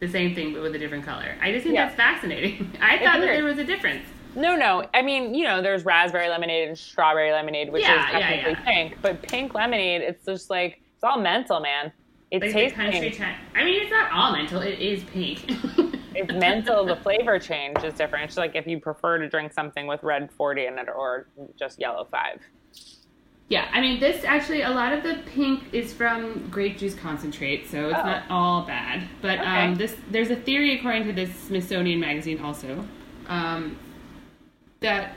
the 0.00 0.08
same 0.08 0.34
thing 0.34 0.52
but 0.52 0.60
with 0.60 0.74
a 0.74 0.78
different 0.78 1.06
color. 1.06 1.34
I 1.40 1.50
just 1.50 1.62
think 1.62 1.76
Yeah. 1.76 1.86
that's 1.86 1.96
fascinating. 1.96 2.76
I 2.82 2.98
thought 2.98 3.20
that 3.20 3.28
there 3.28 3.44
was 3.44 3.56
a 3.56 3.64
difference. 3.64 4.04
No, 4.36 4.54
no. 4.54 4.84
I 4.92 5.00
mean, 5.00 5.34
you 5.34 5.44
know, 5.44 5.62
there's 5.62 5.86
raspberry 5.86 6.28
lemonade 6.28 6.68
and 6.68 6.78
strawberry 6.78 7.32
lemonade, 7.32 7.72
which 7.72 7.84
Yeah, 7.84 8.04
is 8.04 8.12
technically 8.12 8.52
yeah. 8.52 8.64
pink. 8.64 8.98
But 9.00 9.22
pink 9.22 9.54
lemonade, 9.54 10.02
it's 10.02 10.26
just 10.26 10.50
like 10.50 10.82
it's 10.94 11.04
all 11.04 11.18
mental, 11.18 11.60
man. 11.60 11.90
It 12.30 12.42
Like 12.42 12.52
tastes 12.52 12.76
the 12.76 12.82
country 12.84 13.00
pink. 13.00 13.16
time. 13.16 13.34
I 13.54 13.64
mean, 13.64 13.80
it's 13.80 13.90
not 13.90 14.12
all 14.12 14.32
mental. 14.32 14.60
It 14.60 14.78
is 14.78 15.02
pink. 15.04 15.50
It's 16.28 16.32
mental. 16.32 16.84
The 16.84 16.96
flavor 16.96 17.38
change 17.38 17.82
is 17.84 17.94
different. 17.94 18.24
It's 18.26 18.36
like 18.36 18.54
if 18.54 18.66
you 18.66 18.78
prefer 18.80 19.18
to 19.18 19.28
drink 19.28 19.52
something 19.52 19.86
with 19.86 20.02
red 20.02 20.30
40 20.32 20.66
in 20.66 20.78
it 20.78 20.88
or 20.88 21.26
just 21.58 21.78
yellow 21.80 22.06
5. 22.10 22.40
yeah, 23.48 23.68
I 23.72 23.80
mean, 23.80 23.98
this 23.98 24.22
actually 24.24 24.62
a 24.62 24.70
lot 24.70 24.92
of 24.92 25.02
the 25.02 25.18
pink 25.26 25.64
is 25.72 25.92
from 25.92 26.48
grape 26.50 26.78
juice 26.78 26.94
concentrate, 26.94 27.68
so 27.68 27.88
it's 27.88 27.98
Oh. 27.98 28.02
not 28.06 28.22
all 28.30 28.62
bad. 28.62 29.08
But 29.20 29.40
Okay. 29.40 29.48
um, 29.48 29.74
this 29.74 29.96
there's 30.10 30.30
a 30.30 30.36
theory 30.36 30.78
according 30.78 31.04
to 31.06 31.12
this 31.12 31.34
Smithsonian 31.34 31.98
magazine 31.98 32.40
also 32.40 32.84
um, 33.28 33.76
that 34.80 35.14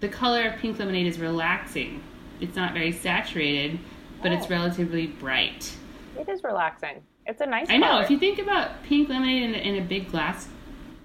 the 0.00 0.08
color 0.08 0.48
of 0.48 0.58
pink 0.60 0.78
lemonade 0.78 1.06
is 1.06 1.18
relaxing. 1.18 2.02
It's 2.40 2.56
not 2.56 2.72
very 2.74 2.92
saturated, 2.92 3.78
but 4.22 4.32
it's 4.32 4.46
Oh. 4.46 4.50
relatively 4.50 5.06
bright. 5.06 5.74
It 6.18 6.28
is 6.28 6.42
relaxing. 6.44 7.02
It's 7.26 7.40
a 7.40 7.46
nice 7.46 7.68
I 7.70 7.76
know. 7.76 7.86
color. 7.86 8.02
If 8.02 8.10
you 8.10 8.18
think 8.18 8.38
about 8.38 8.82
pink 8.82 9.08
lemonade 9.08 9.42
in 9.42 9.54
a, 9.54 9.58
in 9.58 9.82
a 9.82 9.86
big 9.86 10.10
glass 10.10 10.48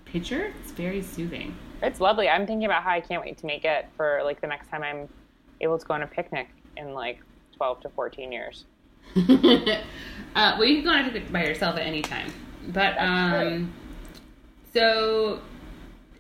pitcher, 0.06 0.54
it's 0.62 0.72
very 0.72 1.02
soothing. 1.02 1.56
It's 1.82 2.00
lovely. 2.00 2.30
I'm 2.30 2.48
thinking 2.48 2.66
about 2.66 2.84
how 2.84 2.92
I 2.92 3.02
can't 3.02 3.22
wait 3.22 3.38
to 3.40 3.46
make 3.46 3.66
it 3.66 3.88
for 3.96 4.22
like 4.24 4.42
the 4.42 4.48
next 4.48 4.70
time 4.70 4.82
I'm 4.82 5.10
able 5.62 5.78
to 5.78 5.86
go 5.86 5.94
on 5.94 6.04
a 6.04 6.08
picnic 6.08 6.48
in 6.78 6.94
like 6.94 7.20
12 7.58 7.82
to 7.82 7.90
14 7.90 8.32
years. 8.32 8.66
uh, 9.16 9.26
well, 10.36 10.66
you 10.66 10.82
can 10.82 10.84
go 10.84 10.90
on 10.92 11.10
to 11.10 11.16
it 11.16 11.32
by 11.32 11.46
yourself 11.46 11.76
at 11.76 11.84
any 11.84 12.02
time. 12.02 12.32
But 12.70 12.98
um, 12.98 13.72
so 14.74 15.42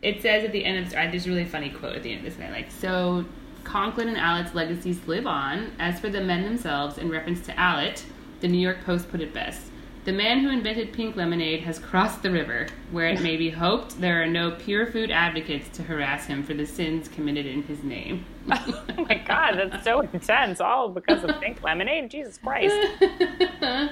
it 0.01 0.21
says 0.21 0.43
at 0.43 0.51
the 0.51 0.63
end 0.63 0.85
of 0.85 0.93
uh, 0.93 1.09
there's 1.09 1.25
a 1.25 1.29
really 1.29 1.45
funny 1.45 1.69
quote 1.69 1.95
at 1.95 2.03
the 2.03 2.11
end 2.11 2.19
of 2.19 2.25
this 2.25 2.35
that 2.35 2.49
I 2.49 2.51
like. 2.51 2.71
So 2.71 3.25
Conklin 3.63 4.07
and 4.07 4.17
Allott's 4.17 4.53
legacies 4.53 5.05
live 5.07 5.25
on. 5.25 5.71
As 5.79 5.99
for 5.99 6.09
the 6.09 6.21
men 6.21 6.43
themselves, 6.43 6.97
in 6.97 7.09
reference 7.09 7.41
to 7.47 7.59
Allet, 7.59 8.05
the 8.39 8.47
New 8.47 8.59
York 8.59 8.83
Post 8.85 9.09
put 9.09 9.21
it 9.21 9.33
best. 9.33 9.61
The 10.05 10.13
man 10.13 10.41
who 10.41 10.49
invented 10.49 10.93
pink 10.93 11.15
lemonade 11.15 11.61
has 11.61 11.79
crossed 11.79 12.21
the 12.21 12.29
river, 12.29 12.67
where 12.91 13.07
it 13.07 13.21
may 13.21 13.37
be 13.37 13.49
hoped 13.49 13.99
there 13.99 14.21
are 14.21 14.27
no 14.27 14.51
pure 14.51 14.85
food 14.85 15.09
advocates 15.09 15.75
to 15.77 15.83
harass 15.83 16.27
him 16.27 16.43
for 16.43 16.53
the 16.53 16.67
sins 16.67 17.07
committed 17.07 17.47
in 17.47 17.63
his 17.63 17.83
name. 17.83 18.25
Oh 18.97 19.05
my 19.09 19.15
god, 19.15 19.55
that's 19.57 19.83
so 19.83 20.01
intense. 20.01 20.61
All 20.61 20.89
because 20.89 21.23
of 21.23 21.39
pink 21.41 21.61
lemonade? 21.63 22.09
Jesus 22.09 22.37
Christ. 22.37 22.75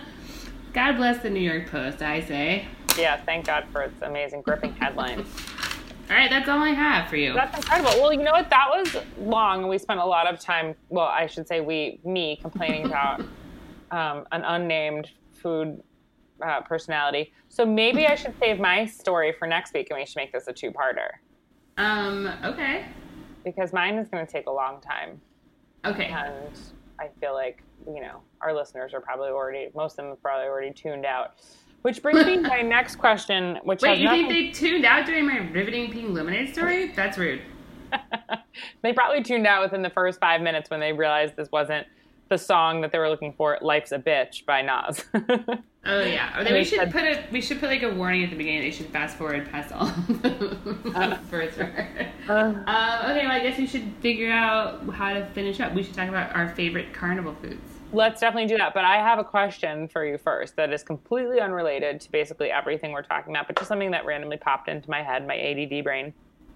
God 0.73 0.93
bless 0.93 1.21
the 1.21 1.29
New 1.29 1.39
York 1.39 1.69
Post, 1.69 2.01
I 2.01 2.21
say. 2.21 2.67
Yeah, 2.97 3.17
thank 3.17 3.47
God 3.47 3.65
for 3.71 3.81
its 3.81 4.01
amazing 4.01 4.41
gripping 4.41 4.73
headline. 4.75 5.19
All 6.09 6.15
right, 6.15 6.29
that's 6.29 6.49
all 6.49 6.59
I 6.59 6.69
have 6.69 7.09
for 7.09 7.15
you. 7.15 7.33
That's 7.33 7.55
incredible. 7.55 7.91
Well, 8.01 8.13
you 8.13 8.23
know 8.23 8.31
what? 8.31 8.49
That 8.49 8.67
was 8.69 8.97
long. 9.19 9.67
We 9.67 9.77
spent 9.77 9.99
a 9.99 10.05
lot 10.05 10.27
of 10.27 10.39
time, 10.39 10.75
well, 10.89 11.05
I 11.05 11.27
should 11.27 11.47
say 11.47 11.61
we, 11.61 11.99
me, 12.03 12.37
complaining 12.41 12.85
about 12.85 13.21
um, 13.89 14.25
an 14.31 14.43
unnamed 14.43 15.09
food 15.31 15.81
uh, 16.43 16.61
personality. 16.61 17.33
So 17.49 17.65
maybe 17.65 18.07
I 18.07 18.15
should 18.15 18.33
save 18.39 18.59
my 18.59 18.85
story 18.85 19.33
for 19.37 19.47
next 19.47 19.73
week 19.73 19.87
and 19.89 19.99
we 19.99 20.05
should 20.05 20.17
make 20.17 20.31
this 20.31 20.47
a 20.47 20.53
two 20.53 20.71
parter 20.71 21.09
Um, 21.77 22.31
okay. 22.43 22.85
because 23.43 23.73
mine 23.73 23.95
is 23.95 24.07
going 24.07 24.25
to 24.25 24.31
take 24.31 24.47
a 24.47 24.51
long 24.51 24.81
time. 24.81 25.19
Okay. 25.85 26.05
And 26.05 26.57
I 26.99 27.09
feel 27.19 27.33
like, 27.33 27.63
you 27.87 28.01
know, 28.01 28.21
our 28.41 28.53
listeners 28.53 28.93
are 28.93 29.01
probably 29.01 29.29
already, 29.29 29.69
most 29.75 29.99
of 29.99 30.05
them 30.05 30.15
probably 30.21 30.47
already 30.47 30.71
tuned 30.71 31.05
out. 31.05 31.35
Which 31.81 32.01
brings 32.01 32.25
me 32.25 32.35
to 32.37 32.41
my 32.41 32.61
next 32.77 32.95
question, 32.95 33.59
which 33.63 33.79
is 33.79 33.83
Wait, 33.83 33.97
you 33.99 34.05
nothing... 34.05 34.29
think 34.29 34.55
they 34.55 34.59
tuned 34.67 34.85
out 34.85 35.05
during 35.05 35.25
my 35.27 35.39
riveting 35.51 35.91
pink 35.91 36.09
lemonade 36.11 36.53
story? 36.53 36.93
That's 36.95 37.17
rude. 37.17 37.41
they 38.81 38.93
probably 38.93 39.21
tuned 39.21 39.45
out 39.45 39.61
within 39.61 39.81
the 39.81 39.89
first 39.89 40.19
five 40.19 40.41
minutes 40.41 40.69
when 40.69 40.79
they 40.79 40.93
realized 40.93 41.35
this 41.35 41.49
wasn't 41.51 41.85
the 42.29 42.37
song 42.37 42.81
that 42.81 42.91
they 42.91 42.97
were 42.97 43.09
looking 43.09 43.33
for, 43.33 43.57
"Life's 43.61 43.91
a 43.91 43.99
Bitch" 43.99 44.45
by 44.45 44.61
Nas. 44.61 45.03
Oh 45.85 46.01
yeah. 46.01 46.39
Or 46.39 46.43
then 46.43 46.53
we 46.53 46.63
should 46.63 46.79
said- 46.79 46.91
put 46.91 47.03
a 47.03 47.23
we 47.31 47.41
should 47.41 47.59
put 47.59 47.69
like 47.69 47.83
a 47.83 47.93
warning 47.93 48.23
at 48.23 48.29
the 48.29 48.35
beginning. 48.37 48.61
They 48.61 48.71
should 48.71 48.87
fast 48.87 49.17
forward 49.17 49.49
past 49.51 49.71
all 49.73 49.87
first 51.29 51.57
word. 51.57 52.07
Uh. 52.27 52.31
Um, 52.31 52.55
okay, 53.11 53.25
well 53.25 53.31
I 53.31 53.39
guess 53.41 53.57
we 53.57 53.67
should 53.67 53.91
figure 53.99 54.31
out 54.31 54.87
how 54.89 55.13
to 55.13 55.25
finish 55.27 55.59
up. 55.59 55.73
We 55.73 55.83
should 55.83 55.93
talk 55.93 56.07
about 56.07 56.33
our 56.35 56.49
favorite 56.55 56.93
carnival 56.93 57.35
foods. 57.41 57.59
Let's 57.91 58.21
definitely 58.21 58.47
do 58.47 58.57
that. 58.57 58.73
But 58.73 58.85
I 58.85 58.97
have 58.97 59.19
a 59.19 59.23
question 59.23 59.87
for 59.87 60.05
you 60.05 60.17
first 60.17 60.55
that 60.55 60.71
is 60.73 60.83
completely 60.83 61.39
unrelated 61.41 61.99
to 62.01 62.11
basically 62.11 62.49
everything 62.49 62.91
we're 62.91 63.03
talking 63.03 63.33
about, 63.33 63.47
but 63.47 63.55
just 63.57 63.67
something 63.67 63.91
that 63.91 64.05
randomly 64.05 64.37
popped 64.37 64.67
into 64.69 64.89
my 64.89 65.03
head, 65.03 65.27
my 65.27 65.35
ADD 65.37 65.83
brain. 65.83 66.13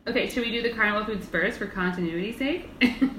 Okay, 0.07 0.29
should 0.29 0.43
we 0.43 0.51
do 0.51 0.63
the 0.63 0.71
carnival 0.73 1.03
foods 1.05 1.27
first 1.27 1.57
for 1.59 1.67
continuity's 1.67 2.37
sake? 2.37 2.69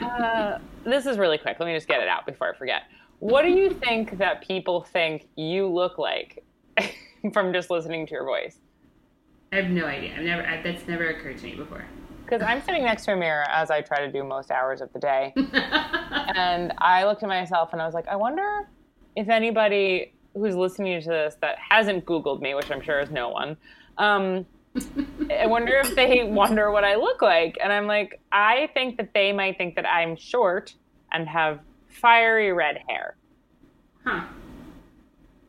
Uh, 0.00 0.58
this 0.84 1.06
is 1.06 1.18
really 1.18 1.38
quick. 1.38 1.58
Let 1.60 1.66
me 1.66 1.74
just 1.74 1.86
get 1.88 2.00
it 2.00 2.08
out 2.08 2.26
before 2.26 2.52
I 2.52 2.56
forget. 2.56 2.82
What 3.20 3.42
do 3.42 3.48
you 3.48 3.70
think 3.70 4.18
that 4.18 4.46
people 4.46 4.82
think 4.82 5.28
you 5.36 5.66
look 5.66 5.98
like 5.98 6.44
from 7.32 7.52
just 7.52 7.70
listening 7.70 8.06
to 8.06 8.12
your 8.12 8.24
voice? 8.24 8.58
I 9.52 9.56
have 9.56 9.70
no 9.70 9.86
idea. 9.86 10.14
I've 10.16 10.24
never 10.24 10.46
I, 10.46 10.62
that's 10.62 10.86
never 10.86 11.08
occurred 11.08 11.38
to 11.38 11.44
me 11.44 11.54
before. 11.54 11.84
Because 12.24 12.42
I'm 12.42 12.62
sitting 12.62 12.84
next 12.84 13.06
to 13.06 13.14
a 13.14 13.16
mirror 13.16 13.44
as 13.48 13.70
I 13.70 13.80
try 13.80 14.00
to 14.00 14.12
do 14.12 14.22
most 14.22 14.50
hours 14.50 14.82
of 14.82 14.92
the 14.92 14.98
day. 14.98 15.32
and 16.34 16.74
I 16.78 17.04
looked 17.04 17.22
at 17.22 17.28
myself 17.28 17.72
and 17.72 17.80
I 17.80 17.86
was 17.86 17.94
like, 17.94 18.06
I 18.06 18.16
wonder 18.16 18.68
if 19.16 19.28
anybody 19.28 20.12
who's 20.34 20.54
listening 20.54 21.00
to 21.00 21.08
this 21.08 21.36
that 21.40 21.56
hasn't 21.58 22.04
Googled 22.04 22.40
me, 22.40 22.54
which 22.54 22.70
I'm 22.70 22.82
sure 22.82 23.00
is 23.00 23.10
no 23.10 23.30
one, 23.30 23.56
um, 23.96 24.46
I 25.30 25.46
wonder 25.46 25.72
if 25.82 25.94
they 25.94 26.24
wonder 26.24 26.70
what 26.70 26.84
I 26.84 26.96
look 26.96 27.22
like. 27.22 27.56
And 27.62 27.72
I'm 27.72 27.86
like, 27.86 28.20
I 28.30 28.68
think 28.74 28.96
that 28.98 29.12
they 29.14 29.32
might 29.32 29.56
think 29.58 29.74
that 29.76 29.86
I'm 29.86 30.16
short 30.16 30.74
and 31.12 31.26
have 31.28 31.60
fiery 31.98 32.52
red 32.52 32.78
hair 32.88 33.16
Huh. 34.04 34.24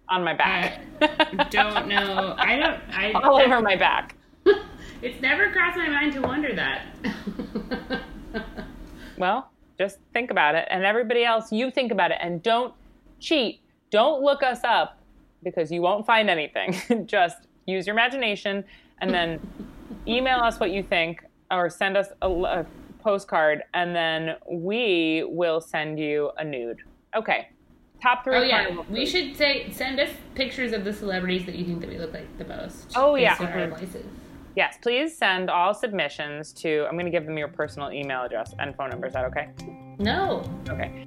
on 0.10 0.24
my 0.24 0.34
back. 0.34 0.82
I 1.02 1.48
don't 1.50 1.88
know. 1.88 2.36
I 2.38 2.56
don't. 2.58 2.82
I 2.92 3.12
All 3.24 3.38
over 3.40 3.62
my 3.62 3.76
back. 3.76 4.16
It's 5.02 5.22
never 5.22 5.50
crossed 5.54 5.78
my 5.78 5.88
mind 5.88 6.12
to 6.14 6.20
wonder 6.22 6.54
that. 6.56 6.86
Well, 9.18 9.52
just 9.78 9.98
think 10.14 10.32
about 10.32 10.56
it. 10.56 10.66
And 10.70 10.84
everybody 10.86 11.24
else, 11.26 11.52
you 11.52 11.72
think 11.72 11.92
about 11.92 12.12
it. 12.12 12.18
And 12.22 12.42
don't 12.42 12.74
cheat. 13.20 13.62
Don't 13.92 14.22
look 14.24 14.44
us 14.44 14.60
up 14.64 15.00
because 15.44 15.72
you 15.72 15.82
won't 15.82 16.06
find 16.06 16.30
anything. 16.30 17.06
just 17.06 17.38
use 17.66 17.86
your 17.88 17.94
imagination 17.96 18.64
and 19.02 19.14
then 19.14 19.40
email 20.08 20.40
us 20.40 20.60
what 20.60 20.72
you 20.72 20.84
think 20.84 21.24
or 21.52 21.70
send 21.70 21.98
us 21.98 22.08
a, 22.22 22.30
a 22.30 22.66
postcard 23.00 23.64
and 23.74 23.96
then 23.96 24.36
we 24.52 25.24
will 25.28 25.62
send 25.62 26.00
you 26.00 26.32
a 26.38 26.44
nude. 26.44 26.80
Okay. 27.16 27.50
Top 28.02 28.24
three. 28.24 28.38
oh 28.38 28.42
yeah, 28.44 28.82
we 28.90 29.06
should 29.06 29.36
say 29.36 29.70
send 29.72 30.00
us 30.00 30.10
pictures 30.34 30.72
of 30.72 30.86
the 30.86 30.94
celebrities 30.94 31.46
that 31.46 31.56
you 31.56 31.66
think 31.66 31.82
that 31.82 31.90
we 31.90 31.98
look 31.98 32.14
like 32.14 32.38
the 32.38 32.46
most. 32.46 32.94
Oh, 32.96 33.16
yeah. 33.16 33.38
based 33.38 33.42
on 33.42 33.48
our 33.60 33.68
Mhm. 33.68 34.04
Yes, 34.56 34.78
please 34.82 35.18
send 35.18 35.50
all 35.50 35.74
submissions 35.74 36.54
to. 36.54 36.86
I'm 36.88 36.94
going 36.94 37.06
to 37.06 37.12
give 37.12 37.26
them 37.26 37.38
your 37.38 37.50
personal 37.50 37.92
email 37.92 38.24
address 38.24 38.54
and 38.60 38.76
phone 38.76 38.90
number. 38.90 39.08
Is 39.08 39.14
that 39.14 39.26
okay? 39.26 39.50
No. 40.00 40.44
Okay. 40.70 41.06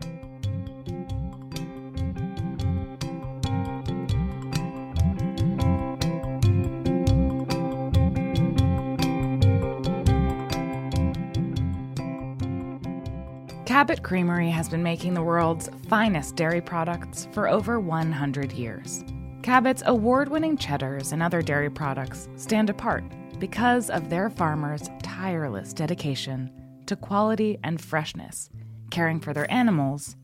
Cabot 13.72 14.02
Creamery 14.02 14.50
has 14.50 14.68
been 14.68 14.82
making 14.82 15.14
the 15.14 15.22
world's 15.22 15.70
finest 15.88 16.36
dairy 16.36 16.60
products 16.60 17.26
for 17.32 17.48
over 17.48 17.80
100 17.80 18.52
years. 18.52 19.02
Cabot's 19.42 19.82
award 19.86 20.28
winning 20.28 20.58
cheddars 20.58 21.12
and 21.12 21.22
other 21.22 21.40
dairy 21.40 21.70
products 21.70 22.28
stand 22.36 22.68
apart 22.68 23.02
because 23.38 23.88
of 23.88 24.10
their 24.10 24.28
farmers' 24.28 24.90
tireless 25.02 25.72
dedication 25.72 26.52
to 26.84 26.96
quality 26.96 27.58
and 27.64 27.80
freshness, 27.80 28.50
caring 28.90 29.18
for 29.18 29.32
their 29.32 29.50
animals, 29.50 30.16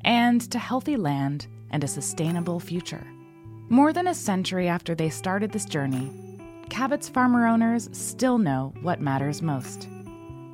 and 0.00 0.40
to 0.50 0.58
healthy 0.58 0.96
land 0.96 1.46
and 1.72 1.84
a 1.84 1.88
sustainable 1.88 2.58
future. 2.58 3.06
More 3.68 3.92
than 3.92 4.06
a 4.06 4.14
century 4.14 4.66
after 4.66 4.94
they 4.94 5.10
started 5.10 5.52
this 5.52 5.66
journey, 5.66 6.10
Cabot's 6.70 7.10
farmer 7.10 7.46
owners 7.46 7.90
still 7.92 8.38
know 8.38 8.72
what 8.80 9.02
matters 9.02 9.42
most 9.42 9.90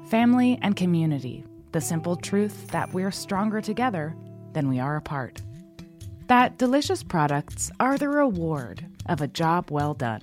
family 0.09 0.59
and 0.62 0.74
community, 0.74 1.44
the 1.73 1.81
simple 1.81 2.16
truth 2.16 2.68
that 2.68 2.93
we're 2.93 3.11
stronger 3.11 3.61
together 3.61 4.14
than 4.53 4.68
we 4.68 4.79
are 4.81 4.97
apart. 4.97 5.41
That 6.27 6.59
delicious 6.59 7.03
products 7.03 7.71
are 7.81 7.99
the 7.99 8.09
reward 8.09 8.87
of 9.07 9.21
a 9.21 9.29
job 9.29 9.71
well 9.71 9.95
done. 9.95 10.21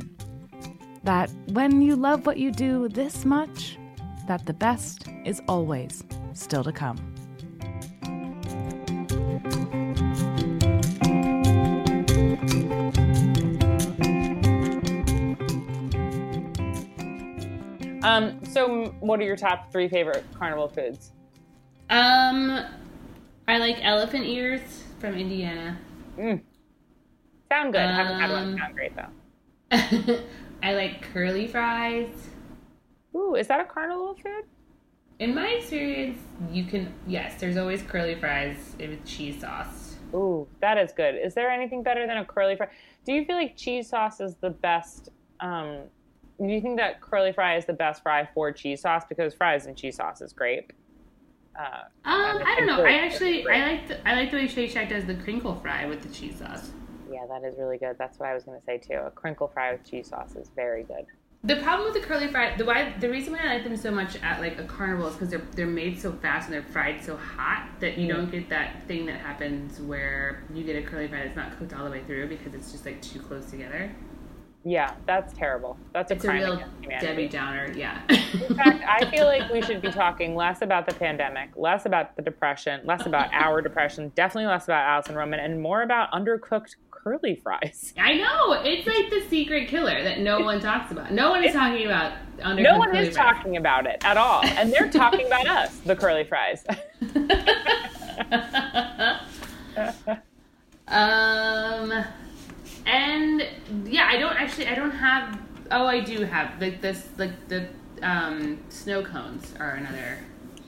That 1.04 1.30
when 1.48 1.82
you 1.82 1.96
love 1.96 2.26
what 2.26 2.38
you 2.38 2.52
do 2.52 2.90
this 2.90 3.26
much, 3.26 3.78
that 4.28 4.46
the 4.46 4.54
best 4.54 5.08
is 5.26 5.42
always 5.48 6.04
still 6.34 6.64
to 6.64 6.72
come. 6.72 6.98
Um, 18.04 18.40
so, 18.46 18.96
what 19.02 19.20
are 19.20 19.24
your 19.24 19.36
top 19.36 19.72
three 19.72 19.90
favorite 19.90 20.26
carnival 20.34 20.70
foods? 20.70 21.12
Um, 21.90 22.66
I 23.48 23.58
like 23.58 23.78
elephant 23.82 24.26
ears 24.26 24.84
from 25.00 25.16
Indiana. 25.16 25.78
Mm. 26.18 26.42
Sound 27.52 27.74
good. 27.74 27.82
Haven't 27.82 28.20
had 28.20 28.32
one. 28.32 28.44
Um, 28.54 28.58
Sound 28.58 28.76
great 28.76 28.94
though. 28.96 30.20
I 30.64 30.74
like 30.74 31.02
curly 31.14 31.48
fries. 31.48 32.10
Ooh, 33.16 33.36
is 33.36 33.48
that 33.48 33.60
a 33.60 33.66
carnival 33.66 34.16
food? 34.16 34.44
In 35.20 35.34
my 35.34 35.48
experience, 35.48 36.20
you 36.52 36.66
can 36.66 36.94
yes, 37.08 37.40
there's 37.40 37.58
always 37.58 37.82
curly 37.82 38.16
fries 38.16 38.76
with 38.80 39.04
cheese 39.06 39.42
sauce. 39.42 39.96
Ooh, 40.14 40.48
that 40.62 40.78
is 40.78 40.92
good. 40.92 41.16
Is 41.16 41.34
there 41.34 41.50
anything 41.50 41.84
better 41.84 42.06
than 42.06 42.18
a 42.18 42.26
curly 42.26 42.56
fry? 42.56 42.68
Do 43.06 43.14
you 43.14 43.26
feel 43.26 43.36
like 43.36 43.56
cheese 43.58 43.90
sauce 43.90 44.20
is 44.20 44.36
the 44.36 44.50
best? 44.50 45.10
Um, 45.40 45.84
do 46.40 46.46
you 46.46 46.62
think 46.62 46.78
that 46.78 47.02
curly 47.02 47.32
fry 47.34 47.58
is 47.58 47.66
the 47.66 47.74
best 47.74 48.04
fry 48.04 48.28
for 48.34 48.52
cheese 48.52 48.82
sauce? 48.82 49.04
Because 49.08 49.34
fries 49.34 49.66
and 49.66 49.76
cheese 49.76 49.96
sauce 49.96 50.22
is 50.22 50.34
great. 50.34 50.72
Uh, 51.58 51.84
Um, 52.06 52.42
I 52.46 52.56
don't 52.58 52.68
know. 52.68 52.84
I 52.86 53.10
curly 53.10 53.10
fries 53.10 53.14
is 53.14 53.14
actually. 53.14 53.48
I 53.50 53.68
like 53.68 53.88
the, 53.88 54.08
I 54.08 54.16
like 54.16 54.32
the 54.32 54.38
way 54.38 54.48
Shake 54.48 54.72
Shack 54.72 54.90
does 54.90 55.06
the 55.06 55.16
crinkle 55.16 55.56
fry 55.56 55.86
with 55.86 56.02
the 56.02 56.10
cheese 56.10 56.38
sauce. 56.40 56.72
Yeah, 57.12 57.26
that 57.28 57.44
is 57.44 57.56
really 57.58 57.78
good. 57.78 57.96
That's 57.98 58.20
what 58.20 58.30
I 58.30 58.34
was 58.34 58.44
going 58.44 58.60
to 58.60 58.66
say 58.66 58.78
too. 58.78 58.96
A 59.06 59.12
crinkle 59.12 59.48
fry 59.48 59.72
with 59.72 59.90
cheese 59.90 60.10
sauce 60.10 60.36
is 60.36 60.52
very 60.56 60.84
good. 60.84 61.06
The 61.44 61.58
problem 61.58 61.92
with 61.92 62.02
the 62.02 62.08
curly 62.08 62.28
fry, 62.28 62.56
the 62.58 62.66
why, 62.66 62.96
the 63.00 63.10
reason 63.10 63.34
why 63.34 63.40
I 63.44 63.54
like 63.56 63.64
them 63.64 63.78
so 63.78 63.92
much 63.92 64.18
at 64.22 64.42
like 64.42 64.60
a 64.60 64.64
carnival 64.64 65.08
is 65.08 65.14
because 65.14 65.30
they're 65.30 65.48
they're 65.56 65.68
made 65.68 66.00
so 66.00 66.12
fast 66.12 66.48
and 66.48 66.54
they're 66.54 66.64
fried 66.72 67.04
so 67.04 67.16
hot 67.16 67.70
that 67.80 67.98
you 67.98 68.08
don't 68.08 68.30
get 68.32 68.50
that 68.50 68.88
thing 68.88 69.06
that 69.06 69.20
happens 69.20 69.80
where 69.80 70.44
you 70.54 70.64
get 70.64 70.76
a 70.76 70.82
curly 70.86 71.08
fry 71.08 71.24
that's 71.24 71.36
not 71.36 71.58
cooked 71.58 71.74
all 71.74 71.86
the 71.86 71.92
way 71.92 72.04
through 72.04 72.28
because 72.28 72.54
it's 72.54 72.72
just 72.72 72.86
like 72.86 73.02
too 73.02 73.20
close 73.20 73.46
together. 73.46 73.96
Yeah, 74.70 74.96
that's 75.06 75.32
terrible. 75.34 75.78
That's 75.94 76.12
a 76.12 76.16
It's 76.16 76.26
a 76.26 76.28
crime 76.28 76.42
real 76.42 76.54
against 76.54 76.74
humanity. 76.82 77.08
Debbie 77.08 77.28
Downer. 77.30 77.72
Yeah. 77.74 78.02
In 78.10 78.56
fact, 78.56 78.84
I 78.86 79.10
feel 79.10 79.26
like 79.26 79.50
we 79.50 79.62
should 79.62 79.82
be 79.82 79.90
talking 80.04 80.36
less 80.36 80.62
about 80.62 80.86
the 80.86 80.94
pandemic, 80.94 81.52
less 81.56 81.86
about 81.86 82.18
the 82.18 82.22
depression, 82.22 82.82
less 82.84 83.06
about 83.06 83.30
our 83.34 83.62
depression, 83.62 84.12
definitely 84.16 84.48
less 84.48 84.66
about 84.66 84.84
Alison 84.86 85.16
Roman, 85.16 85.40
and 85.40 85.62
more 85.62 85.84
about 85.84 86.12
undercooked 86.12 86.76
curly 86.92 87.36
fries. 87.36 87.94
I 88.00 88.16
know 88.16 88.54
it's 88.62 88.86
like 88.86 89.10
the 89.10 89.22
secret 89.30 89.70
killer 89.70 90.04
that 90.04 90.20
no 90.20 90.42
one 90.42 90.60
talks 90.60 90.92
about. 90.92 91.14
No 91.14 91.30
one 91.30 91.46
is 91.46 91.54
talking 91.54 91.86
about 91.86 92.12
undercooked 92.40 92.64
No 92.64 92.78
one 92.78 92.94
is 92.94 93.16
fries. 93.16 93.36
talking 93.36 93.56
about 93.56 93.86
it 93.88 94.04
at 94.04 94.18
all, 94.18 94.44
and 94.44 94.74
they're 94.74 94.90
talking 94.90 95.28
about 95.28 95.48
us, 95.48 95.78
the 95.86 95.96
curly 95.96 96.26
fries. 96.26 96.66
um, 100.88 102.04
and 102.88 103.44
yeah, 103.86 104.08
I 104.10 104.18
don't 104.18 104.36
actually. 104.36 104.68
I 104.68 104.76
don't 104.76 104.92
have. 104.92 105.40
Oh, 105.70 105.86
I 105.86 106.00
do 106.00 106.24
have 106.24 106.60
like 106.62 106.82
this. 106.82 107.08
Like 107.18 107.48
the 107.48 107.68
um, 108.02 108.60
snow 108.70 109.04
cones 109.04 109.54
are 109.60 109.72
another 109.72 110.20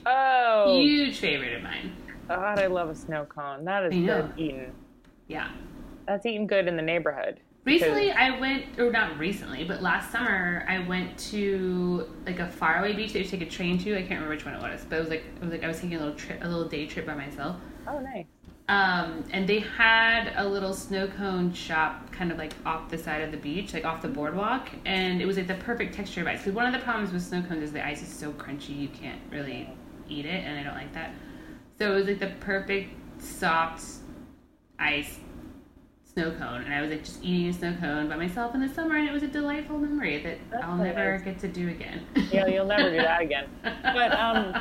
Oh, 0.06 0.80
huge 0.80 1.18
favorite 1.18 1.54
of 1.54 1.62
mine. 1.62 1.92
God, 2.28 2.58
I 2.58 2.66
love 2.66 2.88
a 2.88 2.94
snow 2.94 3.24
cone. 3.24 3.64
That 3.64 3.84
is 3.84 3.94
good 3.94 4.32
eaten. 4.36 4.72
Yeah. 5.28 5.50
That's 6.06 6.24
eaten 6.26 6.46
good 6.46 6.68
in 6.68 6.76
the 6.76 6.82
neighborhood. 6.82 7.40
Recently, 7.64 8.10
I 8.10 8.38
went, 8.40 8.78
or 8.78 8.90
not 8.90 9.18
recently, 9.18 9.64
but 9.64 9.82
last 9.82 10.10
summer, 10.10 10.64
I 10.66 10.78
went 10.78 11.18
to 11.30 12.08
like 12.24 12.38
a 12.38 12.48
faraway 12.48 12.94
beach 12.94 13.12
that 13.12 13.18
you 13.18 13.24
take 13.26 13.42
a 13.42 13.46
train 13.46 13.78
to. 13.80 13.92
I 13.94 13.98
can't 13.98 14.12
remember 14.12 14.30
which 14.30 14.46
one 14.46 14.54
it 14.54 14.62
was, 14.62 14.84
but 14.88 14.96
it 14.96 15.00
was 15.00 15.08
like 15.10 15.24
it 15.36 15.42
was 15.42 15.50
like 15.50 15.62
I 15.62 15.68
was 15.68 15.76
taking 15.76 15.96
a 15.96 15.98
little 15.98 16.14
trip, 16.14 16.42
a 16.42 16.48
little 16.48 16.68
day 16.68 16.86
trip 16.86 17.06
by 17.06 17.14
myself. 17.14 17.56
Oh, 17.86 17.98
nice. 17.98 18.24
Um, 18.70 19.24
and 19.32 19.48
they 19.48 19.58
had 19.58 20.32
a 20.36 20.46
little 20.48 20.72
snow 20.72 21.08
cone 21.08 21.52
shop 21.52 22.12
kind 22.12 22.30
of 22.30 22.38
like 22.38 22.52
off 22.64 22.88
the 22.88 22.96
side 22.98 23.20
of 23.20 23.32
the 23.32 23.36
beach, 23.36 23.74
like 23.74 23.84
off 23.84 24.00
the 24.00 24.06
boardwalk, 24.06 24.68
and 24.86 25.20
it 25.20 25.26
was 25.26 25.36
like 25.36 25.48
the 25.48 25.56
perfect 25.56 25.92
texture 25.92 26.20
of 26.20 26.28
ice. 26.28 26.38
Because 26.38 26.54
one 26.54 26.66
of 26.66 26.72
the 26.72 26.78
problems 26.78 27.12
with 27.12 27.20
snow 27.20 27.42
cones 27.42 27.64
is 27.64 27.72
the 27.72 27.84
ice 27.84 28.00
is 28.00 28.08
so 28.08 28.30
crunchy 28.34 28.78
you 28.78 28.86
can't 28.86 29.20
really 29.32 29.68
eat 30.08 30.24
it, 30.24 30.44
and 30.44 30.56
I 30.56 30.62
don't 30.62 30.76
like 30.76 30.92
that. 30.94 31.12
So 31.80 31.90
it 31.92 31.94
was 31.96 32.06
like 32.06 32.20
the 32.20 32.28
perfect 32.38 32.94
soft 33.20 33.84
ice 34.78 35.18
snow 36.04 36.30
cone, 36.38 36.62
and 36.62 36.72
I 36.72 36.80
was 36.80 36.92
like 36.92 37.02
just 37.04 37.24
eating 37.24 37.48
a 37.48 37.52
snow 37.52 37.76
cone 37.80 38.08
by 38.08 38.14
myself 38.14 38.54
in 38.54 38.60
the 38.60 38.72
summer, 38.72 38.94
and 38.94 39.08
it 39.08 39.12
was 39.12 39.24
a 39.24 39.28
delightful 39.28 39.78
memory 39.78 40.22
that 40.22 40.38
That's 40.48 40.62
I'll 40.62 40.76
nice. 40.76 40.94
never 40.94 41.18
get 41.18 41.40
to 41.40 41.48
do 41.48 41.70
again. 41.70 42.06
Yeah, 42.30 42.46
you'll 42.46 42.66
never 42.66 42.88
do 42.88 42.98
that 42.98 43.20
again. 43.26 43.48
But 43.64 44.12
um, 44.12 44.54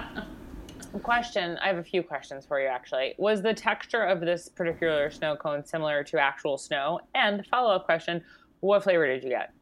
question 0.97 1.57
I 1.61 1.67
have 1.67 1.77
a 1.77 1.83
few 1.83 2.01
questions 2.01 2.45
for 2.45 2.59
you 2.59 2.67
actually. 2.67 3.13
Was 3.19 3.41
the 3.43 3.53
texture 3.53 4.03
of 4.03 4.21
this 4.21 4.49
particular 4.49 5.11
snow 5.11 5.35
cone 5.35 5.63
similar 5.63 6.03
to 6.05 6.19
actual 6.19 6.57
snow? 6.57 6.99
And 7.13 7.45
follow 7.47 7.73
up 7.75 7.85
question 7.85 8.23
What 8.61 8.83
flavor 8.83 9.05
did 9.05 9.23
you 9.23 9.29
get? 9.29 9.53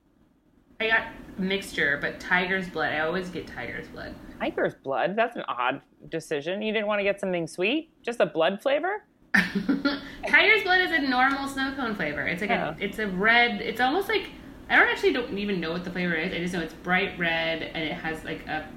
I 0.79 0.87
got 0.87 1.01
mixture, 1.37 1.97
but 1.99 2.19
tiger's 2.19 2.69
blood. 2.69 2.93
I 2.93 2.99
always 2.99 3.29
get 3.29 3.47
tiger's 3.47 3.87
blood. 3.87 4.13
Tiger's 4.39 4.75
blood? 4.75 5.15
That's 5.15 5.35
an 5.35 5.43
odd 5.47 5.81
decision. 6.09 6.61
You 6.61 6.71
didn't 6.71 6.87
want 6.87 6.99
to 6.99 7.03
get 7.03 7.19
something 7.19 7.47
sweet? 7.47 7.89
Just 8.03 8.19
a 8.19 8.25
blood 8.27 8.61
flavor? 8.61 9.03
Tiger's 9.33 10.63
blood 10.63 10.81
is 10.81 10.91
a 10.91 10.99
normal 10.99 11.47
snow 11.47 11.73
cone 11.75 11.95
flavor. 11.95 12.21
It's 12.27 12.41
like 12.41 12.51
Oh. 12.51 12.53
a, 12.53 12.77
it's 12.79 12.99
a 12.99 13.07
red. 13.07 13.61
It's 13.61 13.79
almost 13.81 14.07
like 14.07 14.29
I 14.69 14.75
don't 14.75 14.87
actually 14.87 15.13
don't 15.13 15.37
even 15.37 15.59
know 15.59 15.71
what 15.71 15.83
the 15.83 15.89
flavor 15.91 16.13
is. 16.13 16.33
I 16.33 16.39
just 16.39 16.53
know 16.53 16.59
it's 16.61 16.73
bright 16.73 17.17
red 17.17 17.63
and 17.63 17.83
it 17.83 17.93
has 17.93 18.23
like 18.23 18.45
a 18.47 18.67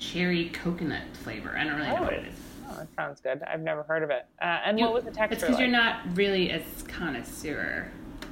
cherry 0.00 0.48
coconut 0.48 1.02
flavor. 1.22 1.54
I 1.56 1.64
don't 1.64 1.76
really 1.76 1.88
know 1.88 2.02
what 2.02 2.12
it 2.14 2.26
is. 2.26 2.34
Oh, 2.68 2.76
that 2.76 2.88
sounds 2.96 3.20
good. 3.20 3.42
I've 3.42 3.60
never 3.60 3.82
heard 3.84 4.02
of 4.02 4.10
it. 4.10 4.26
Uh, 4.40 4.58
and 4.64 4.78
what 4.78 4.92
was 4.92 5.04
the 5.04 5.10
texture? 5.10 5.34
It's 5.34 5.42
because 5.42 5.54
like? 5.56 5.60
you're 5.60 5.70
not 5.70 6.00
really 6.16 6.50
a 6.50 6.62
connoisseur. 6.88 7.88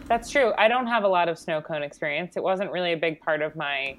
That's 0.06 0.30
true. 0.30 0.52
I 0.56 0.68
don't 0.68 0.86
have 0.86 1.04
a 1.04 1.08
lot 1.08 1.28
of 1.28 1.38
snow 1.38 1.60
cone 1.60 1.82
experience. 1.82 2.36
It 2.36 2.42
wasn't 2.42 2.72
really 2.72 2.92
a 2.94 2.96
big 2.96 3.20
part 3.20 3.42
of 3.42 3.54
my 3.56 3.96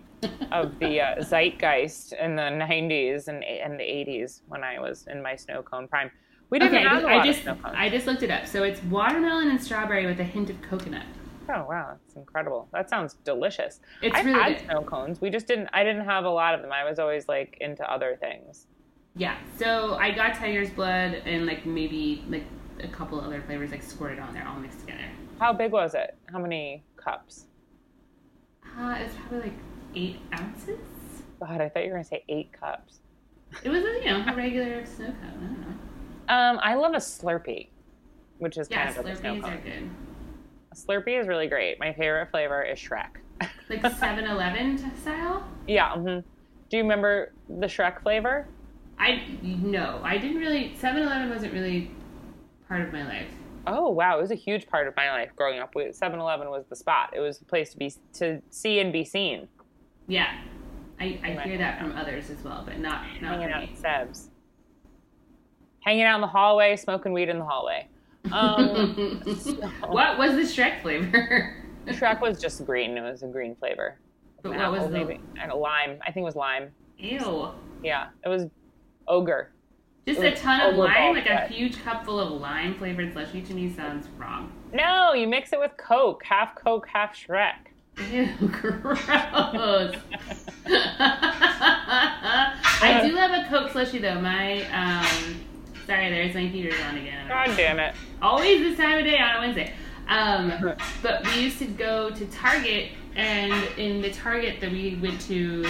of 0.51 0.77
the 0.79 0.99
uh, 1.01 1.15
zeitgeist 1.23 2.13
in 2.13 2.35
the 2.35 2.41
90s 2.41 3.27
and 3.27 3.43
and 3.43 3.79
the 3.79 3.83
80s 3.83 4.41
when 4.47 4.63
I 4.63 4.79
was 4.79 5.05
in 5.07 5.21
my 5.21 5.35
snow 5.35 5.61
cone 5.61 5.87
prime. 5.87 6.09
We 6.49 6.57
didn't 6.57 6.75
Okay, 6.77 6.83
have 6.87 7.03
a 7.03 7.07
I 7.07 7.17
lot 7.17 7.25
just 7.25 7.39
of 7.39 7.43
snow 7.43 7.55
cones. 7.55 7.75
I 7.77 7.89
just 7.89 8.07
looked 8.07 8.23
it 8.23 8.31
up. 8.31 8.47
So 8.47 8.63
it's 8.63 8.81
watermelon 8.85 9.49
and 9.51 9.61
strawberry 9.61 10.07
with 10.07 10.19
a 10.19 10.23
hint 10.23 10.49
of 10.49 10.59
coconut. 10.63 11.05
Oh 11.51 11.65
wow, 11.67 11.97
that's 12.05 12.15
incredible. 12.15 12.67
That 12.73 12.89
sounds 12.89 13.15
delicious. 13.23 13.79
It's 14.01 14.15
I've 14.15 14.25
really 14.25 14.39
had 14.39 14.57
good. 14.59 14.65
snow 14.65 14.81
cones. 14.81 15.19
We 15.21 15.29
just 15.29 15.47
didn't. 15.47 15.69
I 15.73 15.83
didn't 15.83 16.05
have 16.05 16.25
a 16.25 16.29
lot 16.29 16.53
of 16.53 16.61
them. 16.61 16.71
I 16.71 16.83
was 16.87 16.99
always 16.99 17.27
like 17.27 17.57
into 17.59 17.89
other 17.91 18.17
things. 18.21 18.67
Yeah. 19.15 19.37
So 19.57 19.95
I 19.95 20.11
got 20.11 20.35
tiger's 20.35 20.69
blood 20.69 21.13
and 21.25 21.45
like 21.45 21.65
maybe 21.65 22.23
like 22.29 22.43
a 22.83 22.87
couple 22.87 23.19
other 23.19 23.41
flavors 23.41 23.71
like 23.71 23.81
squirted 23.83 24.19
on 24.19 24.33
there, 24.33 24.47
all 24.47 24.59
mixed 24.59 24.81
together. 24.81 25.05
How 25.39 25.51
big 25.53 25.71
was 25.71 25.95
it? 25.95 26.15
How 26.31 26.37
many 26.39 26.83
cups? 26.97 27.45
Uh, 28.77 28.95
it's 28.99 29.15
probably 29.15 29.39
like 29.49 29.57
eight 29.95 30.17
ounces. 30.39 30.77
God, 31.39 31.61
I 31.61 31.69
thought 31.69 31.83
you 31.83 31.89
were 31.89 31.95
gonna 31.95 32.03
say 32.03 32.23
eight 32.29 32.51
cups. 32.53 32.99
It 33.63 33.69
was, 33.69 33.83
a 33.83 33.99
you 33.99 34.05
know, 34.05 34.23
a 34.27 34.35
regular 34.35 34.85
snow 34.85 35.07
cone. 35.07 35.15
I 35.23 35.29
don't 35.31 35.61
know. 35.61 35.75
Um, 36.33 36.59
I 36.61 36.75
love 36.75 36.93
a 36.93 36.97
Slurpee, 36.97 37.69
which 38.37 38.57
is 38.57 38.67
Yeah, 38.69 38.85
kind 38.85 38.97
of 38.99 39.03
like 39.05 39.13
a 39.15 39.17
snow 39.17 39.33
Slurpees 39.35 39.37
are 39.39 39.41
cone. 39.57 39.61
good. 39.63 39.89
Slurpee 40.75 41.19
is 41.19 41.27
really 41.27 41.47
great. 41.47 41.79
My 41.79 41.93
favorite 41.93 42.29
flavor 42.31 42.63
is 42.63 42.79
Shrek. 42.79 43.17
Like 43.69 43.85
7 43.85 44.25
Eleven 44.25 44.79
style? 44.99 45.47
Yeah. 45.67 45.93
hmm 45.93 46.19
Do 46.69 46.77
you 46.77 46.81
remember 46.81 47.33
the 47.47 47.67
Shrek 47.67 48.01
flavor? 48.01 48.47
I, 48.97 49.21
no, 49.43 50.01
I 50.03 50.17
didn't 50.17 50.37
really, 50.37 50.75
7 50.75 51.03
Eleven 51.03 51.29
wasn't 51.29 51.53
really 51.53 51.91
part 52.67 52.81
of 52.81 52.91
my 52.91 53.05
life. 53.07 53.27
Oh 53.67 53.89
wow, 53.89 54.17
it 54.17 54.21
was 54.21 54.31
a 54.31 54.35
huge 54.35 54.67
part 54.67 54.87
of 54.87 54.95
my 54.95 55.11
life 55.11 55.29
growing 55.35 55.59
up. 55.59 55.73
7-Eleven 55.75 56.49
was 56.49 56.65
the 56.69 56.75
spot. 56.75 57.11
It 57.15 57.19
was 57.19 57.37
the 57.37 57.45
place 57.45 57.71
to 57.71 57.77
be 57.77 57.93
to 58.13 58.41
see 58.49 58.79
and 58.79 58.91
be 58.91 59.05
seen. 59.05 59.47
Yeah. 60.07 60.39
I, 60.99 61.19
I 61.23 61.31
hear 61.47 61.57
that 61.59 61.79
from 61.79 61.91
others 61.93 62.29
as 62.29 62.43
well, 62.43 62.63
but 62.65 62.79
not, 62.79 63.03
not 63.21 63.33
Hanging 63.39 63.47
for 63.49 63.53
out 63.53 63.61
me. 63.61 63.75
Seb's. 63.75 64.29
Hanging 65.81 66.03
out 66.03 66.15
in 66.15 66.21
the 66.21 66.27
hallway, 66.27 66.75
smoking 66.75 67.13
weed 67.13 67.29
in 67.29 67.39
the 67.39 67.45
hallway. 67.45 67.87
Um, 68.31 69.21
what 69.87 70.17
was 70.17 70.33
the 70.33 70.41
Shrek 70.41 70.81
flavor? 70.81 71.55
Shrek 71.87 72.21
was 72.21 72.39
just 72.39 72.65
green. 72.65 72.97
It 72.97 73.01
was 73.01 73.23
a 73.23 73.27
green 73.27 73.55
flavor. 73.55 73.97
but 74.43 74.55
what 74.55 74.71
was 74.71 74.83
the, 74.83 74.89
maybe 74.89 75.19
and 75.41 75.51
a 75.51 75.55
lime? 75.55 75.99
I 76.01 76.11
think 76.11 76.23
it 76.23 76.25
was 76.25 76.35
lime. 76.35 76.71
ew. 76.97 77.49
Yeah, 77.83 78.09
it 78.23 78.29
was 78.29 78.45
ogre. 79.07 79.51
Just 80.05 80.21
a 80.21 80.35
ton 80.35 80.61
of 80.61 80.75
lime, 80.75 81.13
like 81.13 81.27
a 81.27 81.47
huge 81.47 81.83
cup 81.83 82.03
full 82.03 82.19
of 82.19 82.31
lime 82.41 82.75
flavored 82.75 83.13
slushy 83.13 83.41
to 83.43 83.53
me 83.53 83.71
sounds 83.71 84.07
wrong. 84.17 84.51
No, 84.73 85.13
you 85.13 85.27
mix 85.27 85.53
it 85.53 85.59
with 85.59 85.77
Coke, 85.77 86.23
half 86.23 86.55
Coke, 86.55 86.87
half 86.87 87.15
Shrek. 87.15 87.53
Ew, 88.11 88.27
gross. 88.51 88.97
I 92.81 93.07
do 93.07 93.15
have 93.15 93.31
a 93.31 93.47
Coke 93.49 93.71
slushy 93.71 93.99
though. 93.99 94.19
My 94.19 94.63
um, 94.71 95.41
sorry, 95.89 96.09
there's 96.11 96.35
my 96.35 96.41
heaters 96.41 96.79
on 96.87 96.97
again. 96.97 97.27
God 97.27 97.57
damn 97.57 97.79
it! 97.79 97.95
Always 98.21 98.61
this 98.61 98.77
time 98.77 98.99
of 98.99 99.05
day 99.05 99.17
on 99.17 99.37
a 99.37 99.39
Wednesday. 99.39 99.73
Um, 100.07 100.75
but 101.01 101.25
we 101.25 101.41
used 101.41 101.57
to 101.59 101.65
go 101.65 102.11
to 102.11 102.25
Target, 102.27 102.91
and 103.15 103.53
in 103.77 104.01
the 104.01 104.11
Target 104.11 104.61
that 104.61 104.71
we 104.71 104.99
went 105.01 105.19
to, 105.21 105.65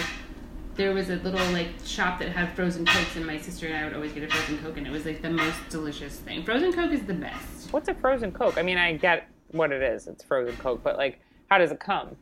there 0.74 0.92
was 0.92 1.08
a 1.08 1.16
little 1.16 1.44
like 1.52 1.68
shop 1.84 2.18
that 2.20 2.28
had 2.28 2.54
frozen 2.54 2.84
cokes, 2.84 3.16
and 3.16 3.26
my 3.26 3.38
sister 3.38 3.66
and 3.66 3.76
I 3.76 3.84
would 3.84 3.94
always 3.94 4.12
get 4.12 4.22
a 4.22 4.28
frozen 4.28 4.58
coke, 4.58 4.76
and 4.76 4.86
it 4.86 4.90
was 4.90 5.06
like 5.06 5.22
the 5.22 5.30
most 5.30 5.56
delicious 5.70 6.16
thing. 6.16 6.44
Frozen 6.44 6.74
coke 6.74 6.92
is 6.92 7.02
the 7.04 7.14
best. 7.14 7.72
What's 7.72 7.88
a 7.88 7.94
frozen 7.94 8.32
Coke? 8.32 8.58
I 8.58 8.62
mean, 8.62 8.78
I 8.78 8.96
get 8.96 9.28
what 9.52 9.72
it 9.72 9.82
is. 9.82 10.06
It's 10.06 10.24
frozen 10.24 10.56
Coke, 10.56 10.82
but 10.82 10.96
like, 10.96 11.20
how 11.48 11.58
does 11.58 11.70
it 11.70 11.80
come? 11.80 12.16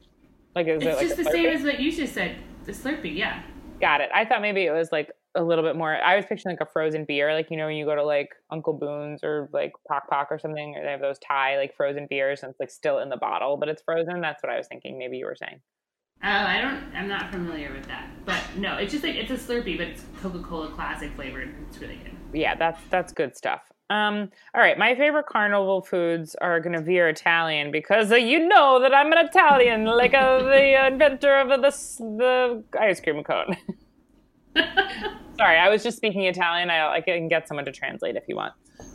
Like, 0.55 0.66
is 0.66 0.82
It's 0.82 0.84
it 0.84 0.96
like 0.96 1.07
just 1.07 1.16
the 1.16 1.24
same 1.24 1.46
as 1.46 1.62
what 1.62 1.80
you 1.80 1.90
just 1.90 2.14
said. 2.14 2.36
The 2.64 2.72
Slurpee, 2.72 3.16
yeah. 3.16 3.42
Got 3.80 4.03
it. 4.03 4.11
I 4.14 4.24
thought 4.26 4.42
maybe 4.42 4.66
it 4.66 4.72
was 4.72 4.92
like 4.92 5.11
a 5.35 5.43
little 5.43 5.64
bit 5.64 5.76
more. 5.76 5.95
I 5.95 6.16
was 6.16 6.24
picturing 6.26 6.57
like 6.57 6.68
a 6.68 6.70
frozen 6.70 7.05
beer, 7.05 7.33
like 7.35 7.51
you 7.51 7.57
know 7.57 7.66
when 7.66 7.76
you 7.76 7.85
go 7.85 7.95
to 7.95 8.05
like 8.05 8.31
Uncle 8.51 8.72
Boone's 8.72 9.22
or 9.22 9.49
like 9.53 9.72
Pok 9.87 10.09
Pok 10.09 10.29
or 10.31 10.39
something, 10.39 10.74
or 10.76 10.83
they 10.83 10.91
have 10.91 11.01
those 11.01 11.18
Thai 11.18 11.57
like 11.57 11.74
frozen 11.76 12.07
beers 12.09 12.43
and 12.43 12.51
it's 12.51 12.61
like 12.61 12.70
still 12.70 12.99
in 12.99 13.09
the 13.09 13.16
bottle, 13.16 13.57
but 13.57 13.68
it's 13.68 13.83
frozen. 13.83 14.20
That's 14.20 14.43
what 14.43 14.51
I 14.51 14.57
was 14.57 14.66
thinking. 14.66 14.99
Maybe 14.99 15.18
you 15.18 15.26
were 15.26 15.37
saying. 15.37 15.61
Oh, 16.22 16.29
I 16.29 16.61
don't. 16.61 16.83
I'm 16.97 17.09
not 17.09 17.31
familiar 17.31 17.72
with 17.72 17.87
that, 17.87 18.09
but 18.24 18.43
no, 18.57 18.76
it's 18.76 18.91
just 18.91 19.05
like 19.05 19.14
it's 19.14 19.31
a 19.31 19.37
Slurpee, 19.37 19.79
but 19.79 19.87
it's 19.87 20.03
Coca-Cola 20.20 20.70
Classic 20.72 21.12
flavored. 21.14 21.55
It's 21.68 21.79
really 21.79 21.97
good. 21.97 22.12
Yeah, 22.33 22.57
that's 22.57 22.81
that's 22.91 23.12
good 23.12 23.37
stuff. 23.37 23.61
Um, 23.91 24.31
all 24.55 24.61
right, 24.61 24.76
my 24.76 24.95
favorite 24.97 25.26
carnival 25.26 25.81
foods 25.81 26.35
are 26.41 26.61
gonna 26.61 26.83
veer 26.83 27.09
Italian 27.09 27.70
because 27.70 28.11
uh, 28.11 28.16
you 28.16 28.47
know 28.47 28.81
that 28.83 28.93
I'm 28.93 29.12
an 29.12 29.18
Italian, 29.26 29.85
like 29.85 30.12
uh, 30.12 30.43
the 30.43 30.87
inventor 30.89 31.37
of 31.37 31.49
the 31.49 31.70
the 32.01 32.64
ice 32.79 33.01
cream 33.01 33.22
cone. 33.22 33.57
Sorry, 35.36 35.56
I 35.56 35.68
was 35.68 35.82
just 35.82 35.96
speaking 35.96 36.24
Italian. 36.24 36.68
I, 36.70 36.94
I 36.94 37.00
can 37.00 37.28
get 37.28 37.46
someone 37.46 37.64
to 37.66 37.72
translate 37.72 38.16
if 38.16 38.24
you 38.28 38.36
want. 38.36 38.54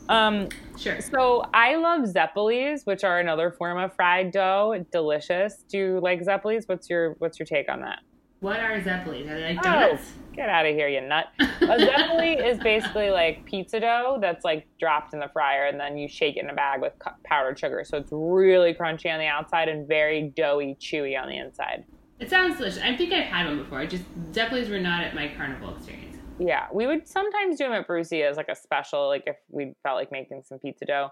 Um, 0.09 0.49
Sure. 0.77 0.99
so 0.99 1.45
I 1.53 1.75
love 1.75 2.01
zeppelis, 2.01 2.85
which 2.85 3.03
are 3.03 3.19
another 3.19 3.51
form 3.51 3.77
of 3.77 3.95
fried 3.95 4.31
dough. 4.31 4.83
Delicious. 4.91 5.63
Do 5.69 5.77
you 5.77 5.99
like 6.01 6.21
zeppelis? 6.21 6.63
What's 6.67 6.89
your 6.89 7.15
What's 7.19 7.39
your 7.39 7.45
take 7.45 7.69
on 7.69 7.81
that? 7.81 7.99
What 8.41 8.59
are 8.59 8.77
Zeppelis? 8.81 9.29
Are 9.29 9.39
they 9.39 9.55
like 9.55 9.65
Oh, 9.65 9.97
get 10.33 10.49
out 10.49 10.65
of 10.65 10.75
here, 10.75 10.89
you 10.89 10.99
nut. 10.99 11.27
A 11.39 11.45
zeppeli 11.65 12.45
is 12.45 12.59
basically 12.59 13.09
like 13.09 13.45
pizza 13.45 13.79
dough 13.79 14.17
that's 14.19 14.43
like 14.43 14.67
dropped 14.81 15.13
in 15.13 15.21
the 15.21 15.29
fryer 15.29 15.67
and 15.67 15.79
then 15.79 15.97
you 15.97 16.09
shake 16.09 16.35
it 16.35 16.43
in 16.43 16.49
a 16.49 16.53
bag 16.53 16.81
with 16.81 16.91
powdered 17.23 17.57
sugar. 17.57 17.83
So 17.85 17.95
it's 17.97 18.09
really 18.11 18.73
crunchy 18.73 19.09
on 19.13 19.19
the 19.19 19.27
outside 19.27 19.69
and 19.69 19.87
very 19.87 20.33
doughy, 20.35 20.75
chewy 20.77 21.17
on 21.17 21.29
the 21.29 21.37
inside. 21.37 21.85
It 22.19 22.29
sounds 22.29 22.57
delicious. 22.57 22.81
I 22.81 22.95
think 22.95 23.11
I've 23.11 23.25
had 23.25 23.47
one 23.47 23.57
before. 23.57 23.79
I 23.79 23.85
just 23.85 24.03
Zeppelis 24.31 24.69
were 24.69 24.79
not 24.79 25.03
at 25.03 25.15
my 25.15 25.33
carnival 25.35 25.75
experience. 25.75 26.17
Yeah, 26.39 26.67
we 26.73 26.87
would 26.87 27.07
sometimes 27.07 27.57
do 27.57 27.65
them 27.65 27.73
at 27.73 27.87
Brucie 27.87 28.27
as 28.27 28.37
like 28.37 28.49
a 28.49 28.55
special, 28.55 29.07
like 29.07 29.23
if 29.27 29.35
we 29.49 29.73
felt 29.83 29.97
like 29.97 30.11
making 30.11 30.43
some 30.43 30.59
pizza 30.59 30.85
dough. 30.85 31.09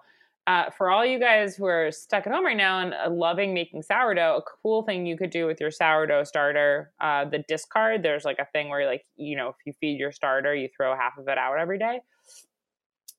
Uh, 0.48 0.72
for 0.76 0.90
all 0.90 1.06
you 1.06 1.20
guys 1.20 1.56
who 1.56 1.66
are 1.66 1.92
stuck 1.92 2.26
at 2.26 2.34
home 2.34 2.44
right 2.44 2.58
now 2.58 2.80
and 2.80 2.96
uh, 2.96 3.08
loving 3.10 3.54
making 3.54 3.84
sourdough, 3.84 4.38
a 4.38 4.42
cool 4.64 4.82
thing 4.82 5.06
you 5.06 5.16
could 5.16 5.30
do 5.30 5.46
with 5.46 5.62
your 5.62 5.70
sourdough 5.70 6.24
starter, 6.24 6.92
uh, 7.00 7.26
the 7.26 7.44
discard. 7.48 8.02
There's 8.02 8.26
like 8.26 8.40
a 8.40 8.48
thing 8.52 8.70
where 8.70 8.88
like 8.88 9.04
you 9.16 9.38
know 9.38 9.50
if 9.50 9.56
you 9.66 9.74
feed 9.80 10.00
your 10.00 10.12
starter, 10.12 10.56
you 10.56 10.68
throw 10.76 10.96
half 10.96 11.18
of 11.20 11.28
it 11.28 11.38
out 11.38 11.60
every 11.60 11.78
day. 11.78 12.00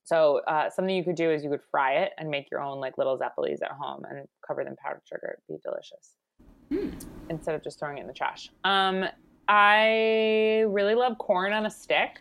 So 0.05 0.41
uh, 0.49 0.68
something 0.70 0.95
you 0.95 1.05
could 1.05 1.14
do 1.14 1.30
is 1.30 1.45
you 1.45 1.51
could 1.51 1.62
fry 1.70 1.95
it 1.99 2.12
and 2.18 2.28
make 2.28 2.51
your 2.51 2.61
own 2.61 2.80
like 2.80 2.99
little 2.99 3.16
zeppelis 3.16 3.62
at 3.62 3.70
home 3.70 4.03
and 4.11 4.26
cover 4.47 4.64
them 4.64 4.74
powdered 4.83 5.03
sugar. 5.07 5.39
It'd 5.49 5.62
be 5.62 5.62
delicious 5.62 6.16
instead 7.31 7.55
of 7.55 7.62
just 7.62 7.79
throwing 7.79 7.99
it 7.99 8.03
in 8.03 8.07
the 8.07 8.12
trash. 8.12 8.51
Um, 8.64 9.05
I 9.49 10.64
really 10.68 10.95
love 10.95 11.18
corn 11.18 11.53
on 11.53 11.66
a 11.66 11.70
stick. 11.70 12.20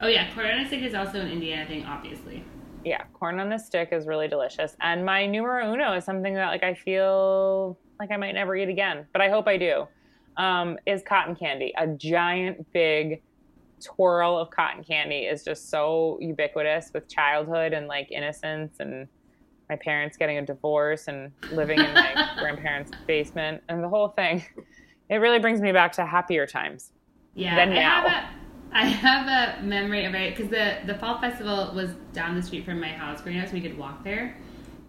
Oh 0.00 0.06
yeah, 0.06 0.32
corn 0.34 0.46
on 0.46 0.60
a 0.60 0.66
stick 0.66 0.82
is 0.82 0.94
also 0.94 1.20
an 1.20 1.28
Indiana 1.30 1.66
thing, 1.66 1.84
obviously. 1.84 2.44
yeah, 2.84 3.02
corn 3.12 3.40
on 3.40 3.52
a 3.52 3.58
stick 3.58 3.88
is 3.92 4.06
really 4.06 4.28
delicious. 4.28 4.76
And 4.80 5.04
my 5.04 5.26
numero 5.26 5.72
uno 5.72 5.94
is 5.94 6.04
something 6.04 6.34
that 6.34 6.48
like 6.48 6.62
I 6.62 6.74
feel 6.74 7.76
like 7.98 8.10
I 8.12 8.16
might 8.16 8.32
never 8.32 8.54
eat 8.56 8.68
again, 8.68 9.06
but 9.12 9.20
I 9.20 9.28
hope 9.28 9.48
I 9.48 9.56
do. 9.56 9.86
Um, 10.36 10.78
is 10.86 11.02
cotton 11.02 11.34
candy. 11.34 11.72
A 11.76 11.88
giant 11.88 12.64
big 12.72 13.22
twirl 13.84 14.38
of 14.38 14.50
cotton 14.50 14.84
candy 14.84 15.22
is 15.22 15.44
just 15.44 15.68
so 15.68 16.16
ubiquitous 16.20 16.92
with 16.94 17.08
childhood 17.08 17.72
and 17.72 17.88
like 17.88 18.10
innocence 18.12 18.76
and 18.78 19.08
my 19.68 19.76
parents 19.76 20.16
getting 20.16 20.38
a 20.38 20.46
divorce 20.46 21.08
and 21.08 21.32
living 21.52 21.78
in 21.78 21.92
my 21.94 22.28
grandparents' 22.38 22.90
basement 23.06 23.62
and 23.68 23.82
the 23.82 23.88
whole 23.88 24.08
thing. 24.08 24.44
It 25.10 25.16
really 25.16 25.38
brings 25.38 25.60
me 25.60 25.72
back 25.72 25.92
to 25.92 26.04
happier 26.04 26.46
times. 26.46 26.92
Yeah, 27.34 27.56
Then 27.56 27.72
I 27.72 27.80
have 27.80 28.04
a 28.04 28.76
I 28.76 28.84
have 28.86 29.60
a 29.60 29.62
memory 29.62 30.04
of 30.04 30.14
it 30.14 30.36
because 30.36 30.50
the 30.50 30.80
the 30.86 30.98
fall 30.98 31.18
festival 31.20 31.72
was 31.74 31.90
down 32.12 32.34
the 32.34 32.42
street 32.42 32.64
from 32.64 32.80
my 32.80 32.88
house 32.88 33.22
growing 33.22 33.40
up, 33.40 33.48
so 33.48 33.54
we 33.54 33.60
could 33.60 33.78
walk 33.78 34.04
there. 34.04 34.36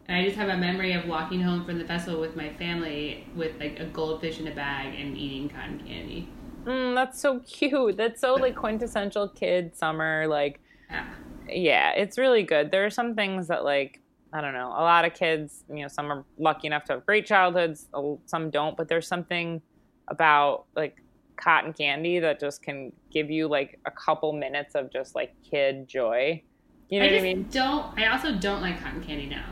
And 0.07 0.17
I 0.17 0.23
just 0.25 0.35
have 0.37 0.49
a 0.49 0.57
memory 0.57 0.93
of 0.93 1.07
walking 1.07 1.41
home 1.41 1.63
from 1.65 1.77
the 1.77 1.85
festival 1.85 2.19
with 2.19 2.35
my 2.35 2.51
family 2.53 3.27
with 3.35 3.59
like 3.59 3.79
a 3.79 3.85
goldfish 3.85 4.39
in 4.39 4.47
a 4.47 4.55
bag 4.55 4.99
and 4.99 5.15
eating 5.17 5.47
cotton 5.49 5.79
candy. 5.87 6.27
Mm, 6.65 6.95
that's 6.95 7.21
so 7.21 7.39
cute. 7.39 7.95
That's 7.97 8.19
so 8.19 8.35
like 8.35 8.55
quintessential 8.55 9.29
kid 9.29 9.75
summer. 9.75 10.27
Like, 10.27 10.59
Yeah. 10.89 11.05
yeah, 11.47 11.91
it's 11.91 12.17
really 12.17 12.43
good. 12.43 12.71
There 12.71 12.85
are 12.85 12.89
some 12.89 13.15
things 13.15 13.47
that 13.47 13.63
like 13.63 14.01
I 14.31 14.41
don't 14.41 14.53
know. 14.53 14.67
A 14.69 14.83
lot 14.83 15.05
of 15.05 15.13
kids, 15.13 15.63
you 15.69 15.81
know, 15.81 15.87
some 15.87 16.11
are 16.11 16.25
lucky 16.37 16.67
enough 16.67 16.83
to 16.85 16.93
have 16.93 17.05
great 17.05 17.25
childhoods, 17.25 17.87
some 18.25 18.49
don't. 18.51 18.77
But 18.77 18.87
there's 18.87 19.07
something 19.07 19.61
about 20.07 20.65
like 20.75 20.97
cotton 21.37 21.73
candy 21.73 22.19
that 22.19 22.39
just 22.39 22.61
can 22.61 22.91
give 23.11 23.31
you 23.31 23.47
like 23.47 23.79
a 23.85 23.91
couple 23.91 24.33
minutes 24.33 24.75
of 24.75 24.91
just 24.91 25.15
like 25.15 25.33
kid 25.49 25.87
joy. 25.87 26.43
You 26.89 26.99
know 26.99 27.05
I 27.05 27.11
what 27.11 27.19
I 27.19 27.23
mean? 27.23 27.47
don't. 27.51 27.99
I 27.99 28.07
also 28.07 28.35
don't 28.35 28.61
like 28.61 28.81
cotton 28.81 29.03
candy 29.03 29.25
now. 29.27 29.45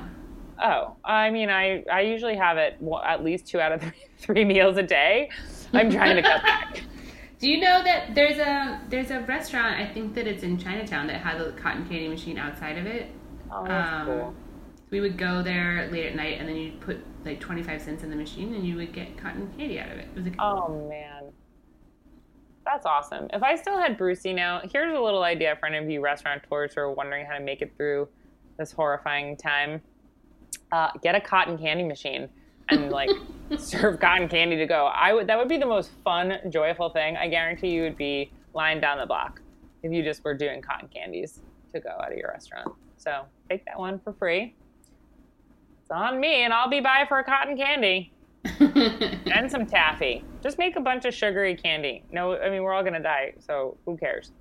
Oh, 0.61 0.97
I 1.03 1.29
mean, 1.29 1.49
I 1.49 1.83
I 1.91 2.01
usually 2.01 2.35
have 2.35 2.57
it 2.57 2.77
wa- 2.79 3.03
at 3.05 3.23
least 3.23 3.47
two 3.47 3.59
out 3.59 3.71
of 3.71 3.81
three, 3.81 3.91
three 4.19 4.45
meals 4.45 4.77
a 4.77 4.83
day. 4.83 5.29
I'm 5.73 5.89
trying 5.91 6.15
to 6.15 6.21
cut 6.21 6.41
back. 6.43 6.81
Do 7.39 7.47
you 7.49 7.59
know 7.59 7.83
that 7.83 8.15
there's 8.15 8.39
a 8.39 8.81
there's 8.89 9.11
a 9.11 9.19
restaurant 9.21 9.79
I 9.79 9.85
think 9.93 10.15
that 10.15 10.25
it's 10.27 10.41
in 10.43 10.57
Chinatown 10.57 11.05
that 11.07 11.21
has 11.21 11.39
a 11.39 11.51
cotton 11.51 11.87
candy 11.87 12.07
machine 12.07 12.37
outside 12.39 12.77
of 12.79 12.87
it. 12.87 13.11
Oh, 13.51 13.65
that's 13.67 13.91
Um, 13.91 14.05
cool. 14.07 14.35
We 14.89 15.01
would 15.01 15.17
go 15.17 15.43
there 15.43 15.89
late 15.91 16.05
at 16.05 16.15
night 16.15 16.39
and 16.39 16.47
then 16.47 16.55
you'd 16.55 16.79
put 16.79 16.97
like 17.25 17.39
25 17.39 17.81
cents 17.81 18.03
in 18.03 18.09
the 18.09 18.15
machine 18.15 18.53
and 18.53 18.65
you 18.65 18.75
would 18.77 18.93
get 18.93 19.17
cotton 19.17 19.51
candy 19.57 19.79
out 19.79 19.91
of 19.91 19.97
it. 19.97 20.07
It 20.07 20.15
was 20.15 20.25
like 20.25 20.35
Oh 20.39 20.87
man. 20.89 21.31
That's 22.65 22.85
awesome. 22.85 23.27
If 23.33 23.43
I 23.43 23.55
still 23.55 23.77
had 23.77 23.97
Brucie 23.97 24.35
now, 24.35 24.61
here's 24.71 24.97
a 24.97 24.99
little 24.99 25.23
idea 25.23 25.55
for 25.59 25.67
any 25.67 25.77
of 25.77 25.89
you 25.89 26.01
restaurateurs 26.01 26.73
who 26.73 26.81
are 26.81 26.91
wondering 26.91 27.25
how 27.25 27.37
to 27.37 27.43
make 27.43 27.61
it 27.61 27.73
through 27.77 28.07
this 28.57 28.71
horrifying 28.71 29.37
time. 29.37 29.81
Uh, 30.71 30.89
get 31.01 31.15
a 31.15 31.21
cotton 31.21 31.57
candy 31.57 31.83
machine 31.83 32.27
and 32.69 32.89
like 32.91 33.09
serve 33.57 33.99
cotton 33.99 34.27
candy 34.27 34.57
to 34.57 34.65
go. 34.65 34.87
I 34.87 35.13
would 35.13 35.27
that 35.27 35.37
would 35.37 35.47
be 35.47 35.57
the 35.57 35.65
most 35.65 35.91
fun, 36.03 36.39
joyful 36.49 36.89
thing. 36.89 37.15
I 37.17 37.27
guarantee 37.27 37.69
you 37.69 37.83
would 37.83 37.97
be 37.97 38.31
lying 38.53 38.81
down 38.81 38.97
the 38.97 39.05
block 39.05 39.41
if 39.83 39.91
you 39.91 40.03
just 40.03 40.23
were 40.23 40.33
doing 40.33 40.61
cotton 40.61 40.89
candies 40.89 41.39
to 41.73 41.79
go 41.79 41.89
out 41.89 42.11
of 42.11 42.17
your 42.17 42.29
restaurant. 42.29 42.73
So 42.97 43.23
take 43.49 43.65
that 43.65 43.79
one 43.79 43.99
for 43.99 44.13
free. 44.13 44.55
It's 45.87 45.93
on 45.93 46.19
me, 46.19 46.43
and 46.43 46.51
I'll 46.51 46.69
be 46.69 46.81
by 46.81 47.05
for 47.07 47.19
a 47.19 47.23
cotton 47.23 47.55
candy 47.55 48.11
and 48.59 49.49
some 49.49 49.65
taffy. 49.65 50.21
Just 50.43 50.57
make 50.57 50.75
a 50.75 50.81
bunch 50.81 51.05
of 51.05 51.13
sugary 51.13 51.55
candy. 51.55 52.03
No, 52.11 52.35
I 52.35 52.49
mean 52.49 52.61
we're 52.61 52.73
all 52.73 52.83
gonna 52.83 53.01
die, 53.01 53.35
so 53.39 53.77
who 53.85 53.95
cares? 53.95 54.33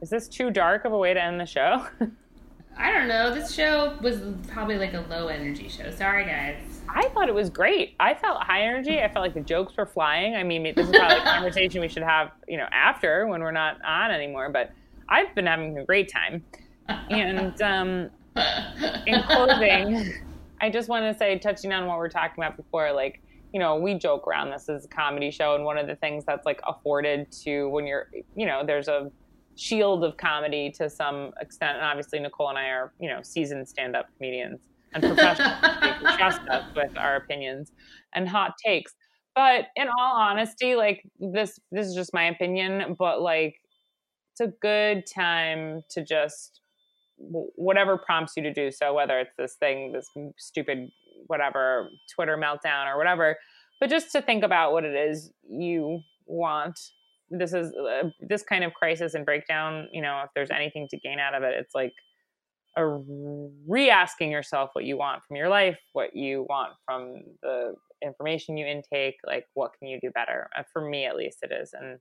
Is 0.00 0.08
this 0.08 0.26
too 0.26 0.50
dark 0.50 0.86
of 0.86 0.94
a 0.94 0.96
way 0.96 1.12
to 1.12 1.22
end 1.22 1.38
the 1.38 1.44
show? 1.44 1.86
I 2.78 2.90
don't 2.92 3.08
know. 3.08 3.34
This 3.34 3.52
show 3.52 3.98
was 4.00 4.22
probably 4.48 4.78
like 4.78 4.94
a 4.94 5.02
low 5.10 5.26
energy 5.26 5.68
show. 5.68 5.90
Sorry, 5.90 6.24
guys. 6.24 6.80
I 6.88 7.06
thought 7.10 7.28
it 7.28 7.34
was 7.34 7.50
great. 7.50 7.94
I 8.00 8.14
felt 8.14 8.42
high 8.42 8.62
energy. 8.62 9.02
I 9.02 9.08
felt 9.12 9.22
like 9.22 9.34
the 9.34 9.42
jokes 9.42 9.76
were 9.76 9.84
flying. 9.84 10.34
I 10.34 10.42
mean, 10.42 10.62
this 10.62 10.88
is 10.88 10.96
probably 10.96 11.18
a 11.18 11.22
conversation 11.24 11.82
we 11.82 11.88
should 11.88 12.04
have, 12.04 12.30
you 12.48 12.56
know, 12.56 12.68
after 12.72 13.26
when 13.26 13.42
we're 13.42 13.50
not 13.50 13.84
on 13.84 14.10
anymore. 14.10 14.48
But 14.48 14.72
I've 15.10 15.34
been 15.34 15.44
having 15.44 15.76
a 15.76 15.84
great 15.84 16.10
time. 16.10 16.42
And 16.88 17.60
um, 17.60 18.10
in 18.36 19.22
closing, 19.22 20.14
I 20.60 20.70
just 20.70 20.88
want 20.88 21.04
to 21.04 21.18
say, 21.18 21.38
touching 21.38 21.72
on 21.72 21.86
what 21.86 21.98
we 21.98 22.06
are 22.06 22.08
talking 22.08 22.42
about 22.42 22.56
before, 22.56 22.92
like, 22.92 23.22
you 23.52 23.58
know, 23.58 23.76
we 23.76 23.94
joke 23.94 24.26
around 24.28 24.50
this 24.50 24.68
is 24.68 24.84
a 24.84 24.88
comedy 24.88 25.30
show, 25.30 25.54
and 25.54 25.64
one 25.64 25.78
of 25.78 25.86
the 25.86 25.96
things 25.96 26.24
that's 26.24 26.46
like 26.46 26.60
afforded 26.66 27.30
to 27.44 27.68
when 27.68 27.86
you're, 27.86 28.08
you 28.36 28.46
know, 28.46 28.62
there's 28.64 28.88
a 28.88 29.10
shield 29.56 30.04
of 30.04 30.16
comedy 30.16 30.70
to 30.70 30.88
some 30.88 31.32
extent, 31.40 31.76
and 31.76 31.84
obviously 31.84 32.18
Nicole 32.20 32.48
and 32.48 32.58
I 32.58 32.66
are, 32.66 32.92
you 33.00 33.08
know, 33.08 33.20
seasoned 33.22 33.68
stand-up 33.68 34.06
comedians 34.16 34.60
and 34.92 35.02
professionals 35.02 35.58
trust 36.16 36.40
us 36.48 36.64
with 36.74 36.96
our 36.96 37.16
opinions 37.16 37.72
and 38.14 38.28
hot 38.28 38.54
takes. 38.64 38.94
But 39.34 39.66
in 39.76 39.88
all 39.88 40.16
honesty, 40.16 40.74
like 40.74 41.04
this, 41.18 41.58
this 41.70 41.86
is 41.86 41.94
just 41.94 42.12
my 42.12 42.24
opinion. 42.24 42.96
But 42.98 43.22
like 43.22 43.56
it's 44.32 44.40
a 44.40 44.52
good 44.60 45.04
time 45.06 45.82
to 45.90 46.04
just 46.04 46.60
whatever 47.20 47.98
prompts 47.98 48.32
you 48.36 48.42
to 48.42 48.52
do 48.52 48.70
so 48.70 48.94
whether 48.94 49.18
it's 49.18 49.34
this 49.36 49.54
thing 49.60 49.92
this 49.92 50.08
stupid 50.38 50.88
whatever 51.26 51.90
twitter 52.14 52.38
meltdown 52.38 52.86
or 52.86 52.96
whatever 52.96 53.36
but 53.80 53.88
just 53.88 54.12
to 54.12 54.22
think 54.22 54.44
about 54.44 54.72
what 54.72 54.84
it 54.84 54.94
is 54.94 55.32
you 55.48 56.00
want. 56.26 56.78
This 57.30 57.54
is 57.54 57.72
uh, 57.74 58.10
this 58.20 58.42
kind 58.42 58.62
of 58.62 58.74
crisis 58.74 59.14
and 59.14 59.24
breakdown 59.24 59.88
you 59.92 60.02
know 60.02 60.22
if 60.24 60.30
there's 60.34 60.50
anything 60.50 60.88
to 60.90 60.98
gain 60.98 61.18
out 61.18 61.34
of 61.34 61.42
it 61.42 61.54
it's 61.56 61.74
like 61.74 61.92
a 62.76 62.86
re-asking 63.66 64.30
yourself 64.30 64.70
what 64.74 64.84
you 64.84 64.96
want 64.96 65.22
from 65.26 65.36
your 65.36 65.48
life 65.48 65.78
what 65.92 66.14
you 66.14 66.46
want 66.48 66.72
from 66.84 67.22
the 67.42 67.74
information 68.02 68.56
you 68.56 68.66
intake 68.66 69.16
like 69.26 69.46
what 69.54 69.72
can 69.78 69.88
you 69.88 69.98
do 70.00 70.10
better? 70.10 70.48
Uh, 70.58 70.62
for 70.72 70.88
me 70.88 71.04
at 71.04 71.16
least 71.16 71.38
it 71.42 71.52
is 71.52 71.72
and 71.72 71.98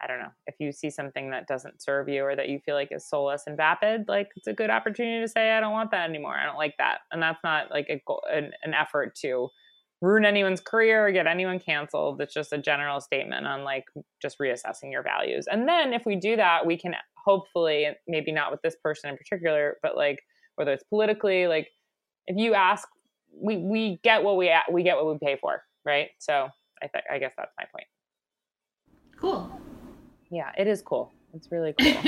I 0.00 0.06
don't 0.06 0.20
know, 0.20 0.30
if 0.46 0.54
you 0.60 0.70
see 0.70 0.90
something 0.90 1.30
that 1.30 1.48
doesn't 1.48 1.82
serve 1.82 2.08
you 2.08 2.22
or 2.22 2.36
that 2.36 2.48
you 2.48 2.60
feel 2.64 2.74
like 2.76 2.88
is 2.92 3.08
soulless 3.08 3.44
and 3.46 3.56
vapid, 3.56 4.04
like 4.06 4.28
it's 4.36 4.46
a 4.46 4.52
good 4.52 4.70
opportunity 4.70 5.20
to 5.20 5.28
say, 5.28 5.50
I 5.52 5.60
don't 5.60 5.72
want 5.72 5.90
that 5.90 6.08
anymore. 6.08 6.36
I 6.36 6.46
don't 6.46 6.56
like 6.56 6.74
that. 6.78 6.98
And 7.10 7.20
that's 7.20 7.42
not 7.42 7.70
like 7.70 7.88
a 7.88 8.00
an, 8.32 8.52
an 8.62 8.74
effort 8.74 9.16
to 9.22 9.48
ruin 10.00 10.24
anyone's 10.24 10.60
career 10.60 11.08
or 11.08 11.10
get 11.10 11.26
anyone 11.26 11.58
canceled. 11.58 12.20
It's 12.20 12.32
just 12.32 12.52
a 12.52 12.58
general 12.58 13.00
statement 13.00 13.46
on 13.46 13.64
like 13.64 13.86
just 14.22 14.38
reassessing 14.38 14.92
your 14.92 15.02
values. 15.02 15.46
And 15.50 15.66
then 15.66 15.92
if 15.92 16.06
we 16.06 16.14
do 16.14 16.36
that, 16.36 16.64
we 16.64 16.78
can 16.78 16.94
hopefully, 17.16 17.88
maybe 18.06 18.30
not 18.30 18.52
with 18.52 18.62
this 18.62 18.76
person 18.82 19.10
in 19.10 19.16
particular, 19.16 19.78
but 19.82 19.96
like 19.96 20.20
whether 20.54 20.72
it's 20.72 20.84
politically, 20.84 21.48
like 21.48 21.68
if 22.28 22.36
you 22.36 22.54
ask, 22.54 22.86
we, 23.34 23.56
we 23.56 23.98
get 24.04 24.22
what 24.22 24.36
we, 24.36 24.54
we 24.70 24.84
get 24.84 24.96
what 24.96 25.06
we 25.06 25.18
pay 25.20 25.36
for. 25.40 25.62
Right. 25.84 26.10
So 26.20 26.48
I, 26.80 26.86
th- 26.86 27.04
I 27.10 27.18
guess 27.18 27.32
that's 27.36 27.52
my 27.58 27.64
point. 27.72 27.86
Cool. 29.20 29.57
Yeah, 30.30 30.50
it 30.58 30.66
is 30.66 30.82
cool. 30.82 31.12
It's 31.34 31.50
really 31.50 31.74
cool. 31.80 32.02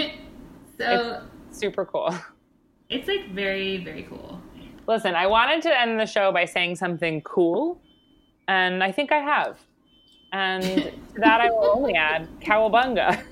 so 0.78 1.22
it's 1.48 1.58
super 1.58 1.84
cool. 1.84 2.14
It's 2.88 3.06
like 3.08 3.30
very, 3.30 3.84
very 3.84 4.02
cool. 4.04 4.40
Listen, 4.86 5.14
I 5.14 5.26
wanted 5.26 5.62
to 5.62 5.78
end 5.80 6.00
the 6.00 6.06
show 6.06 6.32
by 6.32 6.44
saying 6.44 6.76
something 6.76 7.20
cool, 7.22 7.80
and 8.48 8.82
I 8.82 8.90
think 8.90 9.12
I 9.12 9.18
have. 9.18 9.58
And 10.32 10.62
to 10.64 10.92
that, 11.16 11.40
I 11.40 11.50
will 11.50 11.72
only 11.76 11.94
add 11.94 12.28
cowabunga. 12.40 13.22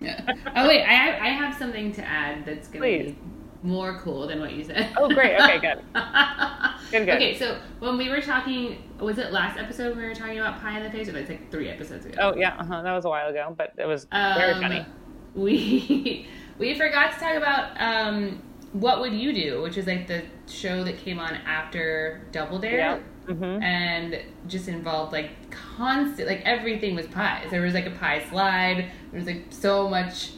yeah. 0.00 0.34
Oh 0.56 0.66
wait, 0.68 0.82
I 0.84 0.92
have, 0.92 1.22
I 1.22 1.28
have 1.28 1.56
something 1.56 1.92
to 1.92 2.02
add 2.04 2.44
that's 2.44 2.68
gonna 2.68 2.80
Please. 2.80 3.12
be 3.12 3.18
more 3.62 3.98
cool 3.98 4.26
than 4.26 4.40
what 4.40 4.52
you 4.52 4.64
said. 4.64 4.92
Oh, 4.96 5.08
great. 5.08 5.38
Okay, 5.40 5.58
good. 5.58 5.82
good, 6.90 7.06
good. 7.06 7.16
Okay, 7.16 7.38
so 7.38 7.58
when 7.78 7.98
we 7.98 8.08
were 8.08 8.20
talking, 8.20 8.82
was 8.98 9.18
it 9.18 9.32
last 9.32 9.58
episode 9.58 9.90
when 9.90 9.98
we 9.98 10.04
were 10.04 10.14
talking 10.14 10.38
about 10.38 10.60
pie 10.60 10.78
in 10.78 10.82
the 10.82 10.90
face, 10.90 11.08
or 11.08 11.12
was 11.12 11.28
it 11.28 11.30
like 11.30 11.50
three 11.50 11.68
episodes 11.68 12.06
ago? 12.06 12.16
Oh 12.20 12.36
yeah, 12.36 12.56
uh-huh. 12.58 12.82
that 12.82 12.92
was 12.92 13.04
a 13.04 13.08
while 13.08 13.28
ago, 13.28 13.54
but 13.56 13.74
it 13.76 13.86
was 13.86 14.06
very 14.10 14.52
um, 14.52 14.62
funny. 14.62 14.86
We 15.34 16.26
we 16.58 16.74
forgot 16.74 17.12
to 17.12 17.20
talk 17.20 17.36
about 17.36 17.80
um, 17.80 18.42
what 18.72 19.00
would 19.00 19.12
you 19.12 19.32
do, 19.32 19.62
which 19.62 19.76
is 19.76 19.86
like 19.86 20.06
the 20.06 20.22
show 20.46 20.82
that 20.84 20.98
came 20.98 21.18
on 21.18 21.34
after 21.34 22.22
Double 22.32 22.58
Dare. 22.58 22.78
Yeah. 22.78 22.98
Mm-hmm. 23.26 23.62
And 23.62 24.22
just 24.48 24.66
involved 24.66 25.12
like 25.12 25.30
constant, 25.50 26.26
like 26.26 26.40
everything 26.44 26.96
was 26.96 27.06
pies. 27.06 27.48
There 27.50 27.60
was 27.60 27.74
like 27.74 27.86
a 27.86 27.90
pie 27.90 28.24
slide. 28.28 28.90
There 29.12 29.20
was 29.20 29.26
like 29.26 29.44
so 29.50 29.88
much 29.88 30.32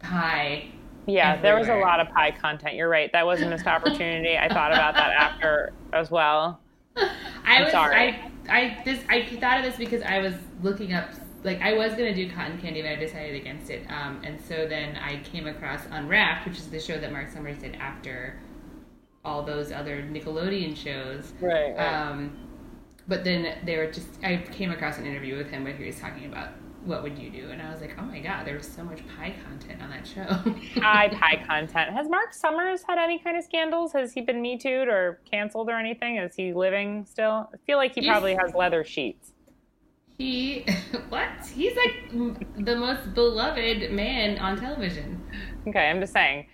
pie 0.00 0.73
yeah, 1.06 1.40
there 1.40 1.58
was 1.58 1.68
a 1.68 1.76
lot 1.76 2.00
of 2.00 2.08
pie 2.10 2.30
content. 2.30 2.74
You're 2.74 2.88
right. 2.88 3.10
That 3.12 3.26
was 3.26 3.40
a 3.42 3.48
missed 3.48 3.66
opportunity. 3.66 4.36
I 4.36 4.48
thought 4.48 4.72
about 4.72 4.94
that 4.94 5.10
after 5.12 5.72
as 5.92 6.10
well. 6.10 6.60
I 6.96 7.10
I'm 7.44 7.62
was 7.64 7.72
sorry. 7.72 7.96
I 7.96 8.30
I 8.48 8.82
this 8.84 9.02
I 9.08 9.24
thought 9.36 9.58
of 9.58 9.64
this 9.64 9.76
because 9.76 10.02
I 10.02 10.18
was 10.18 10.34
looking 10.62 10.94
up 10.94 11.10
like 11.42 11.60
I 11.60 11.74
was 11.74 11.92
gonna 11.92 12.14
do 12.14 12.30
cotton 12.30 12.58
candy, 12.60 12.82
but 12.82 12.92
I 12.92 12.96
decided 12.96 13.34
against 13.36 13.70
it. 13.70 13.86
Um, 13.90 14.22
and 14.24 14.40
so 14.40 14.66
then 14.66 14.96
I 14.96 15.20
came 15.24 15.46
across 15.46 15.80
Unwrapped, 15.90 16.46
which 16.46 16.58
is 16.58 16.68
the 16.68 16.80
show 16.80 16.98
that 16.98 17.12
Mark 17.12 17.30
Summers 17.30 17.58
did 17.58 17.74
after 17.76 18.40
all 19.24 19.42
those 19.42 19.72
other 19.72 20.02
Nickelodeon 20.02 20.76
shows. 20.76 21.32
Right. 21.40 21.74
right. 21.74 21.76
Um, 21.76 22.36
but 23.06 23.24
then 23.24 23.58
they 23.64 23.76
were 23.76 23.90
just 23.90 24.08
I 24.22 24.38
came 24.52 24.70
across 24.70 24.98
an 24.98 25.06
interview 25.06 25.36
with 25.36 25.50
him 25.50 25.64
where 25.64 25.74
he 25.74 25.84
was 25.84 25.98
talking 25.98 26.26
about 26.26 26.50
what 26.84 27.02
would 27.02 27.18
you 27.18 27.30
do? 27.30 27.50
And 27.50 27.62
I 27.62 27.70
was 27.70 27.80
like, 27.80 27.96
oh 27.98 28.02
my 28.02 28.20
god, 28.20 28.46
there 28.46 28.56
was 28.56 28.66
so 28.66 28.84
much 28.84 29.00
pie 29.16 29.34
content 29.46 29.82
on 29.82 29.90
that 29.90 30.06
show. 30.06 30.24
pie 30.80 31.08
pie 31.08 31.42
content. 31.46 31.92
Has 31.92 32.08
Mark 32.08 32.34
Summers 32.34 32.82
had 32.86 32.98
any 32.98 33.18
kind 33.18 33.36
of 33.36 33.44
scandals? 33.44 33.92
Has 33.92 34.12
he 34.12 34.20
been 34.20 34.42
me 34.42 34.58
tooed 34.58 34.88
or 34.88 35.20
canceled 35.30 35.68
or 35.68 35.78
anything? 35.78 36.16
Is 36.16 36.34
he 36.34 36.52
living 36.52 37.06
still? 37.06 37.48
I 37.52 37.56
feel 37.66 37.78
like 37.78 37.94
he 37.94 38.06
probably 38.06 38.34
has 38.34 38.54
leather 38.54 38.84
sheets. 38.84 39.32
He 40.18 40.64
what? 41.08 41.28
He's 41.54 41.76
like 41.76 42.10
the 42.64 42.76
most 42.76 43.14
beloved 43.14 43.90
man 43.90 44.38
on 44.38 44.58
television. 44.58 45.22
Okay, 45.66 45.88
I'm 45.88 46.00
just 46.00 46.12
saying. 46.12 46.46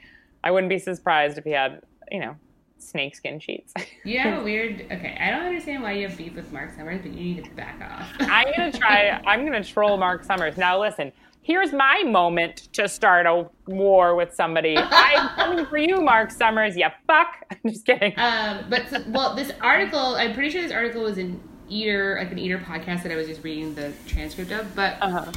I 0.43 0.51
wouldn't 0.51 0.71
be 0.71 0.79
surprised 0.79 1.37
if 1.37 1.45
he 1.45 1.51
had, 1.51 1.83
you 2.11 2.21
know, 2.21 2.37
snakeskin 2.83 3.41
sheets. 3.41 3.73
you 4.05 4.19
have 4.19 4.41
a 4.41 4.45
weird. 4.45 4.87
Okay, 4.91 5.17
I 5.21 5.31
don't 5.31 5.47
understand 5.47 5.83
why 5.83 5.93
you 5.93 6.09
have 6.09 6.17
beef 6.17 6.35
with 6.35 6.53
Mark 6.53 6.75
Summers, 6.77 7.01
but 7.03 7.13
you 7.13 7.35
need 7.35 7.45
to 7.45 7.51
back 7.53 7.81
off. 7.81 8.09
I'm 8.21 8.49
gonna 8.57 8.73
try. 8.73 9.21
I'm 9.27 9.45
gonna 9.45 9.65
troll 9.65 9.97
Mark 9.97 10.25
Summers. 10.25 10.57
Now 10.57 10.81
listen. 10.81 11.13
Here's 11.43 11.73
my 11.73 12.03
moment 12.05 12.69
to 12.75 12.87
start 12.87 13.27
a 13.27 13.49
war 13.67 14.15
with 14.15 14.35
somebody. 14.35 14.77
I'm 14.79 15.29
coming 15.31 15.67
for 15.67 15.79
you, 15.79 16.01
Mark 16.01 16.31
Summers. 16.31 16.77
You 16.77 16.89
fuck. 17.07 17.45
I'm 17.51 17.71
just 17.71 17.87
kidding. 17.87 18.13
Um, 18.19 18.67
but 18.69 19.07
well, 19.09 19.35
this 19.35 19.51
article. 19.61 20.17
I'm 20.17 20.35
pretty 20.35 20.51
sure 20.51 20.63
this 20.63 20.73
article 20.73 21.03
was 21.03 21.19
in 21.19 21.41
Eater, 21.69 22.19
like 22.21 22.31
an 22.31 22.39
Eater 22.39 22.59
podcast 22.59 23.05
that 23.05 23.13
I 23.13 23.17
was 23.17 23.27
just 23.27 23.43
reading 23.43 23.75
the 23.75 23.93
transcript 24.07 24.53
of. 24.53 24.75
But 24.77 24.99
uh-huh. 25.01 25.33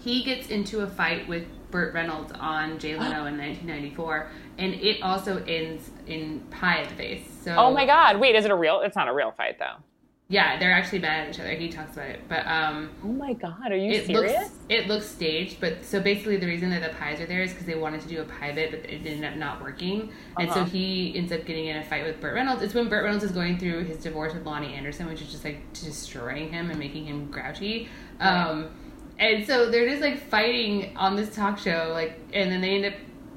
he 0.00 0.22
gets 0.22 0.48
into 0.48 0.80
a 0.80 0.86
fight 0.86 1.26
with 1.26 1.46
Burt 1.70 1.94
Reynolds 1.94 2.32
on 2.32 2.78
Jay 2.78 2.96
Leno 2.96 3.26
in 3.26 3.38
1994, 3.38 4.30
and 4.58 4.74
it 4.74 5.02
also 5.02 5.42
ends 5.44 5.90
in 6.06 6.40
pie 6.50 6.82
at 6.82 6.88
the 6.88 6.94
face. 6.94 7.22
So 7.42 7.54
oh 7.56 7.72
my 7.72 7.86
god, 7.86 8.18
wait, 8.18 8.34
is 8.34 8.44
it 8.44 8.50
a 8.50 8.56
real? 8.56 8.80
It's 8.80 8.96
not 8.96 9.08
a 9.08 9.12
real 9.12 9.32
fight 9.32 9.58
though. 9.58 9.82
Yeah, 10.30 10.58
they're 10.58 10.72
actually 10.72 10.98
bad 10.98 11.26
at 11.26 11.34
each 11.34 11.40
other. 11.40 11.52
He 11.52 11.70
talks 11.70 11.94
about 11.94 12.10
it, 12.10 12.20
but 12.28 12.46
um. 12.46 12.90
Oh 13.02 13.08
my 13.08 13.32
god, 13.32 13.72
are 13.72 13.76
you 13.76 13.92
it 13.92 14.06
serious? 14.06 14.36
Looks, 14.36 14.54
it 14.68 14.86
looks 14.86 15.06
staged, 15.06 15.58
but 15.58 15.82
so 15.82 16.02
basically 16.02 16.36
the 16.36 16.46
reason 16.46 16.68
that 16.68 16.82
the 16.82 16.94
pies 16.98 17.18
are 17.18 17.24
there 17.24 17.40
is 17.42 17.50
because 17.52 17.64
they 17.64 17.76
wanted 17.76 18.02
to 18.02 18.08
do 18.08 18.20
a 18.20 18.24
pie 18.24 18.52
bit, 18.52 18.70
but 18.70 18.80
it 18.80 19.06
ended 19.06 19.24
up 19.24 19.36
not 19.36 19.62
working, 19.62 20.12
and 20.38 20.50
uh-huh. 20.50 20.66
so 20.66 20.70
he 20.70 21.16
ends 21.16 21.32
up 21.32 21.46
getting 21.46 21.68
in 21.68 21.78
a 21.78 21.84
fight 21.84 22.04
with 22.04 22.20
Burt 22.20 22.34
Reynolds. 22.34 22.62
It's 22.62 22.74
when 22.74 22.90
Burt 22.90 23.04
Reynolds 23.04 23.24
is 23.24 23.32
going 23.32 23.58
through 23.58 23.84
his 23.84 23.96
divorce 23.96 24.34
with 24.34 24.44
Loni 24.44 24.76
Anderson, 24.76 25.06
which 25.06 25.22
is 25.22 25.30
just 25.30 25.44
like 25.44 25.72
destroying 25.72 26.52
him 26.52 26.68
and 26.68 26.78
making 26.78 27.06
him 27.06 27.30
grouchy. 27.30 27.88
Right. 28.20 28.28
Um, 28.28 28.70
and 29.18 29.46
so 29.46 29.70
they're 29.70 29.88
just 29.88 30.00
like 30.02 30.18
fighting 30.28 30.96
on 30.96 31.16
this 31.16 31.34
talk 31.34 31.58
show, 31.58 31.90
like, 31.92 32.18
and 32.32 32.50
then 32.50 32.60
they 32.60 32.76
end 32.76 32.84
up 32.86 32.94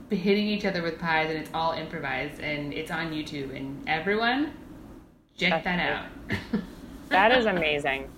hitting 0.09 0.47
each 0.47 0.65
other 0.65 0.81
with 0.81 0.99
pies, 0.99 1.29
and 1.29 1.39
it's 1.39 1.49
all 1.53 1.73
improvised, 1.73 2.39
and 2.41 2.73
it's 2.73 2.91
on 2.91 3.11
YouTube, 3.11 3.55
and 3.55 3.81
everyone, 3.87 4.53
check 5.37 5.51
That's 5.51 5.63
that 5.63 5.79
out. 5.79 6.05
that 7.09 7.31
is 7.31 7.45
amazing. 7.45 8.09